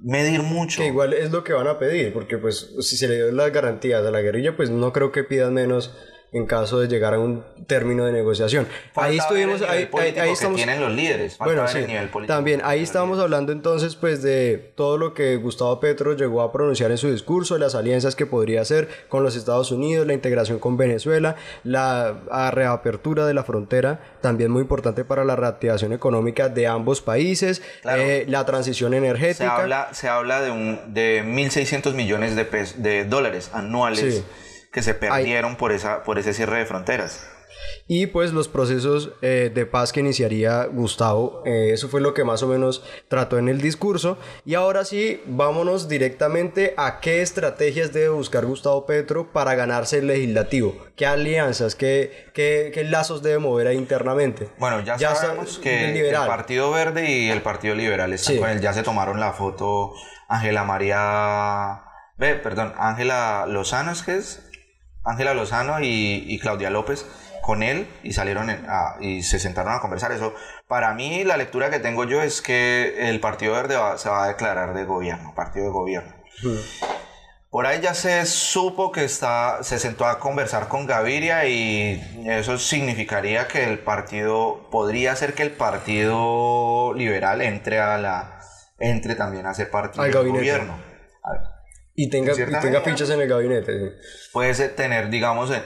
medir 0.00 0.42
mucho. 0.42 0.80
Que 0.80 0.88
igual 0.88 1.12
es 1.12 1.30
lo 1.30 1.44
que 1.44 1.52
van 1.52 1.66
a 1.66 1.78
pedir, 1.78 2.12
porque 2.12 2.38
pues 2.38 2.74
si 2.80 2.96
se 2.96 3.08
le 3.08 3.16
dio 3.16 3.32
las 3.32 3.52
garantías 3.52 4.04
a 4.04 4.10
la 4.10 4.20
guerrilla, 4.20 4.56
pues 4.56 4.70
no 4.70 4.92
creo 4.92 5.12
que 5.12 5.24
pidan 5.24 5.54
menos 5.54 5.96
en 6.32 6.44
caso 6.46 6.80
de 6.80 6.88
llegar 6.88 7.14
a 7.14 7.18
un 7.18 7.44
término 7.66 8.04
de 8.04 8.12
negociación. 8.12 8.66
Falta 8.92 9.08
ahí 9.10 9.18
estuvimos, 9.18 9.60
el 9.62 9.68
ahí, 9.68 9.88
ahí- 9.92 10.04
ahí 10.06 10.12
que 10.14 10.32
estamos. 10.32 10.56
tienen 10.56 10.80
los 10.80 10.92
líderes. 10.92 11.36
Falta 11.36 11.44
Bueno, 11.44 11.62
ver 11.62 11.70
sí, 11.70 11.78
el 11.78 11.86
nivel 11.86 12.08
político 12.08 12.34
también 12.34 12.60
ahí 12.64 12.82
estábamos 12.82 13.18
hablando 13.18 13.52
entonces 13.52 13.96
pues 13.96 14.22
de 14.22 14.72
todo 14.76 14.98
lo 14.98 15.14
que 15.14 15.36
Gustavo 15.36 15.80
Petro 15.80 16.14
llegó 16.14 16.42
a 16.42 16.52
pronunciar 16.52 16.90
en 16.90 16.98
su 16.98 17.10
discurso, 17.10 17.56
las 17.58 17.74
alianzas 17.74 18.16
que 18.16 18.26
podría 18.26 18.60
hacer 18.60 18.88
con 19.08 19.22
los 19.22 19.36
Estados 19.36 19.70
Unidos, 19.72 20.06
la 20.06 20.12
integración 20.14 20.58
con 20.58 20.76
Venezuela, 20.76 21.36
la 21.64 22.50
reapertura 22.52 23.26
de 23.26 23.34
la 23.34 23.44
frontera, 23.44 24.00
también 24.20 24.50
muy 24.50 24.62
importante 24.62 25.04
para 25.04 25.24
la 25.24 25.36
reactivación 25.36 25.92
económica 25.92 26.48
de 26.48 26.66
ambos 26.66 27.00
países, 27.00 27.62
Claro. 27.82 28.02
eh, 28.02 28.24
la 28.28 28.44
transición 28.44 28.92
Se 28.92 28.98
energética. 28.98 29.56
habla, 29.56 29.88
se 29.92 30.08
habla 30.08 30.40
de, 30.40 30.50
un, 30.50 30.80
de 30.94 31.22
1.600 31.24 31.94
millones 31.94 32.34
de, 32.36 32.44
de 32.76 33.04
dólares 33.04 33.50
anuales 33.52 34.14
Sí. 34.16 34.24
Que 34.76 34.82
se 34.82 34.92
perdieron 34.92 35.56
por, 35.56 35.72
esa, 35.72 36.02
por 36.02 36.18
ese 36.18 36.34
cierre 36.34 36.58
de 36.58 36.66
fronteras. 36.66 37.26
y 37.88 38.08
pues 38.08 38.32
los 38.34 38.48
procesos 38.48 39.12
eh, 39.22 39.50
de 39.54 39.64
paz 39.64 39.90
que 39.90 40.00
iniciaría 40.00 40.64
Gustavo. 40.66 41.42
Eh, 41.46 41.70
eso 41.72 41.88
fue 41.88 42.02
lo 42.02 42.12
que 42.12 42.24
más 42.24 42.42
o 42.42 42.46
menos 42.46 42.84
trató 43.08 43.38
en 43.38 43.48
el 43.48 43.62
discurso. 43.62 44.18
Y 44.44 44.54
ahora 44.54 44.84
sí, 44.84 45.22
vámonos 45.24 45.88
directamente 45.88 46.74
a 46.76 47.00
qué 47.00 47.22
estrategias 47.22 47.94
debe 47.94 48.10
buscar 48.10 48.44
Gustavo 48.44 48.84
Petro 48.84 49.32
para 49.32 49.54
ganarse 49.54 50.00
el 50.00 50.08
legislativo. 50.08 50.76
¿Qué 50.94 51.06
alianzas, 51.06 51.74
qué, 51.74 52.26
qué, 52.34 52.70
qué 52.74 52.84
lazos 52.84 53.22
debe 53.22 53.38
mover 53.38 53.68
ahí 53.68 53.76
internamente? 53.78 54.50
Bueno, 54.58 54.82
ya, 54.82 54.96
está 54.96 55.14
sabemos 55.14 55.56
el 55.56 55.62
que 55.62 55.84
el 55.86 55.94
liberal. 55.94 56.26
Partido 56.28 56.70
Verde 56.70 57.10
y 57.10 57.30
el 57.30 57.40
Partido 57.40 57.74
Liberal 57.74 58.12
están 58.12 58.34
Sí. 58.34 58.40
con 58.40 58.50
él. 58.50 58.60
Ya 58.60 58.74
se 58.74 58.82
tomaron 58.82 59.20
la 59.20 59.32
foto 59.32 59.94
Ángela 60.28 60.64
María... 60.64 61.82
Ve, 62.18 62.34
perdón, 62.34 62.72
Ángela 62.78 63.44
Lozano 63.46 63.92
es 63.92 64.02
que 64.02 64.16
es... 64.16 64.42
Ángela 65.06 65.32
Lozano 65.34 65.80
y, 65.80 66.24
y 66.26 66.38
Claudia 66.38 66.68
López 66.70 67.06
con 67.42 67.62
él 67.62 67.86
y 68.02 68.12
salieron 68.12 68.50
en- 68.50 68.66
a- 68.68 68.96
y 69.00 69.22
se 69.22 69.38
sentaron 69.38 69.72
a 69.72 69.80
conversar. 69.80 70.10
Eso, 70.12 70.34
para 70.68 70.92
mí, 70.94 71.22
la 71.24 71.36
lectura 71.36 71.70
que 71.70 71.78
tengo 71.78 72.04
yo 72.04 72.20
es 72.20 72.42
que 72.42 73.08
el 73.08 73.20
Partido 73.20 73.52
Verde 73.54 73.76
va- 73.76 73.98
se 73.98 74.08
va 74.08 74.24
a 74.24 74.28
declarar 74.28 74.74
de 74.74 74.84
gobierno, 74.84 75.32
partido 75.34 75.66
de 75.66 75.70
gobierno. 75.72 76.12
Por 77.50 77.66
ahí 77.66 77.80
ya 77.80 77.94
se 77.94 78.26
supo 78.26 78.92
que 78.92 79.04
está, 79.04 79.62
se 79.62 79.78
sentó 79.78 80.04
a 80.06 80.18
conversar 80.18 80.68
con 80.68 80.86
Gaviria 80.86 81.46
y 81.46 82.24
eso 82.26 82.58
significaría 82.58 83.46
que 83.48 83.64
el 83.64 83.78
partido, 83.78 84.68
podría 84.70 85.14
ser 85.16 85.32
que 85.34 85.42
el 85.44 85.52
partido 85.52 86.92
liberal 86.94 87.40
entre 87.42 87.80
a 87.80 87.96
la, 87.96 88.40
entre 88.78 89.14
también 89.14 89.46
a 89.46 89.54
ser 89.54 89.70
partido 89.70 90.02
del 90.04 90.12
gobierno. 90.40 90.76
Y 91.96 92.08
tenga, 92.10 92.32
En 92.34 92.50
y 92.50 92.60
tenga 92.60 92.80
fichas 92.82 93.08
en 93.10 93.20
el 93.22 93.28
gabinete. 93.28 93.72
sí. 93.78 94.28
Puede 94.32 94.52
ser 94.54 94.76
tener, 94.76 95.08
digamos, 95.08 95.50
eh, 95.50 95.62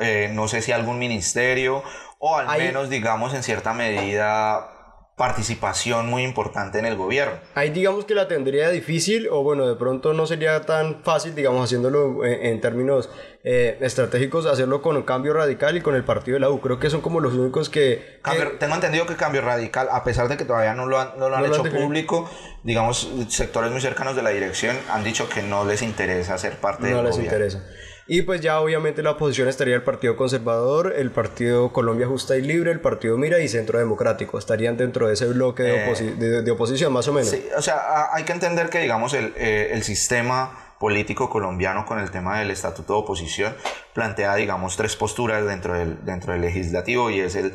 eh, 0.00 0.30
no 0.32 0.48
sé 0.48 0.62
si 0.62 0.72
algún 0.72 0.98
ministerio 0.98 1.82
o 2.18 2.36
al 2.36 2.50
Ahí- 2.50 2.62
menos, 2.62 2.90
digamos, 2.90 3.32
en 3.34 3.42
cierta 3.42 3.72
medida 3.72 4.68
participación 5.20 6.08
muy 6.08 6.22
importante 6.22 6.78
en 6.78 6.86
el 6.86 6.96
gobierno. 6.96 7.34
Ahí 7.54 7.68
digamos 7.68 8.06
que 8.06 8.14
la 8.14 8.26
tendría 8.26 8.70
difícil 8.70 9.28
o 9.30 9.42
bueno, 9.42 9.68
de 9.68 9.76
pronto 9.76 10.14
no 10.14 10.26
sería 10.26 10.62
tan 10.62 11.02
fácil, 11.04 11.34
digamos, 11.34 11.62
haciéndolo 11.62 12.24
en, 12.24 12.46
en 12.46 12.60
términos 12.62 13.10
eh, 13.44 13.76
estratégicos, 13.82 14.46
hacerlo 14.46 14.80
con 14.80 14.96
un 14.96 15.02
cambio 15.02 15.34
radical 15.34 15.76
y 15.76 15.82
con 15.82 15.94
el 15.94 16.04
partido 16.04 16.36
de 16.36 16.40
la 16.40 16.48
U. 16.48 16.62
Creo 16.62 16.78
que 16.78 16.88
son 16.88 17.02
como 17.02 17.20
los 17.20 17.34
únicos 17.34 17.68
que... 17.68 18.20
tengo 18.58 18.74
entendido 18.74 19.04
que 19.04 19.16
Cambio 19.16 19.42
Radical, 19.42 19.88
a 19.92 20.04
pesar 20.04 20.26
de 20.28 20.38
que 20.38 20.46
todavía 20.46 20.72
no 20.72 20.86
lo 20.86 20.98
han, 20.98 21.10
no 21.18 21.28
lo 21.28 21.36
han 21.36 21.42
No 21.42 21.48
lo 21.48 21.54
han 21.54 21.66
hecho 21.66 21.76
público, 21.76 22.30
digamos, 22.62 23.10
sectores 23.28 23.70
muy 23.70 23.82
cercanos 23.82 24.16
de 24.16 24.22
la 24.22 24.30
dirección 24.30 24.74
han 24.90 25.04
dicho 25.04 25.28
que 25.28 25.42
no 25.42 25.66
les 25.66 25.82
interesa 25.82 26.38
ser 26.38 26.56
parte 26.56 26.88
no 26.88 26.96
del 26.96 27.04
les 27.04 27.16
gobierno. 27.16 27.36
interesa. 27.36 27.66
Y 28.12 28.22
pues 28.22 28.40
ya 28.40 28.58
obviamente 28.60 29.04
la 29.04 29.12
oposición 29.12 29.46
estaría 29.46 29.76
el 29.76 29.84
Partido 29.84 30.16
Conservador, 30.16 30.94
el 30.96 31.12
Partido 31.12 31.72
Colombia 31.72 32.08
Justa 32.08 32.36
y 32.36 32.42
Libre, 32.42 32.72
el 32.72 32.80
Partido 32.80 33.16
Mira 33.16 33.38
y 33.38 33.46
Centro 33.46 33.78
Democrático. 33.78 34.36
Estarían 34.36 34.76
dentro 34.76 35.06
de 35.06 35.14
ese 35.14 35.26
bloque 35.26 35.62
de, 35.62 35.86
oposi- 35.86 36.16
de- 36.16 36.42
de 36.42 36.50
oposición, 36.50 36.92
más 36.92 37.06
o 37.06 37.12
menos. 37.12 37.30
Sí, 37.30 37.46
o 37.56 37.62
sea, 37.62 38.08
hay 38.12 38.24
que 38.24 38.32
entender 38.32 38.68
que, 38.68 38.80
digamos, 38.80 39.14
el, 39.14 39.32
eh, 39.36 39.70
el 39.74 39.84
sistema 39.84 40.74
político 40.80 41.30
colombiano 41.30 41.86
con 41.86 42.00
el 42.00 42.10
tema 42.10 42.40
del 42.40 42.50
estatuto 42.50 42.94
de 42.94 42.98
oposición 42.98 43.54
plantea, 43.94 44.34
digamos, 44.34 44.76
tres 44.76 44.96
posturas 44.96 45.46
dentro 45.46 45.78
del, 45.78 46.04
dentro 46.04 46.32
del 46.32 46.42
legislativo 46.42 47.10
y 47.10 47.20
es 47.20 47.36
el, 47.36 47.54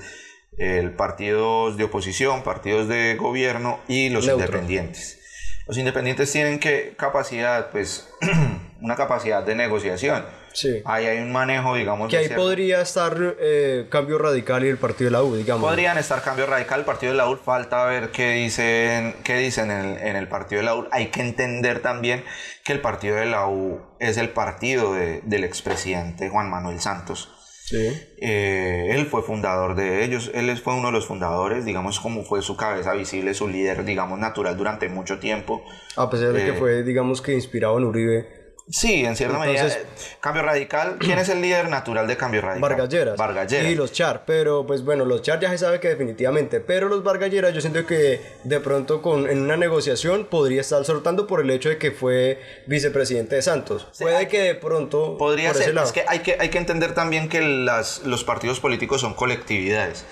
el 0.58 0.92
partidos 0.94 1.76
de 1.76 1.84
oposición, 1.84 2.44
partidos 2.44 2.88
de 2.88 3.16
gobierno 3.18 3.82
y 3.90 4.08
los 4.08 4.26
Neutro. 4.26 4.46
independientes. 4.46 5.20
Los 5.68 5.78
independientes 5.78 6.32
tienen 6.32 6.60
que 6.60 6.94
capacidad, 6.98 7.72
pues, 7.72 8.08
una 8.82 8.96
capacidad 8.96 9.44
de 9.44 9.56
negociación. 9.56 10.24
Sí. 10.56 10.82
Ahí 10.86 11.06
hay 11.06 11.20
un 11.20 11.32
manejo, 11.32 11.76
digamos, 11.76 12.10
Que 12.10 12.18
ahí 12.18 12.26
cierto- 12.28 12.44
podría 12.44 12.82
estar 12.82 13.36
eh, 13.40 13.86
Cambio 13.90 14.18
Radical 14.18 14.64
y 14.66 14.70
el 14.70 14.78
Partido 14.78 15.10
de 15.10 15.12
la 15.12 15.22
U, 15.22 15.36
digamos. 15.36 15.70
Podrían 15.70 15.98
estar 15.98 16.24
cambio 16.24 16.46
radical, 16.48 16.80
el 16.80 16.86
partido 16.86 17.12
de 17.12 17.18
la 17.18 17.28
UR, 17.30 17.38
falta 17.38 17.86
ver 17.86 18.10
qué 18.12 18.32
dicen, 18.32 19.16
qué 19.24 19.36
dicen 19.38 19.70
en, 19.70 19.86
el, 19.86 19.98
en 20.00 20.16
el 20.16 20.28
partido 20.30 20.62
de 20.62 20.66
la 20.66 20.76
UR. 20.76 20.88
Hay 20.92 21.08
que 21.08 21.22
entender 21.22 21.82
también 21.82 22.24
que 22.64 22.72
el 22.74 22.80
partido 22.82 23.18
de 23.18 23.26
la 23.26 23.48
U 23.48 23.82
es 24.00 24.18
el 24.18 24.30
partido 24.30 24.94
de- 24.94 25.22
del 25.26 25.44
expresidente 25.44 26.30
Juan 26.30 26.50
Manuel 26.50 26.80
Santos. 26.80 27.30
Sí. 27.66 27.90
Eh, 28.22 28.90
él 28.92 29.08
fue 29.08 29.24
fundador 29.24 29.76
de 29.76 30.04
ellos, 30.06 30.32
él 30.36 30.50
es- 30.50 30.62
fue 30.62 30.76
uno 30.76 30.88
de 30.88 30.92
los 30.94 31.08
fundadores, 31.08 31.66
digamos 31.66 32.00
como 32.00 32.24
fue 32.24 32.42
su 32.44 32.56
cabeza 32.56 32.94
visible, 32.94 33.34
su 33.34 33.48
líder, 33.48 33.84
digamos, 33.86 34.20
natural 34.20 34.56
durante 34.56 34.88
mucho 34.88 35.20
tiempo. 35.20 35.64
A 35.98 36.10
pesar 36.10 36.32
de 36.32 36.46
que 36.46 36.52
Eh, 36.52 36.60
fue, 36.60 36.84
digamos 36.84 37.22
que 37.22 37.34
inspirado 37.34 37.78
en 37.80 37.86
Uribe. 37.86 38.45
Sí, 38.68 39.06
en 39.06 39.16
cierta 39.16 39.38
Entonces- 39.46 39.76
medida. 39.78 39.90
eh, 39.90 40.18
Cambio 40.20 40.42
Radical, 40.42 40.98
¿quién 41.00 41.20
es 41.20 41.30
el 41.30 41.40
líder 41.42 41.70
natural 41.70 42.08
de 42.08 42.18
Cambio 42.18 42.42
Radical? 42.42 42.62
Vargas 42.70 42.90
Lleras. 42.90 43.16
Vargas 43.18 43.52
Lleras. 43.52 43.72
Y 43.72 43.76
los 43.76 43.92
Char, 43.94 44.24
pero 44.26 44.66
pues 44.66 44.84
bueno, 44.84 45.06
los 45.06 45.22
Char 45.22 45.40
ya 45.40 45.50
se 45.52 45.60
sabe 45.60 45.80
que 45.80 45.88
definitivamente, 45.90 46.60
pero 46.62 46.90
los 46.90 47.04
Vargas 47.04 47.30
Lleras 47.30 47.54
yo 47.54 47.62
siento 47.62 47.86
que 47.86 48.22
de 48.44 48.60
pronto 48.60 49.04
con, 49.04 49.30
en 49.30 49.42
una 49.42 49.56
negociación 49.56 50.26
podría 50.26 50.62
estar 50.62 50.84
soltando 50.84 51.28
por 51.28 51.42
el 51.42 51.50
hecho 51.52 51.70
de 51.70 51.78
que 51.78 51.92
fue 51.92 52.42
vicepresidente 52.66 53.36
de 53.36 53.42
Santos. 53.44 53.88
Puede 54.00 54.28
que 54.28 54.42
de 54.42 54.56
pronto 54.56 55.16
Podría 55.18 55.50
por 55.50 55.58
ese 55.58 55.66
ser, 55.66 55.76
lado. 55.76 55.86
es 55.88 55.94
que 55.94 56.04
hay 56.08 56.20
que, 56.20 56.36
hay 56.40 56.50
que 56.50 56.58
entender 56.58 56.94
también 56.96 57.30
que 57.30 57.42
las, 57.42 58.00
los 58.04 58.24
partidos 58.24 58.60
políticos 58.60 59.02
son 59.02 59.14
colectividades. 59.14 60.06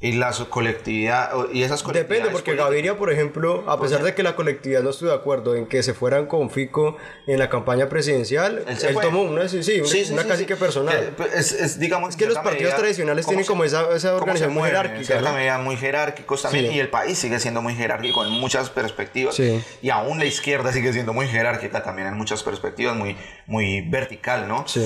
Y 0.00 0.12
las 0.12 0.38
colectividad 0.44 1.32
y 1.52 1.64
esas 1.64 1.82
colectividades 1.82 2.08
Depende, 2.08 2.30
porque 2.30 2.50
políticas- 2.52 2.66
Gaviria, 2.68 2.96
por 2.98 3.12
ejemplo, 3.12 3.64
a 3.68 3.80
pesar 3.80 4.04
de 4.04 4.14
que 4.14 4.22
la 4.22 4.36
colectividad 4.36 4.80
no 4.80 4.90
estuvo 4.90 5.08
de 5.08 5.16
acuerdo 5.16 5.56
en 5.56 5.66
que 5.66 5.82
se 5.82 5.92
fueran 5.92 6.26
con 6.26 6.50
Fico 6.50 6.96
en 7.26 7.40
la 7.40 7.48
campaña 7.48 7.88
presidencial, 7.88 8.64
él, 8.68 8.96
tomó 9.02 9.22
una, 9.22 9.48
sí, 9.48 9.64
sí, 9.64 9.80
una, 9.80 9.88
Sí, 9.88 10.04
sí, 10.04 10.12
una 10.12 10.22
sí, 10.22 10.28
casi 10.28 10.46
que 10.46 10.54
personal. 10.54 10.96
Eh, 10.96 11.10
pues, 11.16 11.34
Es, 11.34 11.50
es, 11.52 11.80
digamos, 11.80 12.10
Es 12.10 12.16
que 12.16 12.26
los 12.26 12.38
partidos 12.38 12.76
tradicionales 12.76 13.26
tienen 13.26 13.44
como 13.44 13.64
esa- 13.64 13.92
esa 13.92 14.14
organización 14.14 14.54
muy 14.54 14.68
jerárquica, 14.68 14.98
En 15.00 15.04
cierta 15.04 15.30
¿no? 15.30 15.36
medida 15.36 15.58
muy 15.58 15.76
jerárquicos 15.76 16.42
también. 16.42 16.70
Y 16.72 16.78
el 16.78 16.90
país 16.90 17.18
sigue 17.18 17.40
siendo 17.40 17.60
muy 17.60 17.74
jerárquico 17.74 18.24
en 18.24 18.30
muchas 18.30 18.70
perspectivas. 18.70 19.34
Sí. 19.34 19.60
Y 19.82 19.90
aún 19.90 20.20
la 20.20 20.26
izquierda 20.26 20.72
sigue 20.72 20.92
siendo 20.92 21.12
muy 21.12 21.26
jerárquica 21.26 21.82
también 21.82 22.06
en 22.06 22.14
muchas 22.16 22.44
perspectivas, 22.44 22.94
muy, 22.94 23.16
muy 23.46 23.80
vertical, 23.80 24.46
¿no? 24.46 24.62
Sí. 24.68 24.80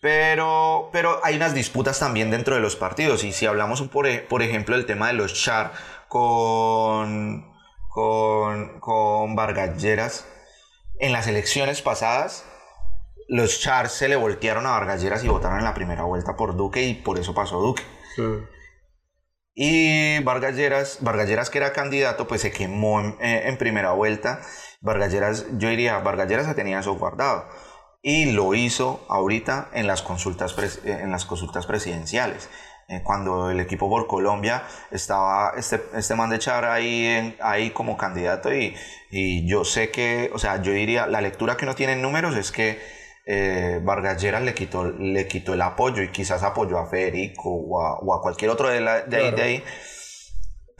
Pero, 0.00 0.88
pero 0.92 1.20
hay 1.22 1.36
unas 1.36 1.54
disputas 1.54 1.98
también 1.98 2.30
dentro 2.30 2.54
de 2.54 2.60
los 2.60 2.76
partidos. 2.76 3.22
Y 3.24 3.32
si 3.32 3.46
hablamos, 3.46 3.82
por, 3.82 4.06
e- 4.06 4.20
por 4.20 4.42
ejemplo, 4.42 4.76
del 4.76 4.86
tema 4.86 5.08
de 5.08 5.12
los 5.14 5.34
char 5.34 5.72
con, 6.08 7.52
con, 7.88 8.80
con 8.80 9.36
Vargas 9.36 9.80
Lleras, 9.80 10.26
en 10.98 11.12
las 11.12 11.26
elecciones 11.26 11.82
pasadas, 11.82 12.44
los 13.28 13.60
char 13.60 13.88
se 13.90 14.08
le 14.08 14.16
voltearon 14.16 14.66
a 14.66 14.70
Vargas 14.70 15.02
Lleras 15.02 15.22
y 15.22 15.28
votaron 15.28 15.58
en 15.58 15.64
la 15.64 15.74
primera 15.74 16.04
vuelta 16.04 16.36
por 16.36 16.56
Duque 16.56 16.82
y 16.82 16.94
por 16.94 17.18
eso 17.18 17.34
pasó 17.34 17.60
Duque. 17.60 17.82
Mm. 18.16 18.44
Y 19.54 20.22
Vargas 20.22 20.56
Lleras, 20.56 20.98
Vargas 21.00 21.28
Lleras, 21.28 21.50
que 21.50 21.58
era 21.58 21.72
candidato, 21.72 22.26
pues 22.26 22.40
se 22.40 22.50
quemó 22.50 23.00
en, 23.00 23.16
eh, 23.20 23.42
en 23.48 23.58
primera 23.58 23.92
vuelta. 23.92 24.40
Vargas 24.80 25.12
Lleras, 25.12 25.44
yo 25.58 25.68
diría, 25.68 25.98
Vargas 25.98 26.28
Lleras 26.28 26.46
se 26.46 26.54
tenía 26.54 26.80
eso 26.80 26.94
guardado. 26.94 27.46
Y 28.02 28.32
lo 28.32 28.54
hizo 28.54 29.04
ahorita 29.08 29.68
en 29.74 29.86
las 29.86 30.02
consultas, 30.02 30.56
eh, 30.84 30.98
en 31.02 31.10
las 31.10 31.24
consultas 31.26 31.66
presidenciales. 31.66 32.48
Eh, 32.88 33.02
cuando 33.04 33.50
el 33.50 33.60
equipo 33.60 33.88
por 33.88 34.06
Colombia 34.08 34.64
estaba 34.90 35.52
este, 35.56 35.80
este 35.94 36.14
man 36.16 36.28
de 36.30 36.38
Char 36.40 36.64
ahí, 36.64 37.06
en- 37.06 37.36
ahí 37.40 37.70
como 37.70 37.96
candidato 37.96 38.52
y, 38.52 38.74
y 39.10 39.46
yo 39.48 39.64
sé 39.64 39.90
que, 39.90 40.30
o 40.34 40.38
sea, 40.38 40.60
yo 40.60 40.72
diría, 40.72 41.06
la 41.06 41.20
lectura 41.20 41.56
que 41.56 41.64
uno 41.66 41.76
tiene 41.76 41.92
en 41.92 42.02
números 42.02 42.34
es 42.36 42.50
que 42.50 42.80
eh, 43.26 43.78
Vargas 43.84 44.20
Lleras 44.20 44.42
le 44.42 44.54
quitó, 44.54 44.90
le 44.90 45.28
quitó 45.28 45.54
el 45.54 45.62
apoyo 45.62 46.02
y 46.02 46.08
quizás 46.10 46.42
apoyó 46.42 46.78
a 46.78 46.86
Federico 46.88 47.48
o 47.50 47.80
a, 47.80 47.98
o 48.00 48.14
a 48.14 48.22
cualquier 48.22 48.50
otro 48.50 48.68
de, 48.68 48.80
la- 48.80 49.02
de 49.02 49.16
ahí, 49.18 49.30
de 49.36 49.42
ahí. 49.42 49.64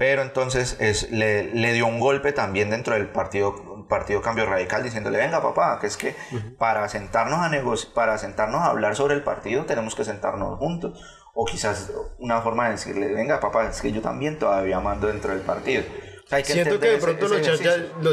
Pero 0.00 0.22
entonces 0.22 0.78
es, 0.80 1.10
le, 1.10 1.52
le 1.54 1.74
dio 1.74 1.86
un 1.86 2.00
golpe 2.00 2.32
también 2.32 2.70
dentro 2.70 2.94
del 2.94 3.08
partido, 3.08 3.86
partido 3.86 4.22
Cambio 4.22 4.46
Radical 4.46 4.82
diciéndole, 4.82 5.18
venga 5.18 5.42
papá, 5.42 5.78
que 5.78 5.88
es 5.88 5.98
que 5.98 6.16
para 6.56 6.88
sentarnos 6.88 7.38
a 7.40 7.50
para 7.94 8.16
sentarnos 8.16 8.62
a 8.62 8.68
hablar 8.68 8.96
sobre 8.96 9.12
el 9.14 9.22
partido 9.22 9.66
tenemos 9.66 9.94
que 9.94 10.04
sentarnos 10.06 10.58
juntos. 10.58 10.98
O 11.34 11.44
quizás 11.44 11.90
una 12.18 12.40
forma 12.40 12.64
de 12.64 12.70
decirle, 12.72 13.12
venga 13.12 13.40
papá, 13.40 13.68
es 13.68 13.82
que 13.82 13.92
yo 13.92 14.00
también 14.00 14.38
todavía 14.38 14.80
mando 14.80 15.06
dentro 15.08 15.32
del 15.34 15.42
partido. 15.42 15.82
O 16.24 16.28
sea, 16.28 16.38
hay 16.38 16.44
que 16.44 16.54
Siento 16.54 16.80
que 16.80 16.88
de 16.88 16.94
ese- 16.96 17.04
pronto 17.06 17.28
los 17.28 17.42
ya, 17.42 17.58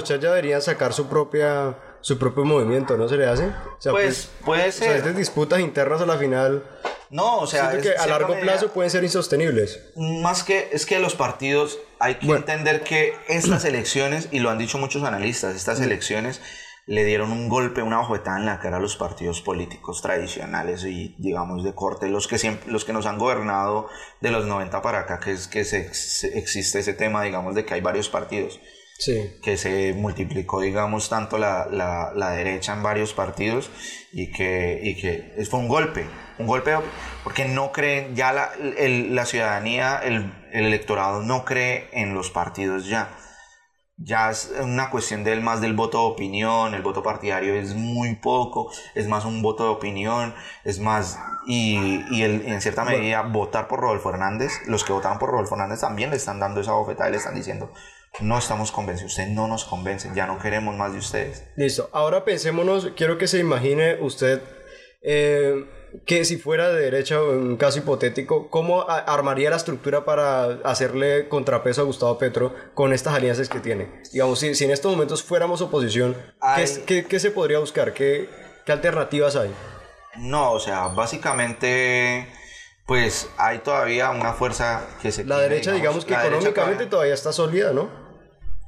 char 0.03 0.19
ya 0.19 0.29
deberían 0.29 0.61
sacar 0.61 0.91
su 0.91 1.07
propia 1.07 1.73
su 2.07 2.17
propio 2.17 2.45
movimiento, 2.45 2.95
¿no 2.95 3.09
se 3.09 3.17
le 3.17 3.25
hace? 3.25 3.47
O 3.47 3.81
sea, 3.81 3.91
Pues, 3.91 4.29
puede 4.45 4.69
o 4.69 4.71
sea, 4.71 4.87
ser. 4.87 4.95
estas 4.97 5.17
disputas 5.17 5.59
internas 5.59 5.99
a 5.99 6.05
la 6.05 6.17
final, 6.17 6.63
No, 7.09 7.39
o 7.39 7.47
sea, 7.47 7.73
es- 7.73 7.83
que 7.83 7.95
a 7.97 8.07
largo 8.07 8.29
medida- 8.29 8.43
plazo 8.53 8.69
pueden 8.69 8.89
ser 8.89 9.03
insostenibles. 9.03 9.91
Más 9.97 10.43
que 10.43 10.69
es 10.71 10.85
que 10.85 10.99
los 10.99 11.15
partidos 11.15 11.79
hay 11.99 12.15
que 12.15 12.25
Bueno. 12.27 12.39
entender 12.39 12.83
que 12.83 13.13
estas 13.27 13.65
elecciones, 13.65 14.29
y 14.31 14.39
lo 14.39 14.49
han 14.49 14.57
dicho 14.57 14.77
muchos 14.77 15.03
analistas, 15.03 15.53
estas 15.55 15.81
elecciones 15.81 16.39
le 16.85 17.03
dieron 17.03 17.33
un 17.33 17.49
golpe, 17.49 17.81
una 17.81 17.99
bofetada 17.99 18.37
en 18.39 18.45
la 18.45 18.59
cara 18.61 18.77
a 18.77 18.79
los 18.79 18.95
partidos 18.95 19.41
políticos 19.41 20.01
tradicionales 20.01 20.85
y 20.85 21.13
digamos 21.17 21.65
de 21.65 21.73
corte, 21.75 22.07
los 22.07 22.27
que 22.29 22.37
siempre, 22.37 22.71
los 22.71 22.85
que 22.85 22.93
nos 22.93 23.05
han 23.05 23.17
gobernado 23.17 23.89
de 24.21 24.31
los 24.31 24.45
90 24.45 24.81
para 24.81 24.99
acá, 24.99 25.19
que 25.19 25.31
es 25.33 25.49
que 25.49 25.65
se, 25.65 25.93
se- 25.93 26.37
existe 26.39 26.79
ese 26.79 26.93
tema, 26.93 27.21
digamos, 27.23 27.53
de 27.55 27.65
que 27.65 27.73
hay 27.73 27.81
varios 27.81 28.07
partidos 28.07 28.61
Sí. 28.99 29.37
que 29.43 29.57
se 29.57 29.93
multiplicó, 29.93 30.61
digamos, 30.61 31.07
tanto 31.09 31.37
la, 31.37 31.67
la, 31.71 32.11
la 32.15 32.31
derecha 32.31 32.73
en 32.73 32.81
varios 32.81 33.13
partidos 33.13 33.69
y 34.11 34.31
que, 34.31 34.79
y 34.83 34.95
que 34.99 35.33
es- 35.37 35.49
fue 35.49 35.59
un 35.59 35.67
golpe, 35.67 36.05
un 36.39 36.47
golpe 36.47 36.75
porque 37.23 37.45
no 37.45 37.71
creen, 37.71 38.15
ya 38.15 38.33
la, 38.33 38.49
el- 38.77 39.13
la 39.15 39.25
ciudadanía, 39.25 39.99
el, 40.03 40.33
el 40.51 40.65
electorado 40.65 41.21
no 41.21 41.45
cree 41.45 41.89
en 41.91 42.13
los 42.15 42.31
partidos 42.31 42.87
ya. 42.87 43.09
Ya 43.99 44.29
es 44.29 44.51
una 44.61 44.91
cuestión 44.91 45.23
del 45.23 45.41
más 45.41 45.59
del 45.59 45.73
voto 45.73 45.97
de 45.99 46.05
opinión, 46.13 46.75
el 46.75 46.83
voto 46.83 47.01
partidario 47.01 47.55
es 47.55 47.73
muy 47.73 48.15
poco, 48.15 48.71
es 48.93 49.07
más 49.07 49.25
un 49.25 49.41
voto 49.41 49.63
de 49.63 49.69
opinión, 49.69 50.35
es 50.63 50.79
más, 50.79 51.17
y, 51.47 52.03
y 52.11 52.21
el- 52.23 52.45
en 52.47 52.61
cierta 52.61 52.83
medida 52.83 53.21
votar 53.23 53.67
por 53.67 53.79
Rodolfo 53.79 54.09
Hernández, 54.11 54.51
los 54.67 54.83
que 54.83 54.93
votaron 54.93 55.17
por 55.17 55.29
Rodolfo 55.31 55.55
Hernández 55.55 55.81
también 55.81 56.11
le 56.11 56.17
están 56.17 56.39
dando 56.39 56.61
esa 56.61 56.73
bofetada 56.73 57.09
y 57.09 57.13
le 57.13 57.17
están 57.17 57.33
diciendo, 57.35 57.71
no 58.21 58.37
estamos 58.37 58.71
convencidos, 58.71 59.11
ustedes 59.13 59.29
no 59.29 59.47
nos 59.47 59.63
convencen, 59.65 60.13
ya 60.15 60.25
no 60.27 60.39
queremos 60.39 60.75
más 60.75 60.93
de 60.93 60.99
ustedes. 60.99 61.43
Listo, 61.55 61.89
ahora 61.93 62.25
pensémonos, 62.25 62.89
quiero 62.95 63.17
que 63.17 63.27
se 63.27 63.39
imagine 63.39 63.97
usted 64.01 64.41
eh, 65.01 65.65
que 66.05 66.25
si 66.25 66.37
fuera 66.37 66.69
de 66.69 66.81
derecha, 66.81 67.21
un 67.21 67.55
caso 67.57 67.79
hipotético, 67.79 68.49
¿cómo 68.49 68.85
armaría 68.89 69.49
la 69.49 69.55
estructura 69.55 70.03
para 70.03 70.45
hacerle 70.65 71.29
contrapeso 71.29 71.81
a 71.81 71.85
Gustavo 71.85 72.17
Petro 72.17 72.53
con 72.73 72.91
estas 72.93 73.13
alianzas 73.13 73.47
que 73.49 73.59
tiene? 73.59 74.01
Digamos, 74.11 74.39
si, 74.39 74.53
si 74.55 74.65
en 74.65 74.71
estos 74.71 74.91
momentos 74.91 75.23
fuéramos 75.23 75.61
oposición, 75.61 76.13
¿qué, 76.13 76.35
Hay- 76.41 76.83
qué- 76.85 77.05
qué 77.05 77.19
se 77.19 77.31
podría 77.31 77.59
buscar? 77.59 77.93
¿Qué, 77.93 78.29
qué 78.65 78.71
alternativas 78.73 79.35
hay? 79.37 79.53
No, 80.17 80.51
o 80.51 80.59
sea, 80.59 80.87
básicamente, 80.89 82.27
pues 82.85 83.29
hay 83.37 83.59
todavía 83.59 84.09
una 84.09 84.33
fuerza 84.33 84.85
que 85.01 85.11
se... 85.11 85.23
La 85.23 85.35
tiene, 85.35 85.49
derecha, 85.49 85.71
digamos, 85.71 86.05
que 86.05 86.13
económicamente 86.13 86.53
todavía- 86.85 86.89
todavía 86.89 87.13
está 87.13 87.31
sólida, 87.31 87.71
¿no? 87.71 88.06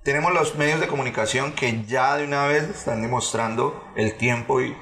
Tenemos 0.03 0.33
los 0.33 0.55
medios 0.55 0.79
de 0.79 0.87
comunicación 0.87 1.51
que 1.53 1.83
ya 1.85 2.17
de 2.17 2.25
una 2.25 2.47
vez 2.47 2.63
están 2.63 3.01
demostrando 3.01 3.83
el 3.95 4.15
tiempo 4.15 4.61
y... 4.61 4.75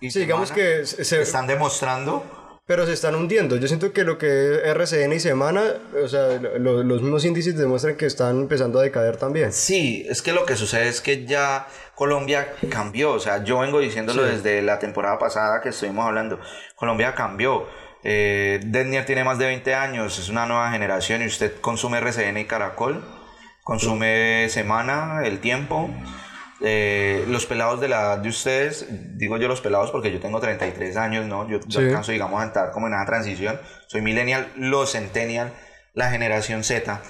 y 0.00 0.10
Sí, 0.10 0.20
digamos 0.20 0.52
que 0.52 0.84
se- 0.86 1.22
Están 1.22 1.46
demostrando... 1.46 2.36
Pero 2.66 2.86
se 2.86 2.92
están 2.92 3.16
hundiendo. 3.16 3.56
Yo 3.56 3.66
siento 3.66 3.92
que 3.92 4.04
lo 4.04 4.16
que 4.16 4.26
es 4.54 4.60
RCN 4.64 5.12
y 5.14 5.18
Semana, 5.18 5.62
o 6.04 6.06
sea, 6.06 6.38
lo- 6.38 6.84
los 6.84 7.02
mismos 7.02 7.24
índices 7.24 7.56
demuestran 7.58 7.96
que 7.96 8.06
están 8.06 8.38
empezando 8.42 8.78
a 8.78 8.82
decaer 8.84 9.16
también. 9.16 9.52
Sí, 9.52 10.06
es 10.08 10.22
que 10.22 10.32
lo 10.32 10.46
que 10.46 10.54
sucede 10.54 10.86
es 10.86 11.00
que 11.00 11.26
ya 11.26 11.66
Colombia 11.96 12.52
cambió, 12.70 13.10
o 13.12 13.18
sea, 13.18 13.42
yo 13.42 13.58
vengo 13.58 13.80
diciéndolo 13.80 14.24
Sí. 14.24 14.34
desde 14.36 14.62
la 14.62 14.78
temporada 14.78 15.18
pasada 15.18 15.60
que 15.62 15.70
estuvimos 15.70 16.06
hablando, 16.06 16.38
Colombia 16.76 17.16
cambió. 17.16 17.66
Eh, 18.04 18.60
Denier 18.64 19.04
tiene 19.04 19.24
más 19.24 19.38
de 19.38 19.46
20 19.46 19.74
años, 19.74 20.16
es 20.20 20.28
una 20.28 20.46
nueva 20.46 20.70
generación 20.70 21.22
y 21.22 21.26
usted 21.26 21.60
consume 21.60 21.98
RCN 21.98 22.36
y 22.38 22.44
Caracol, 22.44 23.02
consume 23.70 24.48
Semana, 24.48 25.20
El 25.24 25.38
Tiempo 25.38 25.88
eh, 26.62 27.24
los 27.28 27.46
pelados 27.46 27.80
de 27.80 27.88
la 27.88 28.00
edad 28.00 28.18
de 28.18 28.28
ustedes, 28.28 28.86
digo 29.16 29.38
yo 29.38 29.48
los 29.48 29.62
pelados 29.62 29.90
porque 29.90 30.12
yo 30.12 30.20
tengo 30.20 30.40
33 30.40 30.96
años, 30.96 31.24
¿no? 31.24 31.48
Yo, 31.48 31.60
yo 31.66 31.80
alcanzo, 31.80 32.12
digamos, 32.12 32.40
a 32.40 32.44
entrar 32.44 32.70
como 32.70 32.86
en 32.86 32.92
una 32.92 33.06
transición. 33.06 33.58
Soy 33.86 34.02
millennial, 34.02 34.52
los 34.56 34.92
centennial, 34.92 35.54
la 35.94 36.10
generación 36.10 36.62
Z. 36.62 37.00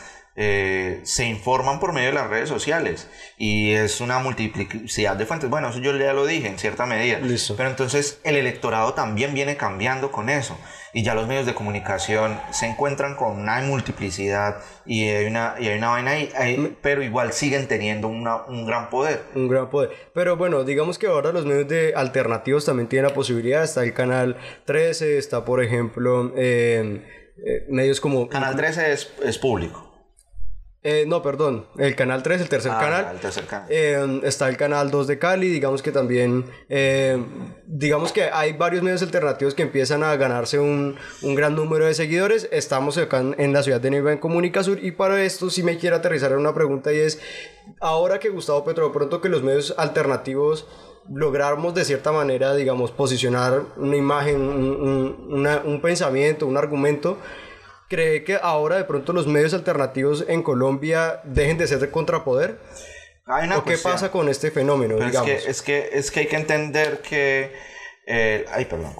Eh, 0.42 1.00
se 1.02 1.26
informan 1.26 1.80
por 1.80 1.92
medio 1.92 2.08
de 2.08 2.14
las 2.14 2.30
redes 2.30 2.48
sociales 2.48 3.10
y 3.36 3.72
es 3.72 4.00
una 4.00 4.20
multiplicidad 4.20 5.14
de 5.14 5.26
fuentes. 5.26 5.50
Bueno, 5.50 5.68
eso 5.68 5.80
yo 5.80 5.94
ya 5.98 6.14
lo 6.14 6.24
dije 6.24 6.48
en 6.48 6.58
cierta 6.58 6.86
medida. 6.86 7.18
Pero 7.58 7.68
entonces 7.68 8.20
el 8.24 8.36
electorado 8.36 8.94
también 8.94 9.34
viene 9.34 9.58
cambiando 9.58 10.10
con 10.10 10.30
eso 10.30 10.56
y 10.94 11.02
ya 11.02 11.14
los 11.14 11.28
medios 11.28 11.44
de 11.44 11.52
comunicación 11.52 12.40
se 12.52 12.64
encuentran 12.64 13.16
con 13.16 13.38
una 13.38 13.60
multiplicidad 13.60 14.62
y 14.86 15.10
hay 15.10 15.26
una, 15.26 15.56
y 15.60 15.68
hay 15.68 15.76
una 15.76 15.90
vaina 15.90 16.12
ahí, 16.12 16.74
pero 16.80 17.02
igual 17.02 17.34
siguen 17.34 17.68
teniendo 17.68 18.08
una, 18.08 18.36
un 18.46 18.64
gran 18.64 18.88
poder. 18.88 19.24
Un 19.34 19.46
gran 19.46 19.68
poder. 19.68 19.90
Pero 20.14 20.38
bueno, 20.38 20.64
digamos 20.64 20.98
que 20.98 21.06
ahora 21.06 21.32
los 21.32 21.44
medios 21.44 21.68
de 21.68 21.92
alternativos 21.94 22.64
también 22.64 22.88
tienen 22.88 23.10
la 23.10 23.14
posibilidad. 23.14 23.62
Está 23.62 23.84
el 23.84 23.92
canal 23.92 24.38
13, 24.64 25.18
está 25.18 25.44
por 25.44 25.62
ejemplo 25.62 26.32
eh, 26.34 27.04
eh, 27.44 27.66
medios 27.68 28.00
como... 28.00 28.26
Canal 28.30 28.56
13 28.56 28.92
es, 28.92 29.12
es 29.22 29.36
público. 29.36 29.89
Eh, 30.82 31.04
no, 31.06 31.22
perdón, 31.22 31.66
el 31.76 31.94
canal 31.94 32.22
3, 32.22 32.40
el 32.40 32.48
tercer 32.48 32.72
ah, 32.74 32.80
canal. 32.80 33.08
El 33.12 33.20
tercer 33.20 33.44
canal. 33.44 33.66
Eh, 33.68 34.20
está 34.24 34.48
el 34.48 34.56
canal 34.56 34.90
2 34.90 35.06
de 35.08 35.18
Cali, 35.18 35.48
digamos 35.50 35.82
que 35.82 35.92
también, 35.92 36.46
eh, 36.70 37.22
digamos 37.66 38.12
que 38.12 38.30
hay 38.32 38.54
varios 38.54 38.82
medios 38.82 39.02
alternativos 39.02 39.54
que 39.54 39.60
empiezan 39.60 40.02
a 40.02 40.16
ganarse 40.16 40.58
un, 40.58 40.96
un 41.20 41.34
gran 41.34 41.54
número 41.54 41.84
de 41.84 41.92
seguidores. 41.92 42.48
Estamos 42.50 42.96
acá 42.96 43.20
en, 43.20 43.52
la 43.52 43.62
ciudad 43.62 43.78
de 43.78 43.90
Neiva, 43.90 44.10
en 44.10 44.18
Comunicasur, 44.18 44.82
y 44.82 44.92
para 44.92 45.22
esto 45.22 45.50
sí 45.50 45.62
me 45.62 45.76
quiero 45.76 45.96
aterrizar 45.96 46.32
en 46.32 46.38
una 46.38 46.54
pregunta 46.54 46.94
y 46.94 46.98
es, 47.00 47.20
ahora 47.78 48.18
que 48.18 48.30
Gustavo 48.30 48.64
Petro, 48.64 48.90
pronto 48.90 49.20
que 49.20 49.28
los 49.28 49.42
medios 49.42 49.74
alternativos 49.76 50.66
logramos 51.10 51.74
de 51.74 51.84
cierta 51.84 52.10
manera, 52.10 52.54
digamos, 52.54 52.90
posicionar 52.90 53.64
una 53.76 53.96
imagen, 53.96 54.40
un, 54.40 55.46
un 55.46 55.80
pensamiento, 55.82 56.46
un 56.46 56.56
argumento, 56.56 57.18
¿Cree 57.90 58.22
que 58.22 58.38
ahora 58.40 58.76
de 58.76 58.84
pronto 58.84 59.12
los 59.12 59.26
medios 59.26 59.52
alternativos 59.52 60.24
en 60.28 60.44
Colombia 60.44 61.22
dejen 61.24 61.58
de 61.58 61.66
ser 61.66 61.80
de 61.80 61.90
contrapoder? 61.90 62.60
¿O 63.56 63.64
qué 63.64 63.76
pasa 63.78 64.12
con 64.12 64.28
este 64.28 64.52
fenómeno? 64.52 64.96
Es, 65.04 65.20
que, 65.20 65.34
es, 65.34 65.60
que, 65.60 65.90
es 65.92 66.10
que 66.12 66.20
hay 66.20 66.26
que 66.28 66.36
entender 66.36 67.02
que... 67.02 67.52
Eh, 68.06 68.46
ay, 68.52 68.66
perdón. 68.66 68.94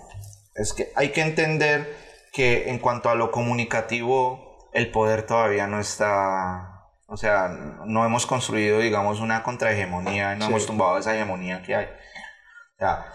Es 0.56 0.72
que 0.72 0.90
hay 0.96 1.10
que 1.10 1.20
entender 1.20 1.96
que 2.32 2.68
en 2.68 2.80
cuanto 2.80 3.10
a 3.10 3.14
lo 3.14 3.30
comunicativo, 3.30 4.58
el 4.72 4.90
poder 4.90 5.22
todavía 5.22 5.68
no 5.68 5.78
está... 5.78 6.88
O 7.06 7.16
sea, 7.16 7.46
no 7.86 8.04
hemos 8.04 8.26
construido, 8.26 8.80
digamos, 8.80 9.20
una 9.20 9.44
contrahegemonía, 9.44 10.34
no 10.34 10.46
hemos 10.46 10.66
tumbado 10.66 10.98
esa 10.98 11.14
hegemonía 11.14 11.62
que 11.62 11.76
hay. 11.76 11.86
O 11.86 12.78
sea, 12.80 13.06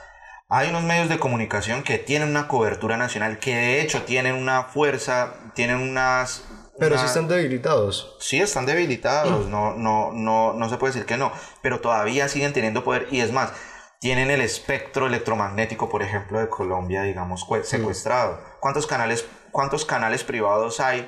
hay 0.55 0.69
unos 0.69 0.83
medios 0.83 1.09
de 1.09 1.19
comunicación 1.19 1.83
que 1.83 1.97
tienen 1.97 2.29
una 2.29 2.47
cobertura 2.47 2.95
nacional, 2.95 3.39
que 3.39 3.53
de 3.53 3.81
hecho 3.81 4.03
tienen 4.03 4.35
una 4.35 4.63
fuerza, 4.63 5.33
tienen 5.53 5.77
unas... 5.77 6.45
Pero 6.79 6.97
sí 6.97 7.05
están 7.05 7.27
debilitados. 7.27 8.15
Sí, 8.21 8.39
están 8.39 8.65
debilitados, 8.65 9.49
no, 9.49 9.73
no, 9.73 10.13
no, 10.13 10.53
no 10.53 10.69
se 10.69 10.77
puede 10.77 10.93
decir 10.93 11.05
que 11.05 11.17
no, 11.17 11.33
pero 11.61 11.81
todavía 11.81 12.29
siguen 12.29 12.53
teniendo 12.53 12.85
poder 12.85 13.07
y 13.11 13.19
es 13.19 13.33
más, 13.33 13.51
tienen 13.99 14.31
el 14.31 14.39
espectro 14.39 15.07
electromagnético, 15.07 15.89
por 15.89 16.01
ejemplo, 16.01 16.39
de 16.39 16.47
Colombia, 16.47 17.01
digamos, 17.01 17.45
secuestrado. 17.63 18.39
¿Cuántos 18.61 18.87
canales, 18.87 19.25
cuántos 19.51 19.83
canales 19.83 20.23
privados 20.23 20.79
hay 20.79 21.05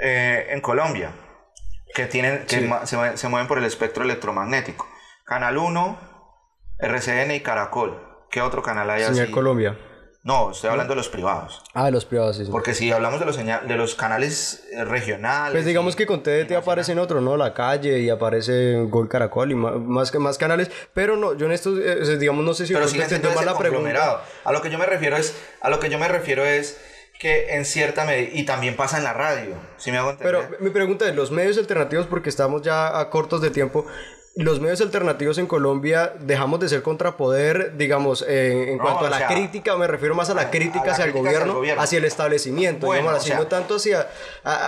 eh, 0.00 0.46
en 0.48 0.62
Colombia 0.62 1.12
que, 1.94 2.06
tienen, 2.06 2.46
que 2.46 2.70
se, 2.84 3.16
se 3.18 3.28
mueven 3.28 3.48
por 3.48 3.58
el 3.58 3.64
espectro 3.64 4.02
electromagnético? 4.02 4.86
Canal 5.26 5.58
1, 5.58 5.98
RCN 6.78 7.32
y 7.32 7.40
Caracol. 7.40 8.11
¿Qué 8.32 8.40
otro 8.40 8.62
canal 8.62 8.88
hay 8.88 9.04
Señal 9.04 9.30
Colombia. 9.30 9.76
No, 10.24 10.52
estoy 10.52 10.70
hablando 10.70 10.92
de 10.92 10.96
los 10.96 11.10
privados. 11.10 11.62
Ah, 11.74 11.84
de 11.84 11.90
los 11.90 12.06
privados, 12.06 12.38
sí. 12.38 12.44
Porque 12.50 12.72
si 12.72 12.90
hablamos 12.90 13.20
de 13.20 13.26
los, 13.26 13.36
de 13.36 13.76
los 13.76 13.94
canales 13.94 14.64
eh, 14.72 14.84
regionales. 14.86 15.52
Pues 15.52 15.66
digamos 15.66 15.96
que 15.96 16.06
con 16.06 16.22
TDT 16.22 16.52
aparecen 16.52 16.98
otros, 16.98 17.22
¿no? 17.22 17.36
La 17.36 17.52
calle 17.52 17.98
y 17.98 18.08
aparece 18.08 18.84
Gol 18.88 19.08
Caracol 19.10 19.50
y 19.50 19.54
más, 19.54 20.10
que 20.10 20.18
más 20.18 20.38
canales. 20.38 20.70
Pero 20.94 21.18
no, 21.18 21.34
yo 21.34 21.44
en 21.44 21.52
esto, 21.52 21.76
eh, 21.76 22.16
digamos, 22.16 22.42
no 22.42 22.54
sé 22.54 22.66
si. 22.66 22.72
Pero 22.72 22.88
siendo 22.88 23.32
mal 23.32 23.44
la 23.44 23.58
pregunta. 23.58 24.22
A 24.44 24.52
lo 24.52 24.62
que 24.62 24.70
yo 24.70 24.78
me 24.78 24.86
refiero 24.86 25.18
es. 25.18 25.36
A 25.60 25.68
lo 25.68 25.78
que 25.78 25.90
yo 25.90 25.98
me 25.98 26.08
refiero 26.08 26.46
es 26.46 26.80
que 27.20 27.54
en 27.54 27.66
cierta 27.66 28.06
medida, 28.06 28.30
y 28.32 28.44
también 28.46 28.76
pasa 28.76 28.96
en 28.96 29.04
la 29.04 29.12
radio, 29.12 29.56
si 29.76 29.92
me 29.92 29.98
hago 29.98 30.10
entender? 30.10 30.48
Pero 30.48 30.56
mi 30.58 30.70
pregunta 30.70 31.06
es, 31.06 31.14
los 31.14 31.30
medios 31.30 31.58
alternativos, 31.58 32.06
porque 32.06 32.30
estamos 32.30 32.62
ya 32.62 32.98
a 32.98 33.10
cortos 33.10 33.42
de 33.42 33.50
tiempo, 33.50 33.86
los 34.36 34.60
medios 34.60 34.80
alternativos 34.80 35.36
en 35.36 35.46
Colombia 35.46 36.14
dejamos 36.20 36.58
de 36.60 36.68
ser 36.68 36.82
contrapoder, 36.82 37.76
digamos, 37.76 38.24
en 38.26 38.78
cuanto 38.78 39.06
a 39.06 39.10
la 39.10 39.26
crítica, 39.28 39.76
me 39.76 39.86
refiero 39.86 40.14
más 40.14 40.30
a 40.30 40.34
la 40.34 40.50
crítica, 40.50 40.92
hacia, 40.92 41.04
el 41.04 41.12
gobierno, 41.12 41.60
hacia 41.76 41.98
el 41.98 42.06
establecimiento, 42.06 42.90
digamos 42.90 43.14
así, 43.14 43.32
no 43.34 43.46
tanto 43.46 43.76
hacia, 43.76 44.08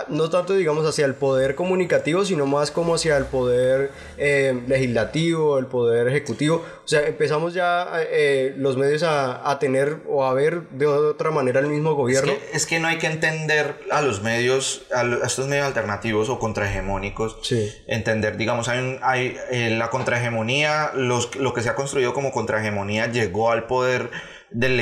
no 0.09 0.29
tanto 0.29 0.55
digamos 0.55 0.87
hacia 0.87 1.07
el 1.07 1.15
poder 1.15 1.55
comunicativo, 1.55 2.27
sino 2.27 2.45
más 2.45 2.71
como 2.71 2.95
hacia 2.95 3.17
el 3.17 3.25
poder 3.25 3.91
eh, 4.19 4.61
legislativo, 4.67 5.59
el 5.59 5.67
poder 5.67 6.09
ejecutivo. 6.09 6.65
O 6.85 6.89
sea, 6.89 7.07
empezamos 7.07 7.55
ya 7.55 7.89
eh, 8.11 8.55
los 8.59 8.77
medios 8.77 9.03
a, 9.03 9.51
a, 9.51 9.59
tener 9.59 10.01
o 10.07 10.25
a 10.25 10.35
ver 10.35 10.69
de 10.71 10.87
otra 10.87 11.31
manera 11.31 11.61
el 11.61 11.69
mismo 11.69 11.95
gobierno. 11.95 12.33
Es 12.33 12.39
que, 12.39 12.57
es 12.57 12.67
que 12.67 12.81
no 12.81 12.89
hay 12.89 12.99
que 12.99 13.07
entender 13.07 13.77
a 13.91 14.03
los 14.03 14.23
medios, 14.23 14.83
a, 14.95 15.05
estos 15.25 15.49
medios 15.49 15.67
alternativos 15.67 16.29
o 16.29 16.39
contrahegemónicos, 16.39 17.39
sí. 17.43 17.73
entender, 17.87 18.37
digamos, 18.37 18.69
hay, 18.69 18.81
un, 18.81 18.99
hay 19.03 19.39
eh, 19.55 19.71
la 19.71 19.89
contrahegemonía, 19.89 20.91
lo 20.97 21.55
que 21.55 21.63
se 21.63 21.69
ha 21.69 21.77
construido 21.77 22.13
como 22.13 22.33
contrahegemonía 22.33 23.07
llegó 23.07 23.53
al 23.53 23.69
poder 23.69 24.11
del, 24.51 24.81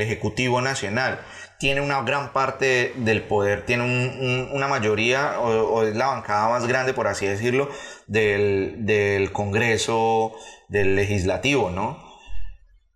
Ejecutivo 0.00 0.60
Nacional 0.60 1.18
tiene 1.58 1.80
una 1.80 2.00
gran 2.02 2.32
parte 2.32 2.92
del 2.96 3.22
poder, 3.22 3.66
tiene 3.66 4.48
una 4.52 4.68
mayoría, 4.68 5.40
o, 5.40 5.82
es 5.82 5.96
la 5.96 6.06
bancada 6.06 6.48
más 6.48 6.68
grande, 6.68 6.94
por 6.94 7.08
así 7.08 7.26
decirlo, 7.26 7.68
del, 8.06 8.86
del 8.86 9.32
Congreso, 9.32 10.36
del 10.68 10.94
Legislativo, 10.94 11.70
¿no? 11.70 11.98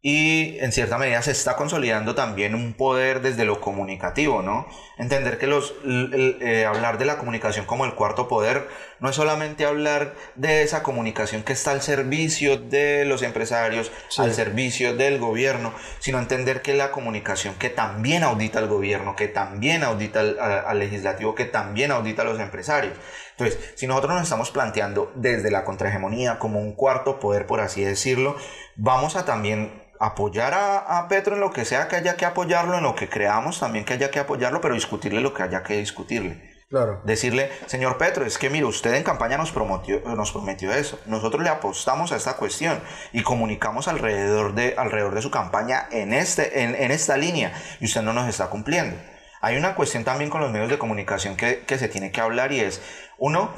Y 0.00 0.58
en 0.60 0.70
cierta 0.70 0.96
medida 0.96 1.20
se 1.22 1.32
está 1.32 1.56
consolidando 1.56 2.14
también 2.14 2.54
un 2.54 2.74
poder 2.74 3.20
desde 3.20 3.44
lo 3.44 3.60
comunicativo, 3.60 4.42
¿no? 4.42 4.68
Entender 4.96 5.38
que 5.38 5.48
los, 5.48 5.74
eh, 5.84 6.64
hablar 6.66 6.98
de 6.98 7.04
la 7.04 7.18
comunicación 7.18 7.66
como 7.66 7.84
el 7.84 7.94
cuarto 7.94 8.28
poder 8.28 8.68
no 9.00 9.08
es 9.10 9.16
solamente 9.16 9.64
hablar 9.64 10.14
de 10.34 10.62
esa 10.62 10.82
comunicación 10.82 11.42
que 11.42 11.52
está 11.52 11.70
al 11.70 11.82
servicio 11.82 12.56
de 12.56 13.04
los 13.04 13.22
empresarios, 13.22 13.90
al 14.16 14.34
servicio 14.34 14.96
del 14.96 15.18
gobierno, 15.18 15.72
sino 15.98 16.18
entender 16.18 16.62
que 16.62 16.74
la 16.74 16.90
comunicación 16.90 17.54
que 17.54 17.70
también 17.70 18.22
audita 18.22 18.58
al 18.58 18.68
gobierno, 18.68 19.16
que 19.16 19.28
también 19.28 19.82
audita 19.82 20.20
al, 20.20 20.38
al 20.38 20.78
legislativo, 20.78 21.34
que 21.34 21.44
también 21.44 21.90
audita 21.90 22.22
a 22.22 22.24
los 22.26 22.40
empresarios. 22.40 22.94
Entonces, 23.30 23.72
si 23.76 23.86
nosotros 23.86 24.14
nos 24.14 24.22
estamos 24.24 24.50
planteando 24.50 25.12
desde 25.14 25.50
la 25.50 25.64
contrahegemonía 25.64 26.38
como 26.38 26.60
un 26.60 26.72
cuarto 26.72 27.20
poder, 27.20 27.46
por 27.46 27.60
así 27.60 27.82
decirlo, 27.84 28.36
vamos 28.74 29.14
a 29.14 29.24
también 29.24 29.86
apoyar 30.00 30.54
a, 30.54 31.06
Petro 31.08 31.34
en 31.34 31.40
lo 31.40 31.52
que 31.52 31.64
sea 31.64 31.88
que 31.88 31.96
haya 31.96 32.16
que 32.16 32.24
apoyarlo, 32.24 32.76
en 32.76 32.84
lo 32.84 32.94
que 32.94 33.08
creamos 33.08 33.60
también 33.60 33.84
que 33.84 33.94
haya 33.94 34.10
que 34.10 34.18
apoyarlo, 34.18 34.60
pero 34.60 34.74
discutirle 34.74 35.20
lo 35.20 35.34
que 35.34 35.42
haya 35.42 35.62
que 35.62 35.78
discutirle. 35.78 36.47
Claro. 36.70 37.00
Decirle, 37.04 37.50
señor 37.66 37.96
Petro, 37.96 38.26
es 38.26 38.36
que 38.36 38.50
mire, 38.50 38.66
usted 38.66 38.92
en 38.94 39.02
campaña 39.02 39.38
nos, 39.38 39.52
prometió, 39.52 40.00
nos 40.00 40.32
prometió 40.32 40.72
eso. 40.72 40.98
Nosotros 41.06 41.42
le 41.42 41.48
apostamos 41.48 42.12
a 42.12 42.16
esta 42.16 42.36
cuestión 42.36 42.78
y 43.12 43.22
comunicamos 43.22 43.88
alrededor 43.88 44.54
de, 44.54 44.74
alrededor 44.76 45.14
de 45.14 45.22
su 45.22 45.30
campaña 45.30 45.88
en, 45.90 46.12
este, 46.12 46.62
en, 46.62 46.74
en 46.74 46.90
esta 46.90 47.16
línea 47.16 47.54
y 47.80 47.86
usted 47.86 48.02
no 48.02 48.12
nos 48.12 48.28
está 48.28 48.50
cumpliendo. 48.50 48.98
Hay 49.40 49.56
una 49.56 49.74
cuestión 49.74 50.04
también 50.04 50.30
con 50.30 50.42
los 50.42 50.50
medios 50.50 50.68
de 50.68 50.78
comunicación 50.78 51.36
que, 51.36 51.60
que 51.60 51.78
se 51.78 51.88
tiene 51.88 52.10
que 52.10 52.20
hablar 52.20 52.52
y 52.52 52.60
es, 52.60 52.82
uno, 53.16 53.54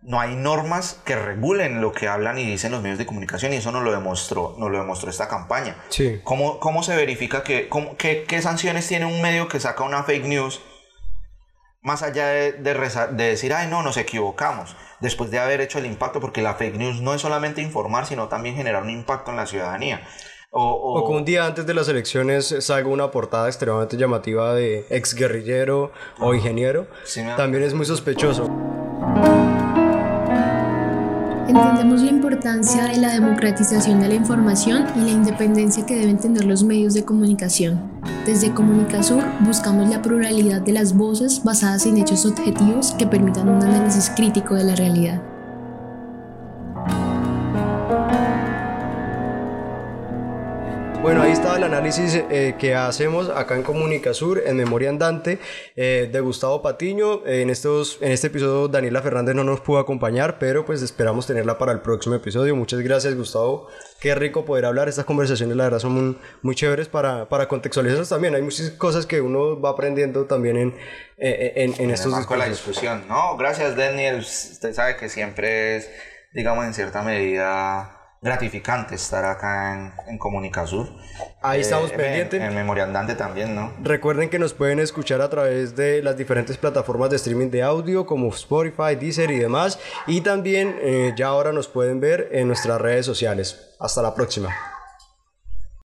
no 0.00 0.20
hay 0.20 0.34
normas 0.36 1.00
que 1.04 1.16
regulen 1.16 1.80
lo 1.80 1.92
que 1.92 2.08
hablan 2.08 2.38
y 2.38 2.46
dicen 2.46 2.72
los 2.72 2.82
medios 2.82 2.98
de 2.98 3.06
comunicación 3.06 3.52
y 3.52 3.56
eso 3.56 3.72
nos 3.72 3.82
lo 3.82 3.92
demostró, 3.92 4.54
nos 4.58 4.70
lo 4.70 4.78
demostró 4.78 5.10
esta 5.10 5.28
campaña. 5.28 5.76
Sí. 5.88 6.20
¿Cómo, 6.22 6.60
cómo 6.60 6.82
se 6.82 6.94
verifica 6.94 7.42
que, 7.42 7.68
qué, 7.98 8.24
qué, 8.26 8.42
sanciones 8.42 8.86
tiene 8.86 9.06
un 9.06 9.20
medio 9.20 9.48
que 9.48 9.60
saca 9.60 9.82
una 9.82 10.04
fake 10.04 10.24
news 10.24 10.62
más 11.84 12.02
allá 12.02 12.28
de, 12.28 12.52
de, 12.52 13.24
decir, 13.24 13.52
ay 13.52 13.68
no, 13.68 13.82
nos 13.82 13.98
equivocamos, 13.98 14.74
después 15.00 15.30
de 15.30 15.38
haber 15.38 15.60
hecho 15.60 15.78
el 15.78 15.84
impacto, 15.86 16.18
porque 16.18 16.40
la 16.40 16.54
fake 16.54 16.76
news 16.76 17.02
no 17.02 17.12
es 17.14 17.20
solamente 17.20 17.60
informar, 17.60 18.06
sino 18.06 18.26
también 18.26 18.56
generar 18.56 18.82
un 18.82 18.90
impacto 18.90 19.30
en 19.30 19.36
la 19.36 19.46
ciudadanía. 19.46 20.00
O, 20.50 20.62
o, 20.62 21.06
que 21.06 21.12
un 21.12 21.24
día 21.24 21.46
antes 21.46 21.66
de 21.66 21.74
las 21.74 21.88
elecciones 21.88 22.54
salga 22.60 22.88
una 22.88 23.10
portada 23.10 23.48
extremadamente 23.48 23.96
llamativa 23.96 24.54
de 24.54 24.86
ex 24.88 25.14
guerrillero 25.14 25.92
o 26.20 26.32
ingeniero, 26.32 26.86
también 27.36 27.64
es 27.64 27.74
muy 27.74 27.84
sospechoso. 27.84 28.48
Entendemos 31.54 32.02
la 32.02 32.10
importancia 32.10 32.86
de 32.86 32.96
la 32.96 33.12
democratización 33.12 34.00
de 34.00 34.08
la 34.08 34.14
información 34.14 34.86
y 34.96 35.02
la 35.02 35.10
independencia 35.12 35.86
que 35.86 35.94
deben 35.94 36.18
tener 36.18 36.44
los 36.46 36.64
medios 36.64 36.94
de 36.94 37.04
comunicación. 37.04 37.80
Desde 38.26 38.52
Comunicasur 38.52 39.22
buscamos 39.38 39.88
la 39.88 40.02
pluralidad 40.02 40.62
de 40.62 40.72
las 40.72 40.96
voces 40.96 41.44
basadas 41.44 41.86
en 41.86 41.98
hechos 41.98 42.26
objetivos 42.26 42.92
que 42.98 43.06
permitan 43.06 43.48
un 43.48 43.62
análisis 43.62 44.10
crítico 44.16 44.56
de 44.56 44.64
la 44.64 44.74
realidad. 44.74 45.33
Bueno, 51.04 51.20
ahí 51.20 51.32
estaba 51.32 51.58
el 51.58 51.64
análisis 51.64 52.14
eh, 52.14 52.54
que 52.58 52.74
hacemos 52.74 53.28
acá 53.28 53.56
en 53.56 53.62
Comunicasur, 53.62 54.42
en 54.46 54.56
Memoria 54.56 54.88
Andante, 54.88 55.38
eh, 55.76 56.08
de 56.10 56.20
Gustavo 56.20 56.62
Patiño. 56.62 57.26
en, 57.26 57.50
estos, 57.50 57.98
en 58.00 58.10
este 58.10 58.28
episodio 58.28 58.68
Daniela 58.68 59.02
Fernández 59.02 59.34
no 59.34 59.44
nos 59.44 59.60
pudo 59.60 59.80
acompañar, 59.80 60.38
pero 60.38 60.64
pues 60.64 60.80
esperamos 60.80 61.26
tenerla 61.26 61.58
para 61.58 61.72
el 61.72 61.82
próximo 61.82 62.14
episodio. 62.14 62.56
Muchas 62.56 62.80
gracias, 62.80 63.14
Gustavo. 63.16 63.68
Qué 64.00 64.14
rico 64.14 64.46
poder 64.46 64.64
hablar. 64.64 64.88
Estas 64.88 65.04
conversaciones, 65.04 65.54
la 65.58 65.64
verdad, 65.64 65.78
son 65.78 65.92
muy, 65.92 66.18
muy 66.40 66.54
chéveres 66.54 66.88
para, 66.88 67.28
para 67.28 67.48
contextualizarnos 67.48 68.08
también. 68.08 68.34
Hay 68.34 68.40
muchas 68.40 68.70
cosas 68.70 69.04
que 69.04 69.20
uno 69.20 69.60
va 69.60 69.72
aprendiendo 69.72 70.24
también 70.24 70.56
en, 70.56 70.74
en, 71.18 71.74
en, 71.82 71.90
estos 71.90 72.24
con 72.24 72.38
la 72.38 72.48
discusión. 72.48 73.04
No, 73.10 73.36
gracias, 73.36 73.76
Daniel. 73.76 74.20
Usted 74.20 74.72
sabe 74.72 74.96
que 74.96 75.10
siempre 75.10 75.76
es, 75.76 75.90
digamos, 76.32 76.64
en 76.64 76.72
cierta 76.72 77.02
medida 77.02 77.93
gratificante 78.24 78.94
estar 78.94 79.24
acá 79.26 79.74
en, 79.74 79.92
en 80.08 80.18
Comunicasur. 80.18 80.88
Ahí 81.42 81.60
estamos 81.60 81.92
eh, 81.92 81.94
pendientes. 81.94 82.40
En, 82.40 82.54
Memoria 82.54 82.84
Andante 82.84 83.14
también, 83.14 83.54
¿no? 83.54 83.72
Recuerden 83.82 84.30
que 84.30 84.38
nos 84.38 84.54
pueden 84.54 84.80
escuchar 84.80 85.20
a 85.20 85.28
través 85.28 85.76
de 85.76 86.02
las 86.02 86.16
diferentes 86.16 86.56
plataformas 86.56 87.10
de 87.10 87.16
streaming 87.16 87.50
de 87.50 87.62
audio 87.62 88.06
como 88.06 88.28
Spotify, 88.30 88.96
Deezer 88.98 89.30
y 89.30 89.38
demás. 89.38 89.78
Y 90.06 90.22
también 90.22 90.74
eh, 90.80 91.12
ya 91.16 91.28
ahora 91.28 91.52
nos 91.52 91.68
pueden 91.68 92.00
ver 92.00 92.30
en 92.32 92.48
nuestras 92.48 92.80
redes 92.80 93.04
sociales. 93.04 93.74
Hasta 93.78 94.00
la 94.00 94.14
próxima. 94.14 94.73